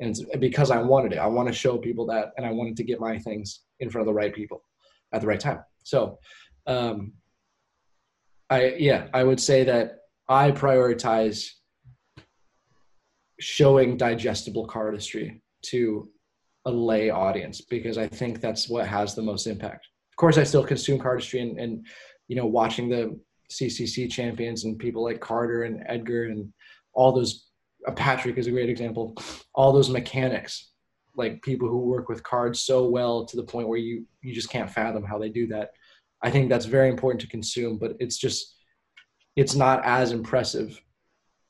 And 0.00 0.10
it's 0.10 0.24
because 0.38 0.70
i 0.70 0.80
wanted 0.82 1.12
it. 1.12 1.18
I 1.18 1.26
want 1.26 1.48
to 1.48 1.54
show 1.54 1.78
people 1.78 2.06
that 2.06 2.32
and 2.36 2.44
i 2.44 2.50
wanted 2.50 2.76
to 2.76 2.84
get 2.84 3.00
my 3.00 3.18
things 3.18 3.60
in 3.80 3.90
front 3.90 4.02
of 4.02 4.06
the 4.06 4.18
right 4.18 4.34
people 4.34 4.62
at 5.12 5.20
the 5.20 5.26
right 5.26 5.40
time 5.40 5.60
so 5.82 6.18
um 6.66 7.12
i 8.50 8.74
yeah 8.78 9.06
i 9.14 9.22
would 9.22 9.40
say 9.40 9.64
that 9.64 9.98
i 10.28 10.50
prioritize 10.50 11.50
showing 13.40 13.96
digestible 13.96 14.66
cardistry 14.66 15.40
to 15.62 16.08
a 16.64 16.70
lay 16.70 17.10
audience 17.10 17.60
because 17.62 17.98
I 17.98 18.08
think 18.08 18.40
that's 18.40 18.68
what 18.68 18.86
has 18.86 19.14
the 19.14 19.22
most 19.22 19.46
impact. 19.46 19.86
Of 20.12 20.16
course, 20.16 20.38
I 20.38 20.44
still 20.44 20.64
consume 20.64 20.98
cardistry 20.98 21.40
and, 21.42 21.58
and 21.58 21.86
you 22.26 22.36
know 22.36 22.46
watching 22.46 22.88
the 22.88 23.18
CCC 23.50 24.10
champions 24.10 24.64
and 24.64 24.78
people 24.78 25.02
like 25.02 25.20
Carter 25.20 25.64
and 25.64 25.82
Edgar 25.86 26.24
and 26.24 26.52
all 26.92 27.12
those. 27.12 27.46
Uh, 27.86 27.92
Patrick 27.92 28.36
is 28.38 28.48
a 28.48 28.50
great 28.50 28.68
example. 28.68 29.16
All 29.54 29.72
those 29.72 29.88
mechanics, 29.88 30.72
like 31.18 31.42
people 31.42 31.68
who 31.68 31.78
work 31.78 32.08
with 32.08 32.22
cards 32.22 32.60
so 32.60 32.88
well 32.88 33.26
to 33.26 33.36
the 33.36 33.42
point 33.42 33.68
where 33.68 33.78
you 33.78 34.06
you 34.22 34.34
just 34.34 34.50
can't 34.50 34.70
fathom 34.70 35.04
how 35.04 35.18
they 35.18 35.28
do 35.28 35.46
that. 35.48 35.72
I 36.22 36.30
think 36.30 36.48
that's 36.48 36.66
very 36.66 36.88
important 36.88 37.20
to 37.22 37.28
consume, 37.28 37.78
but 37.78 37.92
it's 38.00 38.16
just 38.16 38.56
it's 39.36 39.54
not 39.54 39.84
as 39.84 40.12
impressive 40.12 40.80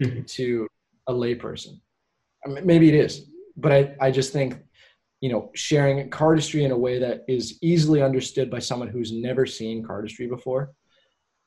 mm-hmm. 0.02 0.22
to 0.22 0.66
a 1.06 1.12
layperson. 1.12 1.80
I 2.44 2.50
mean, 2.50 2.66
maybe 2.66 2.88
it 2.88 2.94
is, 2.94 3.30
but 3.56 3.72
I, 3.72 3.94
I 4.00 4.10
just 4.10 4.32
think 4.32 4.60
you 5.20 5.30
know, 5.30 5.50
sharing 5.54 6.08
cardistry 6.10 6.62
in 6.62 6.70
a 6.70 6.78
way 6.78 6.98
that 6.98 7.24
is 7.26 7.58
easily 7.60 8.02
understood 8.02 8.50
by 8.50 8.60
someone 8.60 8.88
who's 8.88 9.12
never 9.12 9.46
seen 9.46 9.84
cardistry 9.84 10.28
before. 10.28 10.72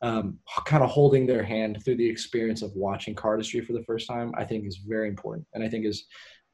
Um, 0.02 0.40
kind 0.66 0.84
of 0.84 0.90
holding 0.90 1.28
their 1.28 1.44
hand 1.44 1.78
through 1.86 1.98
the 1.98 2.10
experience 2.10 2.64
of 2.64 2.76
watching 2.76 3.14
cardistry 3.14 3.64
for 3.64 3.74
the 3.74 3.84
first 3.84 4.08
time, 4.08 4.34
I 4.36 4.44
think 4.44 4.66
is 4.66 4.78
very 4.78 5.08
important, 5.08 5.46
and 5.54 5.64
I 5.64 5.70
think 5.70 5.86
is 5.86 6.06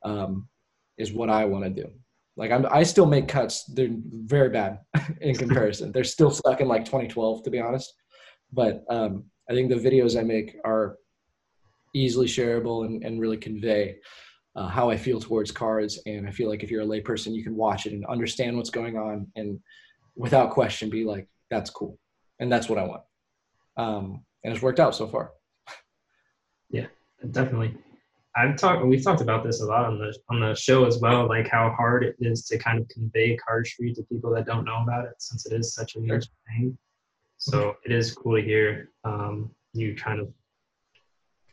um, 0.03 0.49
is 0.97 1.13
what 1.13 1.29
I 1.29 1.45
want 1.45 1.63
to 1.63 1.69
do. 1.69 1.89
Like 2.35 2.51
I'm, 2.51 2.65
I 2.71 2.83
still 2.83 3.05
make 3.05 3.27
cuts; 3.27 3.63
they're 3.65 3.89
very 3.91 4.49
bad 4.49 4.79
in 5.21 5.35
comparison. 5.35 5.91
they're 5.91 6.03
still 6.03 6.31
stuck 6.31 6.61
in 6.61 6.67
like 6.67 6.85
2012, 6.85 7.43
to 7.43 7.49
be 7.49 7.59
honest. 7.59 7.93
But 8.53 8.83
um, 8.89 9.25
I 9.49 9.53
think 9.53 9.69
the 9.69 9.75
videos 9.75 10.17
I 10.17 10.23
make 10.23 10.55
are 10.63 10.97
easily 11.93 12.27
shareable 12.27 12.85
and, 12.85 13.03
and 13.03 13.19
really 13.19 13.37
convey 13.37 13.97
uh, 14.55 14.67
how 14.67 14.89
I 14.89 14.97
feel 14.97 15.19
towards 15.19 15.51
cards. 15.51 15.99
And 16.05 16.27
I 16.27 16.31
feel 16.31 16.49
like 16.49 16.63
if 16.63 16.69
you're 16.69 16.83
a 16.83 16.85
layperson, 16.85 17.33
you 17.33 17.43
can 17.43 17.55
watch 17.55 17.85
it 17.85 17.93
and 17.93 18.05
understand 18.05 18.55
what's 18.55 18.69
going 18.69 18.97
on, 18.97 19.27
and 19.35 19.59
without 20.15 20.51
question, 20.51 20.89
be 20.89 21.05
like, 21.05 21.27
"That's 21.49 21.71
cool," 21.71 21.97
and 22.39 22.51
that's 22.51 22.69
what 22.69 22.77
I 22.77 22.83
want. 22.83 23.01
Um, 23.77 24.23
and 24.43 24.53
it's 24.53 24.63
worked 24.63 24.79
out 24.79 24.95
so 24.95 25.07
far. 25.07 25.31
Yeah, 26.69 26.87
definitely. 27.31 27.75
I've 28.37 28.55
talked. 28.55 28.85
We've 28.85 29.03
talked 29.03 29.21
about 29.21 29.43
this 29.43 29.61
a 29.61 29.65
lot 29.65 29.85
on 29.85 29.97
the 29.97 30.15
on 30.29 30.39
the 30.39 30.53
show 30.53 30.85
as 30.85 30.99
well, 30.99 31.27
like 31.27 31.47
how 31.49 31.73
hard 31.75 32.03
it 32.03 32.15
is 32.19 32.45
to 32.45 32.57
kind 32.57 32.79
of 32.79 32.87
convey 32.89 33.37
cardistry 33.37 33.95
to 33.95 34.03
people 34.03 34.33
that 34.35 34.45
don't 34.45 34.63
know 34.63 34.83
about 34.83 35.05
it, 35.05 35.15
since 35.17 35.45
it 35.47 35.53
is 35.53 35.73
such 35.73 35.95
a 35.95 35.99
niche 35.99 36.27
thing. 36.47 36.77
So 37.37 37.75
it 37.83 37.91
is 37.91 38.13
cool 38.13 38.37
to 38.37 38.43
hear 38.43 38.91
um, 39.03 39.49
you 39.73 39.95
kind 39.95 40.19
of 40.19 40.31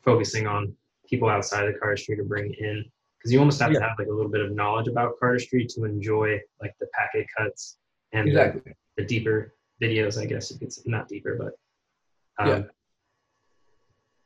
focusing 0.04 0.46
on 0.46 0.74
people 1.08 1.28
outside 1.28 1.66
of 1.66 1.74
the 1.74 1.80
cardistry 1.80 2.16
to 2.16 2.24
bring 2.24 2.52
in 2.58 2.84
because 3.18 3.32
you 3.32 3.38
almost 3.38 3.60
have 3.60 3.72
yeah. 3.72 3.78
to 3.78 3.84
have 3.86 3.98
like 3.98 4.08
a 4.08 4.12
little 4.12 4.30
bit 4.30 4.42
of 4.42 4.52
knowledge 4.52 4.86
about 4.86 5.14
cardistry 5.22 5.66
to 5.74 5.84
enjoy 5.84 6.38
like 6.60 6.74
the 6.80 6.86
packet 6.92 7.26
cuts 7.36 7.78
and 8.12 8.28
exactly. 8.28 8.60
the, 8.64 9.02
the, 9.02 9.08
deeper 9.08 9.54
videos. 9.80 10.20
I 10.20 10.26
guess 10.26 10.50
it's 10.50 10.86
not 10.86 11.08
deeper, 11.08 11.36
but 11.36 12.44
um, 12.44 12.48
yeah. 12.48 12.62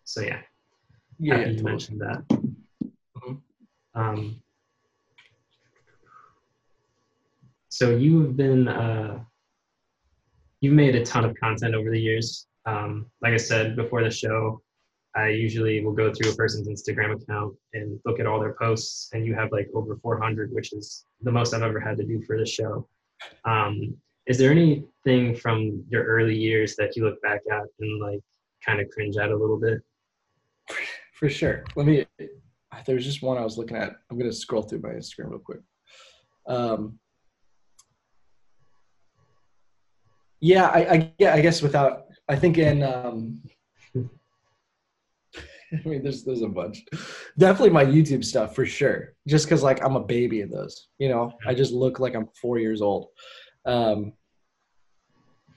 So 0.05 0.23
yeah, 0.23 0.41
yeah, 1.19 1.35
yeah 1.35 1.39
you 1.39 1.45
totally. 1.45 1.63
mentioned 1.63 2.01
that. 2.01 2.38
Um, 3.99 4.41
so 7.69 7.91
you've 7.91 8.37
been 8.37 8.69
uh, 8.69 9.19
you've 10.61 10.75
made 10.75 10.95
a 10.95 11.05
ton 11.05 11.25
of 11.25 11.35
content 11.37 11.75
over 11.75 11.91
the 11.91 12.01
years. 12.01 12.47
Um, 12.65 13.07
like 13.23 13.33
I 13.33 13.39
said 13.39 13.77
before 13.77 14.05
the 14.05 14.11
show, 14.11 14.63
I 15.17 15.29
usually 15.29 15.85
will 15.85 15.93
go 15.93 16.13
through 16.13 16.33
a 16.33 16.35
person's 16.35 16.69
Instagram 16.69 17.21
account 17.21 17.57
and 17.75 17.99
look 18.05 18.21
at 18.21 18.27
all 18.27 18.39
their 18.39 18.55
posts, 18.55 19.11
and 19.13 19.27
you 19.27 19.35
have 19.35 19.51
like 19.51 19.69
over 19.75 19.97
400, 19.97 20.53
which 20.53 20.73
is 20.73 21.05
the 21.23 21.33
most 21.33 21.53
I've 21.53 21.63
ever 21.63 21.81
had 21.81 21.97
to 21.99 22.05
do 22.05 22.23
for 22.23 22.39
the 22.39 22.47
show. 22.47 22.87
Um, 23.45 23.97
is 24.27 24.39
there 24.39 24.51
anything 24.51 25.35
from 25.35 25.83
your 25.89 26.05
early 26.05 26.37
years 26.37 26.77
that 26.77 26.95
you 26.95 27.05
look 27.05 27.21
back 27.23 27.41
at 27.51 27.65
and 27.81 28.01
like 28.01 28.21
kind 28.65 28.81
of 28.81 28.89
cringe 28.91 29.17
at 29.17 29.31
a 29.31 29.37
little 29.37 29.59
bit? 29.59 29.81
For 31.15 31.29
sure. 31.29 31.65
Let 31.75 31.87
me. 31.87 32.07
There's 32.87 33.05
just 33.05 33.23
one 33.23 33.39
I 33.39 33.45
was 33.45 33.59
looking 33.59 33.77
at. 33.77 33.93
I'm 34.11 34.19
gonna 34.19 34.33
scroll 34.33 34.63
through 34.63 34.81
my 34.81 34.91
Instagram 34.91 35.31
real 35.31 35.39
quick. 35.39 35.61
Um, 36.47 36.99
yeah, 40.41 40.67
I, 40.69 40.95
I, 40.95 41.13
yeah, 41.19 41.35
I 41.35 41.41
guess 41.41 41.63
without, 41.63 42.05
I 42.29 42.37
think 42.37 42.59
in 42.59 42.83
um, 42.83 43.43
I 45.73 45.89
mean, 45.89 46.03
there's 46.03 46.25
there's 46.25 46.43
a 46.43 46.49
bunch. 46.49 46.85
Definitely 47.37 47.71
my 47.71 47.85
YouTube 47.85 48.25
stuff 48.25 48.55
for 48.55 48.65
sure. 48.65 49.15
Just 49.27 49.47
because 49.47 49.63
like 49.63 49.85
I'm 49.85 49.97
a 49.97 50.01
baby 50.01 50.41
in 50.41 50.51
those. 50.51 50.89
You 50.99 51.09
know, 51.11 51.33
I 51.47 51.55
just 51.55 51.73
look 51.73 52.01
like 52.01 52.15
I'm 52.15 52.29
four 52.41 52.59
years 52.59 52.81
old. 52.81 53.09
Um, 53.67 54.15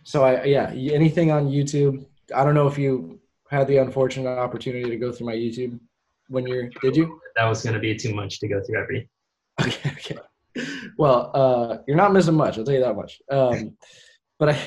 so 0.04 0.24
I 0.24 0.44
yeah, 0.44 0.72
anything 0.72 1.32
on 1.32 1.50
YouTube. 1.50 2.06
I 2.36 2.44
don't 2.44 2.56
know 2.56 2.68
if 2.68 2.78
you 2.78 3.20
had 3.50 3.68
the 3.68 3.78
unfortunate 3.78 4.30
opportunity 4.30 4.90
to 4.90 4.98
go 4.98 5.12
through 5.12 5.28
my 5.28 5.36
YouTube 5.36 5.80
when 6.32 6.48
you're. 6.48 6.70
Did 6.82 6.96
you? 6.96 7.20
That 7.36 7.46
was 7.46 7.64
going 7.64 7.74
to 7.74 7.80
be 7.80 7.96
too 7.96 8.14
much 8.14 8.40
to 8.40 8.48
go 8.48 8.62
through 8.64 8.82
every. 8.82 9.10
Okay. 9.62 9.92
Okay. 9.92 10.18
Well, 10.98 11.32
uh, 11.34 11.78
you're 11.88 11.98
not 11.98 12.14
missing 12.14 12.34
much. 12.36 12.58
I'll 12.58 12.64
tell 12.64 12.74
you 12.74 12.82
that 12.82 12.96
much. 12.96 13.22
Um, 13.30 13.78
but 14.40 14.50
I. 14.50 14.60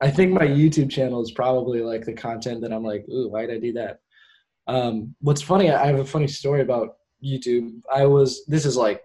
I 0.00 0.10
think 0.10 0.32
my 0.32 0.46
YouTube 0.46 0.90
channel 0.90 1.22
is 1.22 1.30
probably 1.30 1.80
like 1.80 2.04
the 2.04 2.12
content 2.12 2.60
that 2.62 2.72
I'm 2.72 2.82
like, 2.82 3.06
ooh, 3.08 3.30
why 3.30 3.46
did 3.46 3.56
I 3.56 3.58
do 3.60 3.72
that? 3.74 4.00
Um, 4.66 5.14
what's 5.20 5.40
funny, 5.40 5.70
I 5.70 5.86
have 5.86 6.00
a 6.00 6.04
funny 6.04 6.26
story 6.26 6.62
about 6.62 6.96
YouTube. 7.24 7.80
I 7.92 8.04
was, 8.06 8.44
this 8.46 8.66
is 8.66 8.76
like 8.76 9.00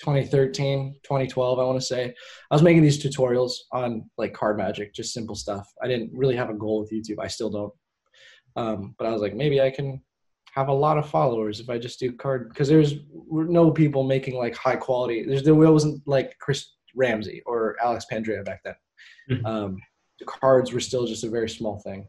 2013, 0.00 0.94
2012, 1.02 1.58
I 1.58 1.64
want 1.64 1.78
to 1.78 1.86
say. 1.86 2.14
I 2.50 2.54
was 2.54 2.62
making 2.62 2.82
these 2.82 3.02
tutorials 3.02 3.52
on 3.72 4.08
like 4.18 4.32
card 4.32 4.56
magic, 4.56 4.94
just 4.94 5.12
simple 5.12 5.36
stuff. 5.36 5.68
I 5.82 5.86
didn't 5.86 6.10
really 6.12 6.36
have 6.36 6.50
a 6.50 6.54
goal 6.54 6.80
with 6.80 6.92
YouTube. 6.92 7.18
I 7.20 7.28
still 7.28 7.50
don't. 7.50 7.72
Um, 8.56 8.94
but 8.98 9.06
I 9.06 9.10
was 9.10 9.22
like, 9.22 9.34
maybe 9.34 9.60
I 9.60 9.70
can 9.70 10.02
have 10.52 10.68
a 10.68 10.72
lot 10.72 10.98
of 10.98 11.08
followers 11.08 11.60
if 11.60 11.70
I 11.70 11.78
just 11.78 11.98
do 11.98 12.12
card 12.12 12.50
because 12.50 12.68
there's 12.68 12.94
no 13.30 13.70
people 13.70 14.02
making 14.04 14.36
like 14.36 14.54
high 14.54 14.76
quality. 14.76 15.24
There's 15.24 15.42
there 15.42 15.54
wasn't 15.54 16.06
like 16.06 16.38
Chris 16.38 16.74
Ramsey 16.94 17.42
or 17.46 17.76
Alex 17.82 18.04
Pandrea 18.10 18.44
back 18.44 18.60
then. 18.62 18.74
Mm-hmm. 19.30 19.46
Um, 19.46 19.78
the 20.18 20.26
cards 20.26 20.72
were 20.72 20.80
still 20.80 21.06
just 21.06 21.24
a 21.24 21.30
very 21.30 21.48
small 21.48 21.80
thing. 21.80 22.06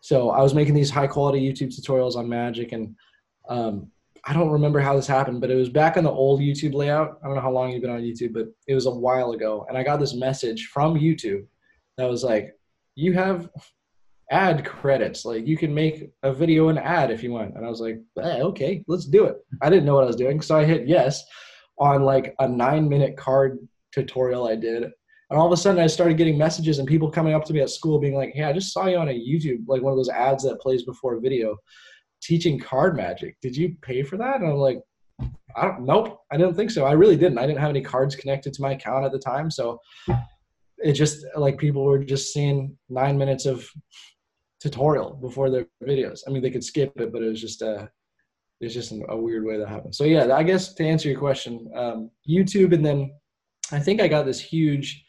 So 0.00 0.30
I 0.30 0.42
was 0.42 0.54
making 0.54 0.74
these 0.74 0.90
high 0.90 1.06
quality 1.06 1.40
YouTube 1.40 1.68
tutorials 1.68 2.16
on 2.16 2.28
Magic, 2.28 2.72
and 2.72 2.96
um, 3.48 3.90
I 4.24 4.32
don't 4.32 4.50
remember 4.50 4.80
how 4.80 4.96
this 4.96 5.06
happened, 5.06 5.42
but 5.42 5.50
it 5.50 5.56
was 5.56 5.68
back 5.68 5.98
on 5.98 6.04
the 6.04 6.10
old 6.10 6.40
YouTube 6.40 6.72
layout. 6.72 7.18
I 7.22 7.26
don't 7.26 7.36
know 7.36 7.42
how 7.42 7.50
long 7.50 7.72
you've 7.72 7.82
been 7.82 7.90
on 7.90 8.00
YouTube, 8.00 8.32
but 8.32 8.46
it 8.66 8.74
was 8.74 8.86
a 8.86 8.90
while 8.90 9.32
ago, 9.32 9.66
and 9.68 9.76
I 9.76 9.82
got 9.82 10.00
this 10.00 10.14
message 10.14 10.68
from 10.72 10.94
YouTube 10.94 11.46
that 11.98 12.08
was 12.08 12.24
like, 12.24 12.58
"You 12.94 13.12
have 13.12 13.50
ad 14.30 14.64
credits. 14.64 15.24
Like 15.24 15.46
you 15.46 15.56
can 15.56 15.72
make 15.72 16.10
a 16.22 16.32
video 16.32 16.68
and 16.68 16.78
ad 16.78 17.10
if 17.10 17.22
you 17.22 17.32
want." 17.32 17.54
And 17.56 17.64
I 17.64 17.68
was 17.68 17.80
like, 17.80 17.98
eh, 18.22 18.40
"Okay, 18.42 18.84
let's 18.88 19.06
do 19.06 19.24
it." 19.24 19.36
I 19.62 19.70
didn't 19.70 19.84
know 19.84 19.94
what 19.94 20.04
I 20.04 20.08
was 20.08 20.16
doing, 20.16 20.40
so 20.40 20.56
I 20.56 20.64
hit 20.64 20.86
yes 20.86 21.24
on 21.78 22.02
like 22.02 22.34
a 22.38 22.48
nine 22.48 22.88
minute 22.88 23.16
card 23.16 23.58
tutorial 23.92 24.48
I 24.48 24.56
did 24.56 24.90
and 25.30 25.38
all 25.38 25.46
of 25.46 25.52
a 25.52 25.56
sudden, 25.56 25.82
I 25.82 25.88
started 25.88 26.16
getting 26.16 26.38
messages 26.38 26.78
and 26.78 26.86
people 26.86 27.10
coming 27.10 27.34
up 27.34 27.44
to 27.46 27.52
me 27.52 27.60
at 27.60 27.70
school 27.70 27.98
being 27.98 28.14
like, 28.14 28.32
Hey, 28.32 28.44
I 28.44 28.52
just 28.52 28.72
saw 28.72 28.86
you 28.86 28.96
on 28.96 29.08
a 29.08 29.12
YouTube, 29.12 29.64
like 29.66 29.82
one 29.82 29.92
of 29.92 29.98
those 29.98 30.08
ads 30.08 30.44
that 30.44 30.60
plays 30.60 30.84
before 30.84 31.16
a 31.16 31.20
video, 31.20 31.56
teaching 32.22 32.60
card 32.60 32.96
magic. 32.96 33.36
Did 33.42 33.56
you 33.56 33.76
pay 33.82 34.02
for 34.02 34.16
that? 34.18 34.40
And 34.40 34.50
I'm 34.50 34.56
like, 34.56 34.78
I 35.56 35.62
don't, 35.62 35.84
nope, 35.84 36.20
I 36.30 36.36
didn't 36.36 36.54
think 36.54 36.70
so. 36.70 36.84
I 36.84 36.92
really 36.92 37.16
didn't. 37.16 37.38
I 37.38 37.46
didn't 37.46 37.60
have 37.60 37.70
any 37.70 37.80
cards 37.80 38.14
connected 38.14 38.52
to 38.52 38.62
my 38.62 38.72
account 38.72 39.04
at 39.04 39.10
the 39.10 39.18
time. 39.18 39.50
So 39.50 39.80
it 40.78 40.92
just 40.92 41.26
like 41.34 41.58
people 41.58 41.84
were 41.84 41.98
just 41.98 42.32
seeing 42.32 42.76
nine 42.88 43.18
minutes 43.18 43.46
of 43.46 43.68
tutorial 44.60 45.14
before 45.14 45.50
their 45.50 45.66
videos. 45.82 46.20
I 46.26 46.30
mean, 46.30 46.42
they 46.42 46.50
could 46.50 46.64
skip 46.64 46.92
it, 46.96 47.12
but 47.12 47.22
it 47.22 47.28
was 47.28 47.40
just 47.40 47.62
a, 47.62 47.90
it's 48.60 48.74
just 48.74 48.92
a 49.08 49.16
weird 49.16 49.44
way 49.44 49.58
that 49.58 49.68
happened. 49.68 49.94
So 49.94 50.04
yeah, 50.04 50.34
I 50.34 50.42
guess 50.42 50.74
to 50.74 50.84
answer 50.84 51.08
your 51.08 51.18
question, 51.18 51.70
um, 51.74 52.10
YouTube, 52.28 52.72
and 52.72 52.84
then 52.84 53.12
I 53.70 53.78
think 53.78 54.00
I 54.00 54.08
got 54.08 54.24
this 54.24 54.40
huge 54.40 55.04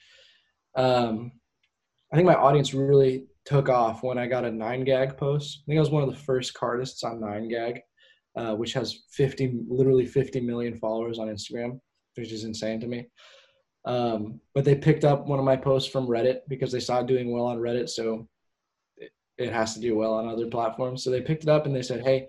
um, 0.78 1.32
I 2.12 2.16
think 2.16 2.26
my 2.26 2.36
audience 2.36 2.74
really 2.74 3.26
took 3.45 3.68
off 3.68 4.04
when 4.04 4.18
I 4.18 4.28
got 4.28 4.45
a 4.45 4.52
nine 4.52 4.84
gag 4.84 5.18
post. 5.18 5.64
I 5.64 5.66
think 5.66 5.78
I 5.78 5.82
was 5.82 5.89
one 5.89 6.04
of 6.04 6.10
the 6.10 6.24
first 6.24 6.54
cardists 6.54 7.04
on 7.04 7.20
nine 7.20 7.50
gag, 7.50 7.82
uh, 8.38 8.56
which 8.56 8.74
has 8.74 9.00
50, 9.12 9.62
literally 9.68 10.06
50 10.06 10.39
million 10.41 10.78
followers 10.78 11.20
on 11.20 11.28
Instagram, 11.28 11.80
which 12.16 12.32
is 12.32 12.43
insane 12.43 12.80
to 12.80 12.88
me. 12.88 13.08
Um, 13.86 14.39
but 14.54 14.64
they 14.64 14.76
picked 14.76 15.04
up 15.04 15.28
one 15.28 15.39
of 15.39 15.45
my 15.45 15.56
posts 15.56 15.89
from 15.89 16.08
Reddit 16.08 16.39
because 16.48 16.72
they 16.72 16.80
saw 16.80 17.00
it 17.00 17.08
doing 17.08 17.32
well 17.32 17.45
on 17.45 17.58
Reddit. 17.58 17.89
So 17.89 18.28
it, 19.38 19.54
has 19.54 19.74
to 19.74 19.80
do 19.80 19.96
well 19.96 20.14
on 20.14 20.28
other 20.28 20.48
platforms. 20.48 21.04
So 21.04 21.10
they 21.10 21.22
picked 21.22 21.44
it 21.44 21.50
up 21.50 21.66
and 21.66 21.76
they 21.76 21.82
said, 21.82 22.04
Hey, 22.04 22.28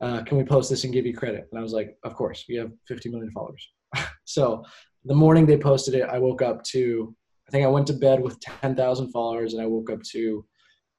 uh, 0.00 0.22
can 0.22 0.38
we 0.38 0.44
post 0.44 0.70
this 0.70 0.84
and 0.84 0.92
give 0.92 1.06
you 1.06 1.14
credit? 1.14 1.46
And 1.50 1.58
I 1.58 1.62
was 1.62 1.72
like, 1.72 1.96
of 2.04 2.14
course, 2.14 2.44
we 2.48 2.56
have 2.56 2.72
50 2.88 3.10
million 3.10 3.30
followers. 3.32 3.68
so 4.24 4.64
the 5.04 5.14
morning 5.14 5.46
they 5.46 5.58
posted 5.58 5.94
it, 5.94 6.08
I 6.08 6.18
woke 6.18 6.42
up 6.42 6.62
to 6.64 7.14
I 7.50 7.50
think 7.50 7.64
I 7.64 7.68
went 7.68 7.88
to 7.88 7.94
bed 7.94 8.22
with 8.22 8.38
10,000 8.38 9.10
followers 9.10 9.54
and 9.54 9.62
I 9.62 9.66
woke 9.66 9.90
up 9.90 10.00
to 10.12 10.46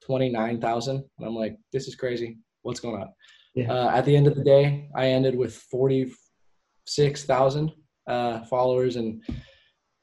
29,000. 0.03 0.97
And 0.97 1.05
I'm 1.25 1.33
like, 1.33 1.55
this 1.71 1.87
is 1.87 1.95
crazy. 1.95 2.39
What's 2.63 2.81
going 2.81 3.01
on? 3.01 3.07
Yeah. 3.55 3.71
Uh, 3.71 3.91
at 3.91 4.03
the 4.03 4.13
end 4.13 4.27
of 4.27 4.35
the 4.35 4.43
day, 4.43 4.89
I 4.93 5.07
ended 5.07 5.33
with 5.33 5.55
46,000 5.55 7.71
uh, 8.05 8.43
followers. 8.43 8.97
And 8.97 9.23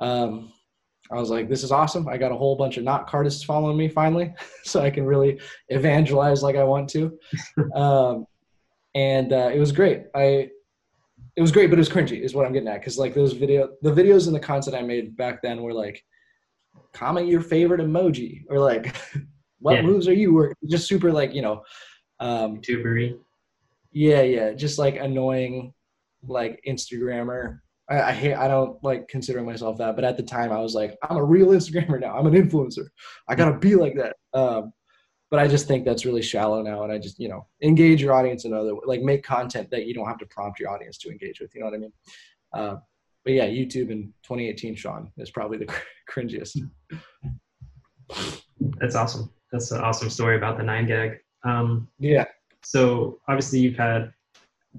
um, 0.00 0.50
I 1.10 1.16
was 1.16 1.30
like, 1.30 1.48
this 1.48 1.62
is 1.62 1.72
awesome. 1.72 2.08
I 2.08 2.18
got 2.18 2.32
a 2.32 2.36
whole 2.36 2.56
bunch 2.56 2.76
of 2.76 2.84
not 2.84 3.06
cardists 3.06 3.42
following 3.42 3.76
me 3.76 3.88
finally, 3.88 4.34
so 4.64 4.82
I 4.82 4.90
can 4.90 5.04
really 5.04 5.40
evangelize 5.68 6.42
like 6.42 6.56
I 6.56 6.64
want 6.64 6.88
to. 6.90 7.18
um, 7.74 8.26
and 8.94 9.32
uh, 9.32 9.50
it 9.52 9.58
was 9.58 9.72
great. 9.72 10.04
I 10.14 10.50
it 11.36 11.40
was 11.40 11.52
great, 11.52 11.70
but 11.70 11.78
it 11.78 11.80
was 11.80 11.88
cringy, 11.88 12.20
is 12.20 12.34
what 12.34 12.46
I'm 12.46 12.52
getting 12.52 12.68
at. 12.68 12.80
Because 12.80 12.98
like 12.98 13.14
those 13.14 13.32
video, 13.32 13.70
the 13.82 13.92
videos 13.92 14.26
and 14.26 14.34
the 14.34 14.40
content 14.40 14.74
I 14.74 14.82
made 14.82 15.16
back 15.16 15.40
then 15.40 15.62
were 15.62 15.72
like 15.72 16.04
comment 16.92 17.28
your 17.28 17.40
favorite 17.40 17.80
emoji 17.80 18.44
or 18.50 18.58
like 18.58 18.94
what 19.60 19.76
yeah. 19.76 19.82
moves 19.82 20.08
are 20.08 20.14
you 20.14 20.32
working 20.32 20.56
just 20.68 20.86
super 20.86 21.12
like 21.12 21.34
you 21.34 21.42
know 21.42 21.62
um 22.20 22.60
tubery 22.60 23.18
yeah 23.92 24.22
yeah 24.22 24.52
just 24.52 24.78
like 24.78 24.96
annoying 24.96 25.72
like 26.26 26.60
instagrammer 26.66 27.60
I, 27.90 28.02
I 28.02 28.12
hate 28.12 28.34
i 28.34 28.48
don't 28.48 28.82
like 28.82 29.08
considering 29.08 29.46
myself 29.46 29.78
that 29.78 29.94
but 29.96 30.04
at 30.04 30.16
the 30.16 30.22
time 30.22 30.52
i 30.52 30.60
was 30.60 30.74
like 30.74 30.96
i'm 31.08 31.16
a 31.16 31.24
real 31.24 31.48
instagrammer 31.48 32.00
now 32.00 32.16
i'm 32.16 32.26
an 32.26 32.34
influencer 32.34 32.86
i 33.28 33.34
gotta 33.34 33.58
be 33.58 33.74
like 33.74 33.96
that 33.96 34.16
um 34.34 34.72
but 35.30 35.40
i 35.40 35.46
just 35.46 35.66
think 35.66 35.84
that's 35.84 36.04
really 36.04 36.22
shallow 36.22 36.62
now 36.62 36.82
and 36.84 36.92
i 36.92 36.98
just 36.98 37.18
you 37.18 37.28
know 37.28 37.46
engage 37.62 38.02
your 38.02 38.12
audience 38.12 38.44
in 38.44 38.52
other 38.52 38.72
like 38.84 39.02
make 39.02 39.22
content 39.22 39.70
that 39.70 39.86
you 39.86 39.94
don't 39.94 40.08
have 40.08 40.18
to 40.18 40.26
prompt 40.26 40.60
your 40.60 40.70
audience 40.70 40.98
to 40.98 41.10
engage 41.10 41.40
with 41.40 41.54
you 41.54 41.60
know 41.60 41.66
what 41.66 41.74
i 41.74 41.78
mean 41.78 41.92
uh, 42.54 42.76
but 43.24 43.34
yeah, 43.34 43.46
YouTube 43.46 43.90
in 43.90 44.14
2018, 44.22 44.74
Sean 44.74 45.12
is 45.18 45.30
probably 45.30 45.58
the 45.58 45.66
cringiest. 46.10 46.56
That's 48.80 48.94
awesome. 48.94 49.30
That's 49.52 49.70
an 49.70 49.82
awesome 49.82 50.10
story 50.10 50.36
about 50.36 50.56
the 50.56 50.64
nine 50.64 50.86
gag. 50.86 51.18
Um, 51.44 51.88
yeah. 51.98 52.24
So 52.62 53.18
obviously 53.28 53.60
you've 53.60 53.76
had 53.76 54.12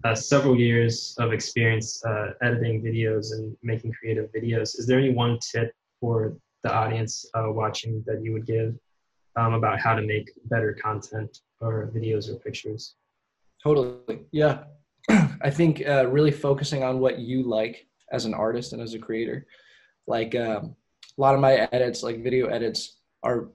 uh, 0.03 0.15
several 0.15 0.57
years 0.57 1.15
of 1.19 1.33
experience 1.33 2.03
uh, 2.05 2.31
editing 2.41 2.81
videos 2.81 3.33
and 3.33 3.55
making 3.63 3.91
creative 3.91 4.29
videos. 4.31 4.77
Is 4.79 4.85
there 4.87 4.99
any 4.99 5.11
one 5.11 5.37
tip 5.39 5.71
for 5.99 6.37
the 6.63 6.73
audience 6.73 7.25
uh, 7.33 7.51
watching 7.51 8.03
that 8.05 8.23
you 8.23 8.33
would 8.33 8.45
give 8.45 8.75
um, 9.35 9.53
about 9.53 9.79
how 9.79 9.95
to 9.95 10.01
make 10.01 10.29
better 10.45 10.73
content 10.73 11.39
or 11.61 11.91
videos 11.93 12.29
or 12.29 12.35
pictures? 12.35 12.95
Totally. 13.61 14.21
Yeah. 14.31 14.63
I 15.41 15.49
think 15.49 15.85
uh, 15.87 16.07
really 16.07 16.31
focusing 16.31 16.83
on 16.83 16.99
what 16.99 17.19
you 17.19 17.43
like 17.43 17.87
as 18.11 18.25
an 18.25 18.33
artist 18.33 18.73
and 18.73 18.81
as 18.81 18.93
a 18.93 18.99
creator. 18.99 19.45
Like 20.07 20.35
um, 20.35 20.75
a 21.17 21.21
lot 21.21 21.35
of 21.35 21.41
my 21.41 21.67
edits, 21.71 22.03
like 22.03 22.23
video 22.23 22.47
edits, 22.47 22.97
are 23.23 23.49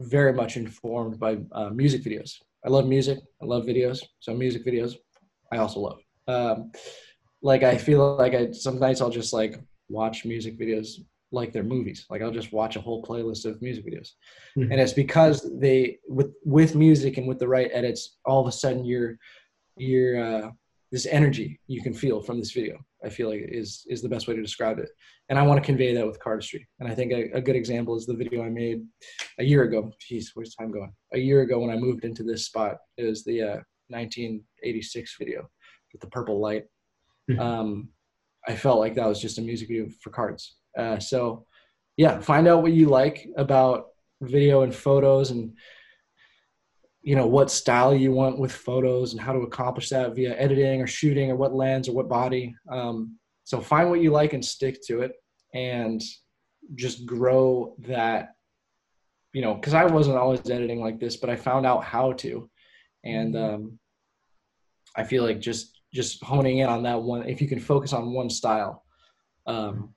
very 0.00 0.32
much 0.32 0.56
informed 0.56 1.18
by 1.18 1.38
uh, 1.52 1.70
music 1.70 2.02
videos. 2.02 2.34
I 2.66 2.68
love 2.68 2.86
music. 2.86 3.20
I 3.40 3.44
love 3.44 3.64
videos. 3.64 4.02
So 4.20 4.34
music 4.34 4.64
videos, 4.66 4.94
I 5.54 5.58
also 5.58 5.80
love. 5.80 6.00
Um, 6.26 6.72
like 7.42 7.62
I 7.62 7.76
feel 7.76 8.16
like 8.16 8.34
I 8.34 8.50
some 8.52 8.78
nights 8.78 9.00
I'll 9.00 9.10
just 9.10 9.32
like 9.32 9.60
watch 9.88 10.24
music 10.24 10.58
videos 10.58 11.00
like 11.30 11.52
they're 11.52 11.62
movies. 11.62 12.06
Like 12.10 12.22
I'll 12.22 12.30
just 12.30 12.52
watch 12.52 12.76
a 12.76 12.80
whole 12.80 13.02
playlist 13.02 13.44
of 13.44 13.60
music 13.60 13.86
videos, 13.86 14.10
mm-hmm. 14.56 14.72
and 14.72 14.80
it's 14.80 14.92
because 14.92 15.48
they 15.58 15.98
with 16.08 16.32
with 16.44 16.74
music 16.74 17.18
and 17.18 17.28
with 17.28 17.38
the 17.38 17.48
right 17.48 17.70
edits, 17.72 18.16
all 18.24 18.40
of 18.40 18.48
a 18.48 18.52
sudden 18.52 18.84
you're 18.84 19.16
you're 19.76 20.24
uh, 20.24 20.50
this 20.90 21.06
energy 21.06 21.60
you 21.66 21.82
can 21.82 21.92
feel 21.92 22.20
from 22.22 22.38
this 22.38 22.52
video. 22.52 22.78
I 23.04 23.10
feel 23.10 23.28
like 23.28 23.42
is 23.46 23.84
is 23.88 24.00
the 24.00 24.08
best 24.08 24.26
way 24.26 24.34
to 24.34 24.42
describe 24.42 24.78
it, 24.78 24.88
and 25.28 25.38
I 25.38 25.42
want 25.42 25.60
to 25.60 25.66
convey 25.66 25.92
that 25.94 26.06
with 26.06 26.20
cardistry. 26.20 26.64
And 26.80 26.88
I 26.88 26.94
think 26.94 27.12
a, 27.12 27.30
a 27.34 27.42
good 27.42 27.56
example 27.56 27.96
is 27.96 28.06
the 28.06 28.16
video 28.16 28.42
I 28.42 28.48
made 28.48 28.82
a 29.38 29.44
year 29.44 29.64
ago. 29.64 29.92
Jeez, 30.00 30.28
where's 30.32 30.54
time 30.54 30.70
going? 30.70 30.92
A 31.12 31.18
year 31.18 31.42
ago 31.42 31.58
when 31.58 31.70
I 31.70 31.76
moved 31.76 32.04
into 32.04 32.22
this 32.22 32.46
spot, 32.46 32.78
it 32.96 33.04
was 33.04 33.24
the 33.24 33.42
uh, 33.42 33.56
1986 33.88 35.16
video 35.18 35.48
with 35.92 36.00
the 36.00 36.08
purple 36.08 36.40
light. 36.40 36.64
Mm-hmm. 37.30 37.40
Um, 37.40 37.88
I 38.46 38.56
felt 38.56 38.78
like 38.78 38.94
that 38.94 39.08
was 39.08 39.20
just 39.20 39.38
a 39.38 39.42
music 39.42 39.68
video 39.68 39.88
for 40.02 40.10
cards. 40.10 40.56
Uh, 40.76 40.98
so, 40.98 41.46
yeah, 41.96 42.20
find 42.20 42.46
out 42.48 42.62
what 42.62 42.72
you 42.72 42.88
like 42.88 43.28
about 43.36 43.86
video 44.20 44.62
and 44.62 44.74
photos 44.74 45.30
and 45.30 45.54
you 47.02 47.14
know 47.14 47.26
what 47.26 47.50
style 47.50 47.94
you 47.94 48.10
want 48.12 48.38
with 48.38 48.50
photos 48.50 49.12
and 49.12 49.20
how 49.20 49.32
to 49.32 49.40
accomplish 49.40 49.90
that 49.90 50.14
via 50.14 50.34
editing 50.38 50.80
or 50.80 50.86
shooting 50.86 51.30
or 51.30 51.36
what 51.36 51.54
lens 51.54 51.88
or 51.88 51.92
what 51.92 52.08
body 52.08 52.54
um, 52.70 53.18
so 53.44 53.60
find 53.60 53.90
what 53.90 54.00
you 54.00 54.10
like 54.10 54.32
and 54.32 54.44
stick 54.44 54.78
to 54.86 55.02
it 55.02 55.12
and 55.52 56.02
just 56.74 57.04
grow 57.04 57.76
that 57.78 58.30
you 59.34 59.42
know 59.42 59.54
because 59.54 59.74
i 59.74 59.84
wasn't 59.84 60.16
always 60.16 60.40
editing 60.48 60.80
like 60.80 60.98
this 60.98 61.16
but 61.16 61.28
i 61.28 61.36
found 61.36 61.66
out 61.66 61.84
how 61.84 62.12
to 62.12 62.48
and 63.04 63.36
um, 63.36 63.78
i 64.96 65.04
feel 65.04 65.22
like 65.22 65.40
just 65.40 65.80
just 65.92 66.22
honing 66.24 66.58
in 66.58 66.68
on 66.68 66.82
that 66.82 67.00
one 67.00 67.28
if 67.28 67.40
you 67.40 67.48
can 67.48 67.60
focus 67.60 67.92
on 67.92 68.12
one 68.12 68.28
style 68.28 68.84
um, 69.46 69.94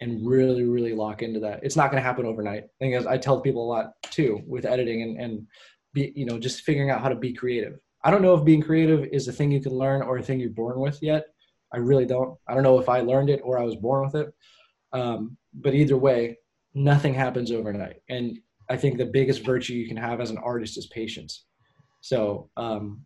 and 0.00 0.26
really 0.26 0.64
really 0.64 0.94
lock 0.94 1.22
into 1.22 1.40
that 1.40 1.60
it's 1.62 1.76
not 1.76 1.90
going 1.90 2.00
to 2.00 2.06
happen 2.06 2.26
overnight. 2.26 2.64
I 2.64 2.68
think 2.78 3.06
i 3.06 3.16
tell 3.16 3.40
people 3.40 3.64
a 3.64 3.72
lot 3.72 3.92
too 4.10 4.42
with 4.46 4.66
editing 4.66 5.02
and, 5.02 5.20
and 5.20 5.46
be 5.92 6.12
you 6.14 6.26
know 6.26 6.38
just 6.38 6.62
figuring 6.62 6.90
out 6.90 7.00
how 7.00 7.08
to 7.08 7.16
be 7.16 7.32
creative. 7.32 7.78
I 8.04 8.10
don't 8.10 8.22
know 8.22 8.34
if 8.34 8.44
being 8.44 8.62
creative 8.62 9.04
is 9.10 9.26
a 9.26 9.32
thing 9.32 9.50
you 9.50 9.60
can 9.60 9.72
learn 9.72 10.02
or 10.02 10.18
a 10.18 10.22
thing 10.22 10.38
you're 10.38 10.50
born 10.50 10.78
with 10.78 11.02
yet. 11.02 11.24
I 11.72 11.78
really 11.78 12.06
don't. 12.06 12.38
I 12.46 12.54
don't 12.54 12.62
know 12.62 12.78
if 12.78 12.88
i 12.88 13.00
learned 13.00 13.30
it 13.30 13.40
or 13.42 13.58
i 13.58 13.64
was 13.64 13.76
born 13.76 14.04
with 14.04 14.14
it. 14.14 14.32
Um, 14.92 15.36
but 15.54 15.74
either 15.74 15.96
way 15.96 16.38
nothing 16.74 17.14
happens 17.14 17.50
overnight. 17.50 17.96
And 18.08 18.38
i 18.70 18.76
think 18.76 18.98
the 18.98 19.06
biggest 19.18 19.44
virtue 19.44 19.74
you 19.74 19.88
can 19.88 19.96
have 19.96 20.20
as 20.20 20.30
an 20.30 20.38
artist 20.38 20.76
is 20.78 20.86
patience 20.88 21.46
so 22.06 22.48
um, 22.56 23.04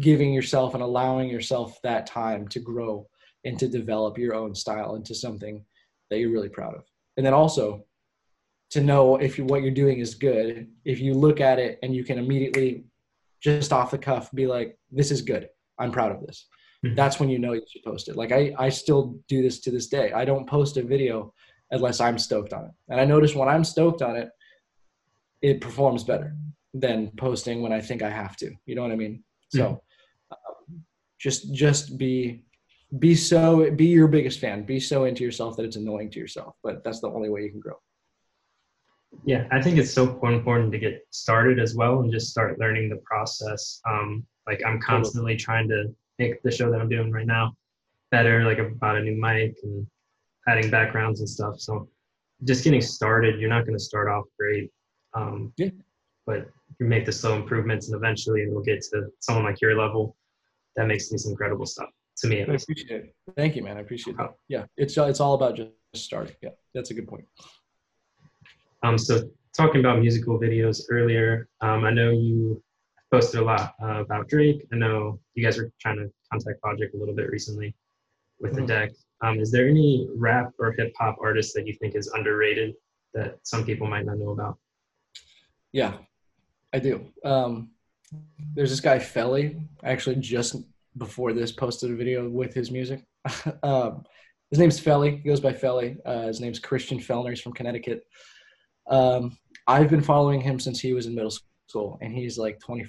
giving 0.00 0.32
yourself 0.32 0.74
and 0.74 0.82
allowing 0.82 1.28
yourself 1.28 1.78
that 1.82 2.06
time 2.06 2.48
to 2.48 2.60
grow 2.60 3.06
and 3.44 3.58
to 3.58 3.68
develop 3.68 4.16
your 4.16 4.34
own 4.34 4.54
style 4.54 4.94
into 4.96 5.14
something 5.14 5.64
that 6.10 6.18
you're 6.18 6.32
really 6.32 6.48
proud 6.48 6.74
of 6.74 6.84
and 7.16 7.24
then 7.24 7.34
also 7.34 7.84
to 8.70 8.80
know 8.80 9.16
if 9.16 9.38
you, 9.38 9.44
what 9.44 9.62
you're 9.62 9.70
doing 9.70 9.98
is 9.98 10.14
good. 10.14 10.68
If 10.84 11.00
you 11.00 11.14
look 11.14 11.40
at 11.40 11.58
it 11.58 11.78
and 11.82 11.94
you 11.94 12.04
can 12.04 12.18
immediately, 12.18 12.84
just 13.40 13.72
off 13.72 13.90
the 13.90 13.98
cuff, 13.98 14.32
be 14.32 14.46
like, 14.46 14.76
"This 14.90 15.10
is 15.10 15.22
good. 15.22 15.48
I'm 15.78 15.92
proud 15.92 16.12
of 16.12 16.26
this." 16.26 16.48
Mm-hmm. 16.84 16.94
That's 16.94 17.20
when 17.20 17.28
you 17.28 17.38
know 17.38 17.52
you 17.52 17.62
should 17.70 17.84
post 17.84 18.08
it. 18.08 18.16
Like 18.16 18.32
I, 18.32 18.54
I 18.58 18.68
still 18.70 19.18
do 19.28 19.42
this 19.42 19.60
to 19.60 19.70
this 19.70 19.86
day. 19.86 20.12
I 20.12 20.24
don't 20.24 20.48
post 20.48 20.76
a 20.76 20.82
video 20.82 21.32
unless 21.70 22.00
I'm 22.00 22.18
stoked 22.18 22.52
on 22.52 22.64
it, 22.64 22.70
and 22.88 23.00
I 23.00 23.04
notice 23.04 23.34
when 23.34 23.48
I'm 23.48 23.64
stoked 23.64 24.02
on 24.02 24.16
it, 24.16 24.30
it 25.42 25.60
performs 25.60 26.02
better 26.02 26.34
than 26.80 27.10
posting 27.16 27.62
when 27.62 27.72
I 27.72 27.80
think 27.80 28.02
I 28.02 28.10
have 28.10 28.36
to. 28.36 28.52
You 28.66 28.74
know 28.74 28.82
what 28.82 28.92
I 28.92 28.96
mean? 28.96 29.22
Mm-hmm. 29.54 29.58
So, 29.58 29.82
um, 30.30 30.84
just 31.18 31.52
just 31.52 31.98
be 31.98 32.44
be 32.98 33.14
so 33.14 33.70
be 33.70 33.86
your 33.86 34.08
biggest 34.08 34.38
fan. 34.38 34.64
Be 34.64 34.80
so 34.80 35.04
into 35.04 35.24
yourself 35.24 35.56
that 35.56 35.64
it's 35.64 35.76
annoying 35.76 36.10
to 36.10 36.18
yourself. 36.18 36.56
But 36.62 36.84
that's 36.84 37.00
the 37.00 37.10
only 37.10 37.28
way 37.28 37.42
you 37.42 37.50
can 37.50 37.60
grow. 37.60 37.78
Yeah, 39.24 39.46
I 39.50 39.62
think 39.62 39.78
it's 39.78 39.92
so 39.92 40.20
important 40.24 40.72
to 40.72 40.78
get 40.78 41.06
started 41.10 41.58
as 41.58 41.74
well 41.74 42.00
and 42.00 42.12
just 42.12 42.28
start 42.28 42.58
learning 42.58 42.90
the 42.90 42.96
process. 42.96 43.80
Um, 43.88 44.26
like 44.46 44.62
I'm 44.64 44.80
constantly 44.80 45.36
trying 45.36 45.68
to 45.68 45.94
make 46.18 46.42
the 46.42 46.50
show 46.50 46.70
that 46.70 46.80
I'm 46.80 46.88
doing 46.88 47.10
right 47.10 47.26
now 47.26 47.54
better, 48.10 48.44
like 48.44 48.58
about 48.58 48.96
a 48.96 49.00
new 49.00 49.20
mic 49.20 49.56
and 49.62 49.86
adding 50.48 50.70
backgrounds 50.70 51.20
and 51.20 51.28
stuff. 51.28 51.60
So 51.60 51.88
just 52.44 52.64
getting 52.64 52.82
started, 52.82 53.40
you're 53.40 53.50
not 53.50 53.64
going 53.64 53.76
to 53.76 53.82
start 53.82 54.08
off 54.08 54.24
great. 54.38 54.70
Um, 55.14 55.52
yeah. 55.56 55.70
But 56.26 56.48
you 56.80 56.86
make 56.86 57.06
the 57.06 57.12
slow 57.12 57.36
improvements 57.36 57.88
and 57.88 57.96
eventually 57.96 58.42
it'll 58.42 58.62
get 58.62 58.82
to 58.92 59.06
someone 59.20 59.44
like 59.44 59.60
your 59.60 59.78
level 59.78 60.16
that 60.76 60.86
makes 60.86 61.08
these 61.08 61.26
incredible 61.26 61.66
stuff 61.66 61.88
to 62.18 62.28
me. 62.28 62.40
I 62.40 62.44
appreciate 62.44 62.90
it. 62.90 63.14
Thank 63.36 63.56
you, 63.56 63.62
man. 63.62 63.76
I 63.76 63.80
appreciate 63.80 64.16
that. 64.16 64.34
Yeah, 64.48 64.64
it's 64.76 64.96
it's 64.96 65.20
all 65.20 65.34
about 65.34 65.56
just 65.56 65.70
starting. 65.94 66.34
Yeah, 66.42 66.50
that's 66.74 66.90
a 66.90 66.94
good 66.94 67.08
point. 67.08 67.24
Um, 68.82 68.98
so 68.98 69.28
talking 69.56 69.80
about 69.80 70.00
musical 70.00 70.38
videos 70.38 70.82
earlier, 70.90 71.48
um, 71.60 71.84
I 71.84 71.90
know 71.90 72.10
you 72.10 72.62
posted 73.10 73.40
a 73.40 73.44
lot 73.44 73.74
uh, 73.82 74.00
about 74.00 74.28
Drake. 74.28 74.66
I 74.72 74.76
know 74.76 75.20
you 75.34 75.44
guys 75.44 75.58
were 75.58 75.70
trying 75.80 75.96
to 75.96 76.10
contact 76.30 76.60
Project 76.60 76.94
a 76.94 76.98
little 76.98 77.14
bit 77.14 77.30
recently 77.30 77.74
with 78.40 78.52
mm-hmm. 78.52 78.62
the 78.62 78.66
deck. 78.66 78.90
Um, 79.22 79.40
is 79.40 79.50
there 79.50 79.68
any 79.68 80.08
rap 80.14 80.50
or 80.58 80.72
hip 80.72 80.92
hop 80.98 81.16
artist 81.22 81.54
that 81.54 81.66
you 81.66 81.74
think 81.74 81.94
is 81.94 82.08
underrated 82.08 82.74
that 83.14 83.38
some 83.42 83.64
people 83.64 83.86
might 83.86 84.04
not 84.04 84.18
know 84.18 84.30
about? 84.30 84.58
Yeah, 85.72 85.94
I 86.76 86.78
do. 86.78 87.06
Um, 87.24 87.70
there's 88.54 88.68
this 88.68 88.80
guy 88.80 88.98
Felly. 88.98 89.56
Actually, 89.82 90.16
just 90.16 90.56
before 90.98 91.32
this, 91.32 91.50
posted 91.50 91.90
a 91.90 91.96
video 91.96 92.28
with 92.28 92.52
his 92.52 92.70
music. 92.70 93.02
um, 93.62 94.04
his 94.50 94.58
name's 94.58 94.78
Felly. 94.78 95.16
He 95.22 95.28
goes 95.28 95.40
by 95.40 95.54
Felly. 95.54 95.96
Uh, 96.04 96.26
his 96.26 96.38
name's 96.38 96.58
Christian 96.58 96.98
Fellner. 96.98 97.30
He's 97.30 97.40
from 97.40 97.54
Connecticut. 97.54 98.02
Um, 98.90 99.38
I've 99.66 99.88
been 99.88 100.02
following 100.02 100.42
him 100.42 100.60
since 100.60 100.78
he 100.78 100.92
was 100.92 101.06
in 101.06 101.14
middle 101.14 101.32
school, 101.70 101.98
and 102.02 102.14
he's 102.14 102.36
like 102.36 102.60
20, 102.60 102.84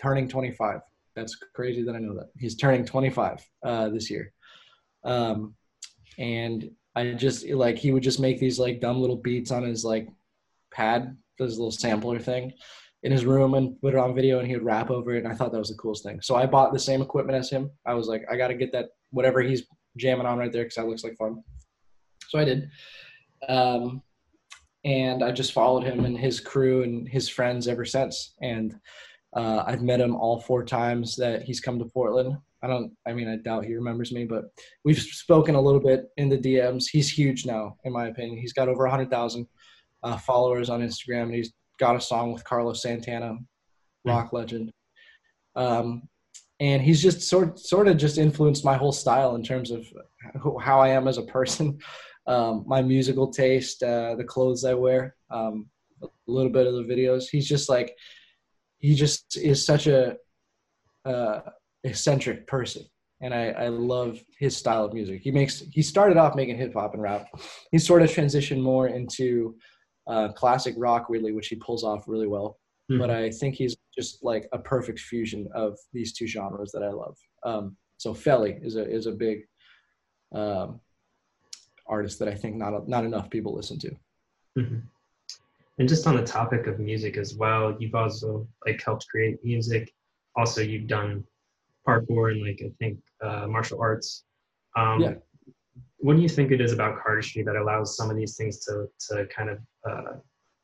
turning 0.00 0.26
25. 0.26 0.80
That's 1.14 1.36
crazy 1.54 1.82
that 1.82 1.94
I 1.94 1.98
know 1.98 2.14
that 2.14 2.30
he's 2.38 2.56
turning 2.56 2.86
25 2.86 3.46
uh, 3.62 3.90
this 3.90 4.10
year. 4.10 4.32
Um, 5.04 5.54
and 6.18 6.70
I 6.96 7.12
just 7.12 7.46
like 7.46 7.76
he 7.76 7.92
would 7.92 8.02
just 8.02 8.20
make 8.20 8.40
these 8.40 8.58
like 8.58 8.80
dumb 8.80 9.02
little 9.02 9.16
beats 9.16 9.50
on 9.50 9.64
his 9.64 9.84
like 9.84 10.08
pad, 10.72 11.14
this 11.38 11.58
little 11.58 11.70
sampler 11.70 12.18
thing 12.18 12.54
in 13.02 13.12
his 13.12 13.24
room 13.24 13.54
and 13.54 13.80
put 13.80 13.94
it 13.94 13.98
on 13.98 14.14
video 14.14 14.38
and 14.38 14.46
he 14.46 14.54
would 14.54 14.64
rap 14.64 14.90
over 14.90 15.14
it 15.14 15.24
and 15.24 15.32
I 15.32 15.34
thought 15.34 15.52
that 15.52 15.58
was 15.58 15.70
the 15.70 15.76
coolest 15.76 16.04
thing. 16.04 16.20
So 16.20 16.36
I 16.36 16.46
bought 16.46 16.72
the 16.72 16.78
same 16.78 17.02
equipment 17.02 17.38
as 17.38 17.50
him. 17.50 17.70
I 17.84 17.94
was 17.94 18.06
like, 18.06 18.22
I 18.30 18.36
gotta 18.36 18.54
get 18.54 18.72
that 18.72 18.90
whatever 19.10 19.42
he's 19.42 19.64
jamming 19.96 20.26
on 20.26 20.38
right 20.38 20.52
there 20.52 20.62
because 20.62 20.76
that 20.76 20.86
looks 20.86 21.04
like 21.04 21.16
fun. 21.16 21.42
So 22.28 22.38
I 22.38 22.44
did. 22.44 22.70
Um, 23.48 24.02
and 24.84 25.22
I 25.22 25.32
just 25.32 25.52
followed 25.52 25.84
him 25.84 26.04
and 26.04 26.18
his 26.18 26.40
crew 26.40 26.82
and 26.82 27.08
his 27.08 27.28
friends 27.28 27.68
ever 27.68 27.84
since. 27.84 28.34
And 28.40 28.74
uh, 29.34 29.64
I've 29.66 29.82
met 29.82 30.00
him 30.00 30.16
all 30.16 30.40
four 30.40 30.64
times 30.64 31.16
that 31.16 31.42
he's 31.42 31.60
come 31.60 31.78
to 31.78 31.84
Portland. 31.84 32.36
I 32.62 32.68
don't, 32.68 32.92
I 33.06 33.12
mean, 33.12 33.28
I 33.28 33.36
doubt 33.36 33.64
he 33.64 33.74
remembers 33.74 34.12
me, 34.12 34.24
but 34.24 34.44
we've 34.84 34.98
spoken 34.98 35.54
a 35.54 35.60
little 35.60 35.80
bit 35.80 36.06
in 36.16 36.28
the 36.28 36.38
DMs. 36.38 36.84
He's 36.90 37.10
huge 37.10 37.46
now, 37.46 37.76
in 37.84 37.92
my 37.92 38.06
opinion. 38.06 38.38
He's 38.38 38.52
got 38.52 38.68
over 38.68 38.84
100,000 38.84 39.46
uh, 40.04 40.16
followers 40.18 40.70
on 40.70 40.80
Instagram, 40.80 41.24
and 41.24 41.34
he's 41.34 41.52
got 41.82 41.96
a 41.96 42.00
song 42.00 42.32
with 42.32 42.44
Carlos 42.44 42.80
Santana, 42.80 43.36
rock 44.04 44.26
mm-hmm. 44.26 44.36
legend. 44.36 44.72
Um, 45.56 46.02
and 46.60 46.80
he's 46.80 47.02
just 47.02 47.22
sort 47.22 47.58
sort 47.58 47.88
of 47.88 47.96
just 47.96 48.18
influenced 48.18 48.64
my 48.64 48.76
whole 48.76 48.92
style 48.92 49.34
in 49.34 49.42
terms 49.42 49.70
of 49.72 49.84
how 50.60 50.80
I 50.80 50.88
am 50.88 51.08
as 51.08 51.18
a 51.18 51.22
person 51.22 51.78
um, 52.26 52.64
my 52.66 52.82
musical 52.82 53.32
taste, 53.32 53.82
uh, 53.82 54.14
the 54.14 54.24
clothes 54.24 54.64
I 54.64 54.74
wear, 54.74 55.16
um, 55.30 55.68
a 56.02 56.08
little 56.26 56.52
bit 56.52 56.66
of 56.66 56.74
the 56.74 56.82
videos. 56.82 57.24
He's 57.30 57.48
just 57.48 57.68
like, 57.68 57.96
he 58.78 58.94
just 58.94 59.36
is 59.36 59.64
such 59.64 59.86
a 59.86 60.16
uh, 61.04 61.40
eccentric 61.84 62.46
person, 62.46 62.84
and 63.20 63.34
I, 63.34 63.50
I 63.50 63.68
love 63.68 64.20
his 64.38 64.56
style 64.56 64.84
of 64.84 64.92
music. 64.92 65.22
He 65.22 65.30
makes 65.30 65.62
he 65.70 65.82
started 65.82 66.16
off 66.16 66.36
making 66.36 66.58
hip 66.58 66.74
hop 66.74 66.94
and 66.94 67.02
rap. 67.02 67.26
He 67.70 67.78
sort 67.78 68.02
of 68.02 68.10
transitioned 68.10 68.62
more 68.62 68.88
into 68.88 69.56
uh, 70.06 70.28
classic 70.32 70.74
rock, 70.76 71.06
really, 71.08 71.32
which 71.32 71.48
he 71.48 71.56
pulls 71.56 71.84
off 71.84 72.04
really 72.06 72.26
well. 72.26 72.58
Mm-hmm. 72.90 73.00
But 73.00 73.10
I 73.10 73.30
think 73.30 73.54
he's 73.54 73.76
just 73.96 74.24
like 74.24 74.48
a 74.52 74.58
perfect 74.58 75.00
fusion 75.00 75.48
of 75.54 75.78
these 75.92 76.12
two 76.12 76.26
genres 76.26 76.72
that 76.72 76.82
I 76.82 76.90
love. 76.90 77.16
Um, 77.44 77.76
so 77.96 78.12
Felly 78.12 78.58
is 78.62 78.76
a 78.76 78.88
is 78.88 79.06
a 79.06 79.12
big 79.12 79.42
um, 80.34 80.80
artist 81.86 82.18
that 82.18 82.28
I 82.28 82.34
think 82.34 82.56
not 82.56 82.88
not 82.88 83.04
enough 83.04 83.30
people 83.30 83.54
listen 83.54 83.78
to. 83.80 83.90
Mm-hmm. 84.58 84.78
And 85.78 85.88
just 85.88 86.06
on 86.06 86.16
the 86.16 86.22
topic 86.24 86.66
of 86.66 86.78
music 86.78 87.16
as 87.16 87.34
well, 87.34 87.76
you've 87.78 87.94
also 87.94 88.46
like 88.66 88.82
helped 88.84 89.06
create 89.08 89.38
music. 89.44 89.92
Also, 90.36 90.60
you've 90.60 90.86
done 90.86 91.24
parkour 91.86 92.32
and 92.32 92.42
like 92.42 92.60
I 92.64 92.70
think 92.78 92.98
uh, 93.22 93.46
martial 93.46 93.80
arts. 93.80 94.24
Um, 94.76 95.00
yeah. 95.00 95.14
What 96.02 96.16
do 96.16 96.22
you 96.22 96.28
think 96.28 96.50
it 96.50 96.60
is 96.60 96.72
about 96.72 96.98
cardistry 96.98 97.44
that 97.44 97.56
allows 97.56 97.96
some 97.96 98.10
of 98.10 98.16
these 98.16 98.36
things 98.36 98.58
to 98.64 98.88
to 99.08 99.26
kind 99.26 99.50
of 99.50 99.58
uh, 99.88 100.12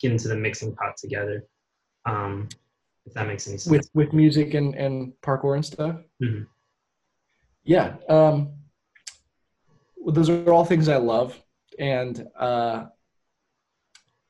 get 0.00 0.12
into 0.12 0.28
the 0.28 0.36
mixing 0.36 0.74
pot 0.74 0.96
together? 0.96 1.44
Um, 2.06 2.48
if 3.06 3.14
that 3.14 3.26
makes 3.26 3.46
any 3.46 3.56
sense. 3.56 3.70
With 3.70 3.88
with 3.94 4.12
music 4.12 4.54
and 4.54 4.74
and 4.74 5.12
parkour 5.22 5.54
and 5.54 5.64
stuff. 5.64 5.96
Mm-hmm. 6.22 6.42
Yeah. 7.64 7.96
Um, 8.08 8.54
well, 9.96 10.14
those 10.14 10.28
are 10.28 10.52
all 10.52 10.64
things 10.64 10.88
I 10.88 10.96
love, 10.96 11.40
and 11.78 12.26
uh, 12.38 12.86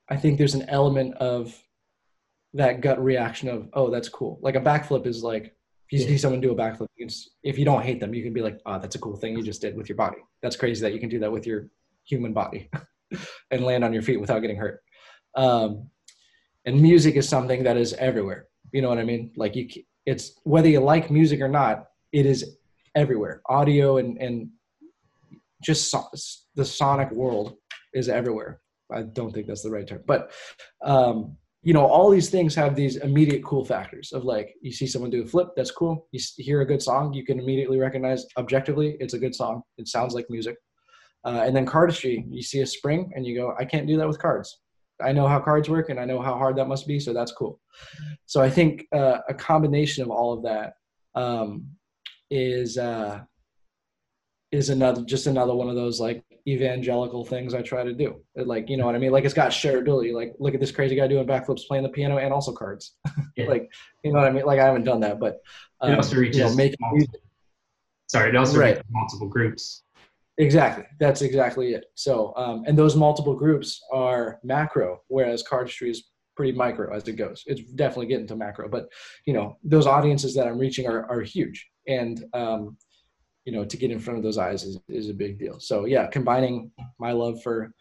I 0.08 0.16
think 0.16 0.36
there's 0.36 0.54
an 0.54 0.68
element 0.68 1.14
of 1.14 1.56
that 2.54 2.80
gut 2.80 3.02
reaction 3.02 3.48
of, 3.48 3.68
oh, 3.74 3.90
that's 3.90 4.08
cool. 4.08 4.38
Like 4.42 4.56
a 4.56 4.60
backflip 4.60 5.06
is 5.06 5.22
like 5.22 5.54
if 5.90 6.00
you 6.00 6.06
see 6.06 6.18
someone 6.18 6.40
do 6.42 6.52
a 6.52 6.54
backflip, 6.54 6.88
you 6.96 7.08
if 7.42 7.58
you 7.58 7.64
don't 7.64 7.82
hate 7.82 7.98
them, 7.98 8.12
you 8.12 8.22
can 8.22 8.34
be 8.34 8.42
like, 8.42 8.60
oh, 8.66 8.78
that's 8.78 8.96
a 8.96 8.98
cool 8.98 9.16
thing 9.16 9.36
you 9.36 9.42
just 9.42 9.62
did 9.62 9.74
with 9.74 9.88
your 9.88 9.96
body. 9.96 10.18
That's 10.42 10.56
crazy 10.56 10.82
that 10.82 10.92
you 10.92 11.00
can 11.00 11.08
do 11.08 11.18
that 11.20 11.32
with 11.32 11.46
your 11.46 11.70
human 12.04 12.34
body 12.34 12.68
and 13.50 13.64
land 13.64 13.84
on 13.84 13.94
your 13.94 14.02
feet 14.02 14.20
without 14.20 14.40
getting 14.40 14.58
hurt. 14.58 14.82
Um, 15.34 15.88
and 16.66 16.80
music 16.80 17.16
is 17.16 17.26
something 17.26 17.62
that 17.62 17.78
is 17.78 17.94
everywhere. 17.94 18.48
You 18.72 18.82
know 18.82 18.90
what 18.90 18.98
I 18.98 19.04
mean? 19.04 19.32
Like 19.36 19.56
you, 19.56 19.66
it's 20.04 20.38
whether 20.44 20.68
you 20.68 20.80
like 20.80 21.10
music 21.10 21.40
or 21.40 21.48
not, 21.48 21.86
it 22.12 22.26
is 22.26 22.56
everywhere. 22.94 23.40
Audio 23.48 23.96
and 23.96 24.18
and 24.18 24.50
just 25.62 25.90
so, 25.90 26.04
the 26.54 26.64
sonic 26.66 27.10
world 27.10 27.56
is 27.94 28.10
everywhere. 28.10 28.60
I 28.92 29.02
don't 29.02 29.32
think 29.32 29.46
that's 29.46 29.62
the 29.62 29.70
right 29.70 29.86
term, 29.86 30.02
but 30.06 30.32
um, 30.82 31.36
you 31.68 31.74
know, 31.74 31.84
all 31.84 32.08
these 32.08 32.30
things 32.30 32.54
have 32.54 32.74
these 32.74 32.96
immediate 32.96 33.44
cool 33.44 33.62
factors 33.62 34.12
of 34.12 34.24
like 34.24 34.54
you 34.62 34.72
see 34.72 34.86
someone 34.86 35.10
do 35.10 35.22
a 35.22 35.26
flip, 35.26 35.48
that's 35.54 35.70
cool. 35.70 36.08
You 36.12 36.20
hear 36.38 36.62
a 36.62 36.66
good 36.66 36.80
song, 36.80 37.12
you 37.12 37.26
can 37.26 37.38
immediately 37.38 37.78
recognize 37.78 38.24
objectively 38.38 38.96
it's 39.00 39.12
a 39.12 39.18
good 39.18 39.34
song. 39.34 39.60
It 39.76 39.86
sounds 39.86 40.14
like 40.14 40.24
music. 40.30 40.56
Uh, 41.26 41.42
and 41.44 41.54
then 41.54 41.66
cardistry, 41.66 42.24
you 42.30 42.40
see 42.40 42.60
a 42.60 42.66
spring 42.66 43.12
and 43.14 43.26
you 43.26 43.36
go, 43.36 43.54
I 43.58 43.66
can't 43.66 43.86
do 43.86 43.98
that 43.98 44.08
with 44.08 44.18
cards. 44.18 44.60
I 45.02 45.12
know 45.12 45.28
how 45.28 45.40
cards 45.40 45.68
work 45.68 45.90
and 45.90 46.00
I 46.00 46.06
know 46.06 46.22
how 46.22 46.38
hard 46.38 46.56
that 46.56 46.68
must 46.68 46.86
be, 46.86 46.98
so 46.98 47.12
that's 47.12 47.32
cool. 47.32 47.60
So 48.24 48.40
I 48.40 48.48
think 48.48 48.86
uh, 48.94 49.18
a 49.28 49.34
combination 49.34 50.02
of 50.02 50.10
all 50.10 50.32
of 50.32 50.42
that 50.44 50.72
um, 51.14 51.66
is 52.30 52.78
uh, 52.78 53.20
is 54.52 54.70
another 54.70 55.02
just 55.04 55.26
another 55.26 55.54
one 55.54 55.68
of 55.68 55.74
those 55.74 56.00
like 56.00 56.24
evangelical 56.48 57.24
things 57.24 57.52
I 57.52 57.62
try 57.62 57.84
to 57.84 57.92
do. 57.92 58.22
Like, 58.34 58.70
you 58.70 58.76
know 58.76 58.86
what 58.86 58.94
I 58.94 58.98
mean? 58.98 59.12
Like 59.12 59.24
it's 59.24 59.34
got 59.34 59.50
shareability. 59.50 60.12
Like, 60.14 60.34
look 60.38 60.54
at 60.54 60.60
this 60.60 60.72
crazy 60.72 60.96
guy 60.96 61.06
doing 61.06 61.26
backflips, 61.26 61.66
playing 61.66 61.84
the 61.84 61.90
piano, 61.90 62.18
and 62.18 62.32
also 62.32 62.52
cards. 62.52 62.96
Yeah. 63.36 63.46
like, 63.46 63.70
you 64.02 64.12
know 64.12 64.18
what 64.18 64.26
I 64.26 64.32
mean? 64.32 64.44
Like 64.44 64.58
I 64.58 64.64
haven't 64.64 64.82
done 64.82 64.98
that, 65.00 65.20
but 65.20 65.38
um, 65.80 65.92
it 65.92 65.96
also 65.96 66.16
reaches 66.16 66.38
you 66.38 66.44
know, 66.44 66.54
making 66.56 66.76
multiple, 66.80 67.20
sorry, 68.08 68.30
it 68.30 68.36
also 68.36 68.58
right. 68.58 68.74
reaches 68.74 68.90
multiple 68.90 69.28
groups. 69.28 69.84
Exactly. 70.38 70.84
That's 70.98 71.22
exactly 71.22 71.74
it. 71.74 71.84
So, 71.94 72.32
um, 72.36 72.64
and 72.66 72.76
those 72.76 72.96
multiple 72.96 73.34
groups 73.36 73.80
are 73.92 74.40
macro, 74.42 75.02
whereas 75.06 75.44
cardistry 75.44 75.90
is 75.90 76.08
pretty 76.36 76.50
micro 76.50 76.92
as 76.92 77.06
it 77.06 77.12
goes. 77.12 77.44
It's 77.46 77.62
definitely 77.74 78.06
getting 78.06 78.26
to 78.26 78.36
macro, 78.36 78.68
but 78.68 78.88
you 79.24 79.34
know, 79.34 79.56
those 79.62 79.86
audiences 79.86 80.34
that 80.34 80.48
I'm 80.48 80.58
reaching 80.58 80.88
are, 80.88 81.08
are 81.08 81.20
huge. 81.20 81.64
And, 81.86 82.24
um, 82.34 82.76
you 83.48 83.54
know, 83.54 83.64
to 83.64 83.78
get 83.78 83.90
in 83.90 83.98
front 83.98 84.18
of 84.18 84.22
those 84.22 84.36
eyes 84.36 84.62
is, 84.62 84.78
is 84.90 85.08
a 85.08 85.14
big 85.14 85.38
deal. 85.38 85.58
So 85.58 85.86
yeah, 85.86 86.06
combining 86.08 86.70
my 86.98 87.12
love 87.12 87.42
for 87.42 87.72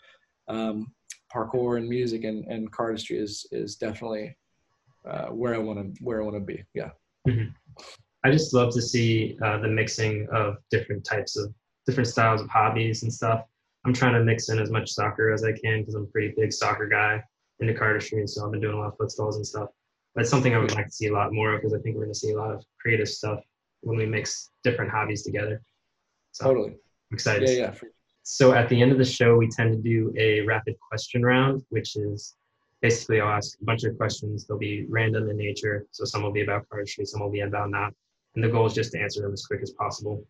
um, 0.48 0.94
parkour 1.30 1.78
and 1.78 1.90
music 1.90 2.24
and, 2.24 2.46
and 2.46 2.72
cardistry 2.72 3.22
is, 3.22 3.46
is 3.52 3.76
definitely 3.76 4.38
uh, 5.06 5.26
where 5.26 5.54
I 5.54 5.58
want 5.58 5.78
to, 5.94 6.02
where 6.02 6.22
I 6.22 6.24
want 6.24 6.38
to 6.38 6.40
be. 6.40 6.64
Yeah. 6.74 6.92
Mm-hmm. 7.28 7.50
I 8.24 8.32
just 8.32 8.54
love 8.54 8.74
to 8.76 8.82
see 8.82 9.38
uh, 9.44 9.58
the 9.58 9.68
mixing 9.68 10.30
of 10.32 10.56
different 10.72 11.04
types 11.04 11.36
of 11.36 11.54
different 11.86 12.08
styles 12.08 12.40
of 12.40 12.48
hobbies 12.48 13.04
and 13.04 13.14
stuff. 13.14 13.44
I'm 13.86 13.94
trying 13.94 14.14
to 14.14 14.24
mix 14.24 14.48
in 14.48 14.60
as 14.60 14.72
much 14.72 14.90
soccer 14.90 15.34
as 15.34 15.44
I 15.44 15.52
can 15.52 15.82
because 15.82 15.96
I'm 15.96 16.04
a 16.04 16.14
pretty 16.14 16.34
big 16.38 16.54
soccer 16.54 16.88
guy 16.88 17.22
into 17.60 17.74
cardistry, 17.74 18.20
and 18.20 18.30
so 18.30 18.46
I've 18.46 18.52
been 18.52 18.62
doing 18.62 18.78
a 18.78 18.80
lot 18.80 18.94
of 18.94 18.98
footstalls 18.98 19.36
and 19.36 19.46
stuff. 19.46 19.68
It's 20.16 20.30
something 20.30 20.56
I 20.56 20.60
would 20.60 20.76
like 20.76 20.86
to 20.86 20.92
see 20.92 21.08
a 21.08 21.14
lot 21.14 21.34
more 21.34 21.54
of 21.54 21.62
because 21.62 21.74
I 21.74 21.80
think 21.80 21.98
we're 21.98 22.04
going 22.04 22.14
to 22.14 22.20
see 22.20 22.32
a 22.32 22.38
lot 22.38 22.52
of 22.52 22.64
creative 22.82 23.10
stuff 23.10 23.42
when 23.88 23.98
we 23.98 24.06
mix 24.06 24.50
different 24.64 24.92
hobbies 24.92 25.24
together. 25.24 25.62
So 26.34 26.46
totally. 26.46 26.72
I'm 26.72 27.14
excited. 27.14 27.50
Yeah, 27.50 27.56
yeah. 27.56 27.74
So 28.24 28.54
at 28.54 28.68
the 28.68 28.82
end 28.82 28.92
of 28.92 28.98
the 28.98 29.06
show, 29.06 29.38
we 29.38 29.48
tend 29.48 29.72
to 29.72 29.82
do 29.82 30.14
a 30.18 30.42
rapid 30.42 30.76
question 30.90 31.24
round, 31.24 31.64
which 31.70 31.96
is 31.96 32.36
basically 32.82 33.22
I'll 33.22 33.30
ask 33.30 33.58
a 33.62 33.64
bunch 33.64 33.86
of 33.86 33.98
questions. 33.98 34.46
They'll 34.46 34.58
be 34.58 34.86
random 34.90 35.30
in 35.30 35.38
nature. 35.38 35.86
So 35.92 36.04
some 36.04 36.22
will 36.22 36.34
be 36.34 36.42
about 36.42 36.68
cardistry, 36.68 37.08
some 37.08 37.22
will 37.22 37.32
be 37.32 37.40
about 37.42 37.70
not. 37.70 37.94
And 38.36 38.44
the 38.44 38.50
goal 38.50 38.66
is 38.66 38.74
just 38.74 38.92
to 38.92 39.00
answer 39.00 39.22
them 39.22 39.32
as 39.32 39.46
quick 39.46 39.62
as 39.64 39.72
possible. 39.72 40.26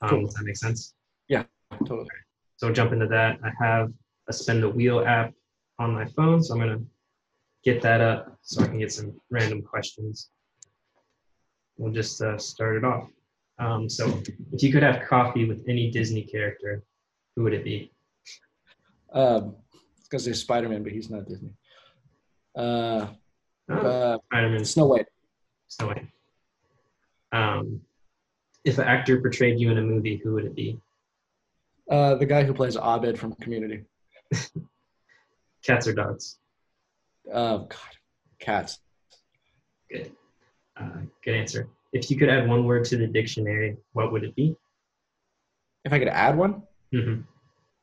Um, 0.00 0.08
cool. 0.08 0.24
Does 0.26 0.34
that 0.34 0.44
make 0.44 0.56
sense? 0.56 0.94
Yeah, 1.28 1.42
totally. 1.86 2.08
So 2.56 2.72
jump 2.72 2.92
into 2.92 3.08
that. 3.08 3.40
I 3.44 3.50
have 3.62 3.92
a 4.28 4.32
spin 4.32 4.60
the 4.60 4.68
wheel 4.68 5.04
app 5.04 5.34
on 5.80 5.92
my 5.92 6.04
phone, 6.16 6.40
so 6.42 6.54
I'm 6.54 6.60
gonna 6.60 6.80
get 7.64 7.82
that 7.82 8.00
up 8.00 8.38
so 8.42 8.62
I 8.62 8.68
can 8.68 8.78
get 8.78 8.92
some 8.92 9.20
random 9.30 9.62
questions 9.62 10.30
we'll 11.82 11.92
just 11.92 12.22
uh, 12.22 12.38
start 12.38 12.76
it 12.76 12.84
off. 12.84 13.08
Um, 13.58 13.88
so, 13.88 14.22
if 14.52 14.62
you 14.62 14.72
could 14.72 14.82
have 14.82 15.06
coffee 15.06 15.46
with 15.46 15.62
any 15.68 15.90
Disney 15.90 16.22
character, 16.22 16.82
who 17.34 17.42
would 17.42 17.52
it 17.52 17.64
be? 17.64 17.92
Um, 19.12 19.56
because 20.04 20.24
there's 20.24 20.40
Spider 20.40 20.68
Man, 20.68 20.82
but 20.82 20.92
he's 20.92 21.10
not 21.10 21.26
Disney. 21.26 21.50
Uh, 22.56 23.06
oh, 23.70 23.74
uh, 23.74 24.18
Spider-Man. 24.26 24.64
Snow 24.64 24.86
White. 24.86 25.06
Snow 25.68 25.88
White. 25.88 26.06
Um, 27.32 27.80
if 28.64 28.78
an 28.78 28.84
actor 28.84 29.20
portrayed 29.20 29.58
you 29.58 29.70
in 29.70 29.78
a 29.78 29.82
movie, 29.82 30.20
who 30.22 30.34
would 30.34 30.44
it 30.44 30.54
be? 30.54 30.80
Uh, 31.90 32.14
the 32.14 32.26
guy 32.26 32.44
who 32.44 32.54
plays 32.54 32.76
Abed 32.76 33.18
from 33.18 33.32
Community. 33.34 33.84
Cats 35.64 35.86
or 35.86 35.94
dogs? 35.94 36.38
Oh 37.32 37.58
God, 37.58 37.78
cats. 38.40 38.80
Good. 39.88 40.12
Uh, 40.80 41.02
good 41.24 41.34
answer. 41.34 41.68
If 41.92 42.10
you 42.10 42.16
could 42.16 42.28
add 42.28 42.48
one 42.48 42.64
word 42.64 42.84
to 42.86 42.96
the 42.96 43.06
dictionary, 43.06 43.76
what 43.92 44.12
would 44.12 44.24
it 44.24 44.34
be? 44.34 44.56
If 45.84 45.92
I 45.92 45.98
could 45.98 46.08
add 46.08 46.36
one? 46.36 46.62
Mm-hmm. 46.94 47.22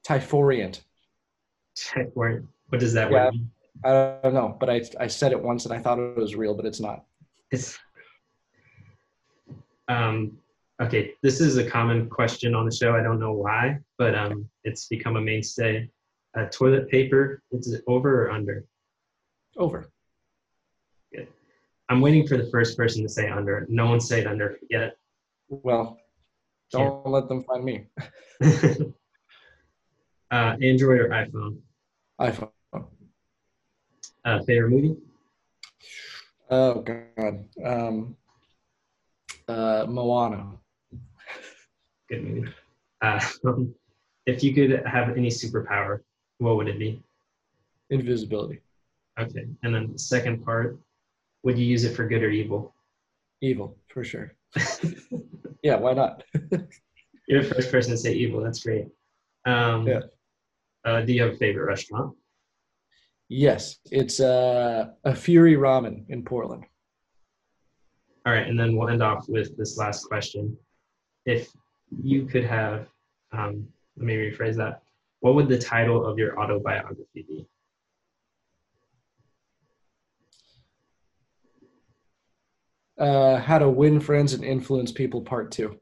Typhorient. 0.04 0.82
Typhorient. 1.76 2.48
What 2.70 2.80
does 2.80 2.94
that 2.94 3.12
yeah, 3.12 3.26
word 3.26 3.34
mean? 3.34 3.52
I 3.84 4.20
don't 4.24 4.34
know, 4.34 4.58
but 4.60 4.70
I, 4.70 4.82
I 5.00 5.08
said 5.08 5.32
it 5.32 5.42
once 5.42 5.66
and 5.66 5.74
I 5.74 5.80
thought 5.80 6.00
it 6.00 6.18
was 6.18 6.36
real, 6.36 6.54
but 6.54 6.66
it's 6.66 6.80
not. 6.80 7.06
It's 7.52 7.78
um, 9.90 10.38
okay. 10.82 11.14
This 11.24 11.42
is 11.42 11.58
a 11.58 11.70
common 11.70 12.10
question 12.10 12.56
on 12.56 12.66
the 12.66 12.72
show. 12.72 12.96
I 12.96 13.02
don't 13.02 13.20
know 13.20 13.34
why, 13.34 13.80
but 13.98 14.16
um, 14.16 14.48
it's 14.64 14.88
become 14.88 15.18
a 15.18 15.22
mainstay. 15.22 15.90
Uh, 16.38 16.46
toilet 16.46 16.88
paper, 16.90 17.42
is 17.52 17.74
it 17.74 17.84
over 17.88 18.26
or 18.26 18.32
under? 18.32 18.66
Over. 19.58 19.90
I'm 21.90 22.02
waiting 22.02 22.28
for 22.28 22.38
the 22.38 22.46
first 22.52 22.78
person 22.78 23.02
to 23.02 23.10
say 23.10 23.30
under. 23.30 23.66
No 23.68 23.88
one 23.88 24.00
said 24.00 24.28
under 24.28 24.60
yet. 24.70 24.96
Well, 25.50 25.98
don't 26.72 27.08
let 27.08 27.28
them 27.28 27.44
find 27.44 27.66
me. 27.66 27.88
uh, 30.32 30.56
Android 30.62 31.02
or 31.02 31.10
iPhone? 31.10 31.58
iPhone. 32.22 32.52
Uh, 34.24 34.44
favorite 34.44 34.70
movie? 34.70 34.96
Oh 36.52 36.82
God, 36.82 37.46
um, 37.64 38.16
uh, 39.48 39.86
Moana. 39.90 40.52
Good 42.08 42.24
movie. 42.24 42.54
Uh, 43.02 43.20
if 44.28 44.44
you 44.44 44.54
could 44.54 44.86
have 44.86 45.18
any 45.18 45.30
superpower, 45.30 46.02
what 46.38 46.56
would 46.58 46.68
it 46.68 46.78
be? 46.78 47.02
Invisibility. 47.90 48.60
Okay, 49.20 49.48
and 49.64 49.74
then 49.74 49.94
the 49.94 50.00
second 50.00 50.46
part 50.46 50.78
would 51.44 51.58
you 51.58 51.66
use 51.66 51.84
it 51.84 51.96
for 51.96 52.08
good 52.08 52.24
or 52.24 52.30
evil? 52.30 52.74
Evil, 53.42 53.78
for 53.88 54.04
sure. 54.04 54.34
yeah, 55.64 55.76
why 55.76 55.94
not? 55.94 56.24
You're 57.28 57.44
the 57.44 57.54
first 57.54 57.72
person 57.72 57.92
to 57.92 57.98
say 57.98 58.14
evil. 58.14 58.42
That's 58.42 58.64
great. 58.64 58.88
Um, 59.46 59.88
yeah. 59.88 60.00
Uh, 60.84 61.02
do 61.02 61.14
you 61.14 61.22
have 61.22 61.34
a 61.34 61.38
favorite 61.38 61.66
restaurant? 61.66 62.16
Yes, 63.28 63.78
it's 63.92 64.20
uh, 64.20 64.88
Afuri 65.06 65.56
Ramen 65.56 66.10
in 66.10 66.24
Portland. 66.24 66.66
All 68.26 68.34
right, 68.34 68.48
and 68.48 68.60
then 68.60 68.76
we'll 68.76 68.90
end 68.90 69.04
off 69.04 69.30
with 69.30 69.56
this 69.56 69.78
last 69.78 70.06
question. 70.06 70.58
If 71.26 71.50
you 72.04 72.26
could 72.26 72.44
have, 72.44 72.88
um, 73.32 73.68
let 73.98 74.06
me 74.06 74.16
rephrase 74.16 74.56
that. 74.56 74.82
What 75.20 75.36
would 75.36 75.48
the 75.48 75.60
title 75.60 76.06
of 76.06 76.18
your 76.18 76.40
autobiography 76.40 77.06
be? 77.28 77.48
Uh, 83.00 83.38
How 83.38 83.58
to 83.60 83.70
Win 83.70 84.00
Friends 84.00 84.34
and 84.34 84.43
Influence 84.43 84.91
People 84.91 85.22
Part 85.22 85.52
Two. 85.52 85.80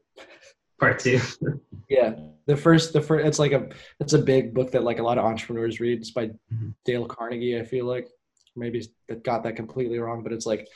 Part 0.80 1.00
two. 1.00 1.20
yeah, 1.88 2.14
the 2.46 2.56
first, 2.56 2.92
the 2.92 3.00
first. 3.00 3.26
It's 3.26 3.38
like 3.38 3.52
a, 3.52 3.68
it's 4.00 4.12
a 4.12 4.18
big 4.18 4.54
book 4.54 4.70
that 4.72 4.84
like 4.84 4.98
a 4.98 5.02
lot 5.02 5.18
of 5.18 5.24
entrepreneurs 5.24 5.80
read. 5.80 5.98
It's 5.98 6.12
by 6.12 6.26
mm-hmm. 6.26 6.70
Dale 6.84 7.06
Carnegie. 7.06 7.58
I 7.58 7.64
feel 7.64 7.84
like 7.84 8.08
maybe 8.54 8.86
that 9.08 9.24
got 9.24 9.42
that 9.42 9.56
completely 9.56 9.98
wrong, 9.98 10.22
but 10.22 10.32
it's 10.32 10.46
like, 10.46 10.68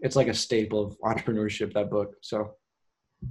it's 0.00 0.16
like 0.16 0.28
a 0.28 0.34
staple 0.34 0.84
of 0.84 0.98
entrepreneurship. 1.00 1.72
That 1.72 1.90
book. 1.90 2.14
So, 2.20 2.54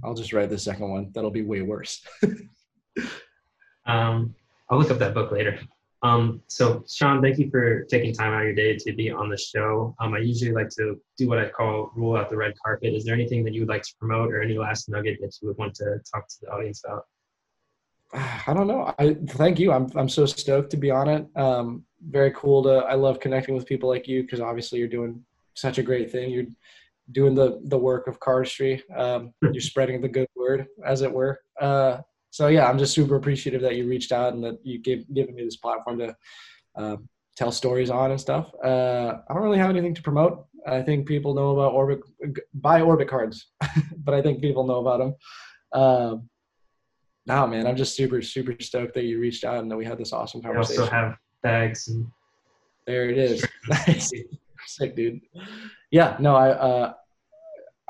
I'll 0.04 0.14
just 0.14 0.32
write 0.32 0.50
the 0.50 0.58
second 0.58 0.90
one. 0.90 1.10
That'll 1.14 1.30
be 1.30 1.42
way 1.42 1.62
worse. 1.62 2.04
um, 3.86 4.34
I'll 4.68 4.78
look 4.78 4.90
up 4.90 4.98
that 4.98 5.14
book 5.14 5.32
later. 5.32 5.58
Um, 6.02 6.42
so 6.48 6.84
Sean, 6.88 7.22
thank 7.22 7.38
you 7.38 7.48
for 7.48 7.84
taking 7.84 8.12
time 8.12 8.32
out 8.32 8.40
of 8.40 8.46
your 8.46 8.54
day 8.54 8.76
to 8.76 8.92
be 8.92 9.10
on 9.10 9.28
the 9.28 9.36
show. 9.36 9.94
Um, 10.00 10.14
I 10.14 10.18
usually 10.18 10.52
like 10.52 10.68
to 10.70 11.00
do 11.16 11.28
what 11.28 11.38
I 11.38 11.48
call 11.48 11.92
roll 11.94 12.16
out 12.16 12.28
the 12.28 12.36
red 12.36 12.54
carpet. 12.64 12.92
Is 12.92 13.04
there 13.04 13.14
anything 13.14 13.44
that 13.44 13.54
you 13.54 13.60
would 13.60 13.68
like 13.68 13.82
to 13.82 13.94
promote 13.98 14.32
or 14.32 14.42
any 14.42 14.58
last 14.58 14.88
nugget 14.88 15.18
that 15.20 15.36
you 15.40 15.48
would 15.48 15.58
want 15.58 15.74
to 15.76 16.00
talk 16.12 16.26
to 16.28 16.34
the 16.42 16.48
audience 16.48 16.82
about? 16.84 17.06
I 18.46 18.52
don't 18.52 18.66
know. 18.66 18.92
I 18.98 19.14
thank 19.28 19.60
you. 19.60 19.72
I'm 19.72 19.90
I'm 19.94 20.08
so 20.08 20.26
stoked 20.26 20.70
to 20.70 20.76
be 20.76 20.90
on 20.90 21.08
it. 21.08 21.26
Um, 21.36 21.84
very 22.08 22.32
cool 22.32 22.64
to. 22.64 22.78
I 22.78 22.94
love 22.94 23.20
connecting 23.20 23.54
with 23.54 23.66
people 23.66 23.88
like 23.88 24.08
you 24.08 24.22
because 24.22 24.40
obviously 24.40 24.80
you're 24.80 24.88
doing 24.88 25.24
such 25.54 25.78
a 25.78 25.82
great 25.82 26.10
thing. 26.10 26.30
You're 26.30 26.46
doing 27.12 27.34
the 27.34 27.60
the 27.64 27.78
work 27.78 28.08
of 28.08 28.18
cardistry. 28.18 28.82
Um, 28.96 29.32
you're 29.42 29.60
spreading 29.60 30.00
the 30.00 30.08
good 30.08 30.28
word, 30.34 30.66
as 30.84 31.02
it 31.02 31.12
were. 31.12 31.40
Uh, 31.60 31.98
so 32.32 32.48
yeah, 32.48 32.66
I'm 32.66 32.78
just 32.78 32.94
super 32.94 33.16
appreciative 33.16 33.60
that 33.60 33.76
you 33.76 33.86
reached 33.86 34.10
out 34.10 34.32
and 34.32 34.42
that 34.42 34.58
you 34.64 34.78
gave 34.78 35.04
given 35.12 35.34
me 35.34 35.44
this 35.44 35.56
platform 35.56 35.98
to 35.98 36.16
uh, 36.76 36.96
tell 37.36 37.52
stories 37.52 37.90
on 37.90 38.10
and 38.10 38.18
stuff. 38.18 38.50
Uh, 38.64 39.18
I 39.28 39.34
don't 39.34 39.42
really 39.42 39.58
have 39.58 39.68
anything 39.68 39.94
to 39.94 40.02
promote. 40.02 40.46
I 40.66 40.80
think 40.80 41.06
people 41.06 41.34
know 41.34 41.50
about 41.50 41.74
Orbit, 41.74 42.00
buy 42.54 42.80
Orbit 42.80 43.08
cards, 43.08 43.50
but 43.98 44.14
I 44.14 44.22
think 44.22 44.40
people 44.40 44.66
know 44.66 44.80
about 44.80 44.98
them. 44.98 45.78
Um, 45.78 46.30
no, 47.26 47.46
man, 47.46 47.66
I'm 47.66 47.76
just 47.76 47.96
super 47.96 48.22
super 48.22 48.56
stoked 48.60 48.94
that 48.94 49.04
you 49.04 49.20
reached 49.20 49.44
out 49.44 49.58
and 49.58 49.70
that 49.70 49.76
we 49.76 49.84
had 49.84 49.98
this 49.98 50.14
awesome 50.14 50.40
conversation. 50.40 50.80
We 50.80 50.84
also 50.84 50.96
have 50.96 51.18
bags 51.42 51.88
and 51.88 52.06
there 52.86 53.10
it 53.10 53.18
is. 53.18 53.46
Sick, 54.66 54.96
dude. 54.96 55.20
Yeah, 55.90 56.16
no, 56.18 56.34
I 56.34 56.50
uh, 56.52 56.92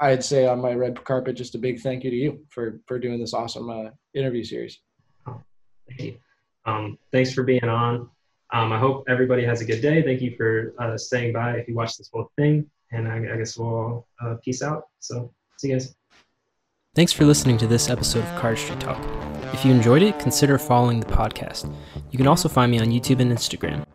I'd 0.00 0.24
say 0.24 0.48
on 0.48 0.60
my 0.60 0.74
red 0.74 1.02
carpet, 1.04 1.36
just 1.36 1.54
a 1.54 1.58
big 1.58 1.80
thank 1.80 2.02
you 2.02 2.10
to 2.10 2.16
you 2.16 2.46
for 2.50 2.80
for 2.86 2.98
doing 2.98 3.20
this 3.20 3.34
awesome 3.34 3.70
uh, 3.70 3.90
interview 4.14 4.44
series. 4.44 4.78
Oh, 5.26 5.40
thank 5.88 6.00
you. 6.00 6.16
Um, 6.64 6.98
thanks 7.10 7.32
for 7.32 7.42
being 7.42 7.64
on. 7.64 8.08
Um, 8.52 8.72
I 8.72 8.78
hope 8.78 9.04
everybody 9.08 9.44
has 9.44 9.60
a 9.62 9.64
good 9.64 9.80
day. 9.80 10.02
Thank 10.02 10.20
you 10.20 10.36
for 10.36 10.74
uh, 10.78 10.96
staying 10.98 11.32
by 11.32 11.56
if 11.56 11.68
you 11.68 11.74
watched 11.74 11.98
this 11.98 12.10
whole 12.12 12.30
thing. 12.36 12.70
And 12.90 13.08
I, 13.08 13.16
I 13.16 13.36
guess 13.38 13.56
we'll 13.56 14.06
uh, 14.20 14.34
peace 14.44 14.62
out. 14.62 14.88
So 14.98 15.32
see 15.56 15.68
you 15.68 15.74
guys. 15.74 15.94
Thanks 16.94 17.12
for 17.12 17.24
listening 17.24 17.56
to 17.58 17.66
this 17.66 17.88
episode 17.88 18.22
of 18.22 18.40
Cardistry 18.40 18.78
Talk. 18.78 19.02
If 19.54 19.64
you 19.64 19.70
enjoyed 19.70 20.02
it, 20.02 20.18
consider 20.18 20.58
following 20.58 21.00
the 21.00 21.06
podcast. 21.06 21.74
You 22.10 22.18
can 22.18 22.26
also 22.26 22.50
find 22.50 22.70
me 22.70 22.78
on 22.80 22.88
YouTube 22.88 23.20
and 23.20 23.32
Instagram. 23.32 23.86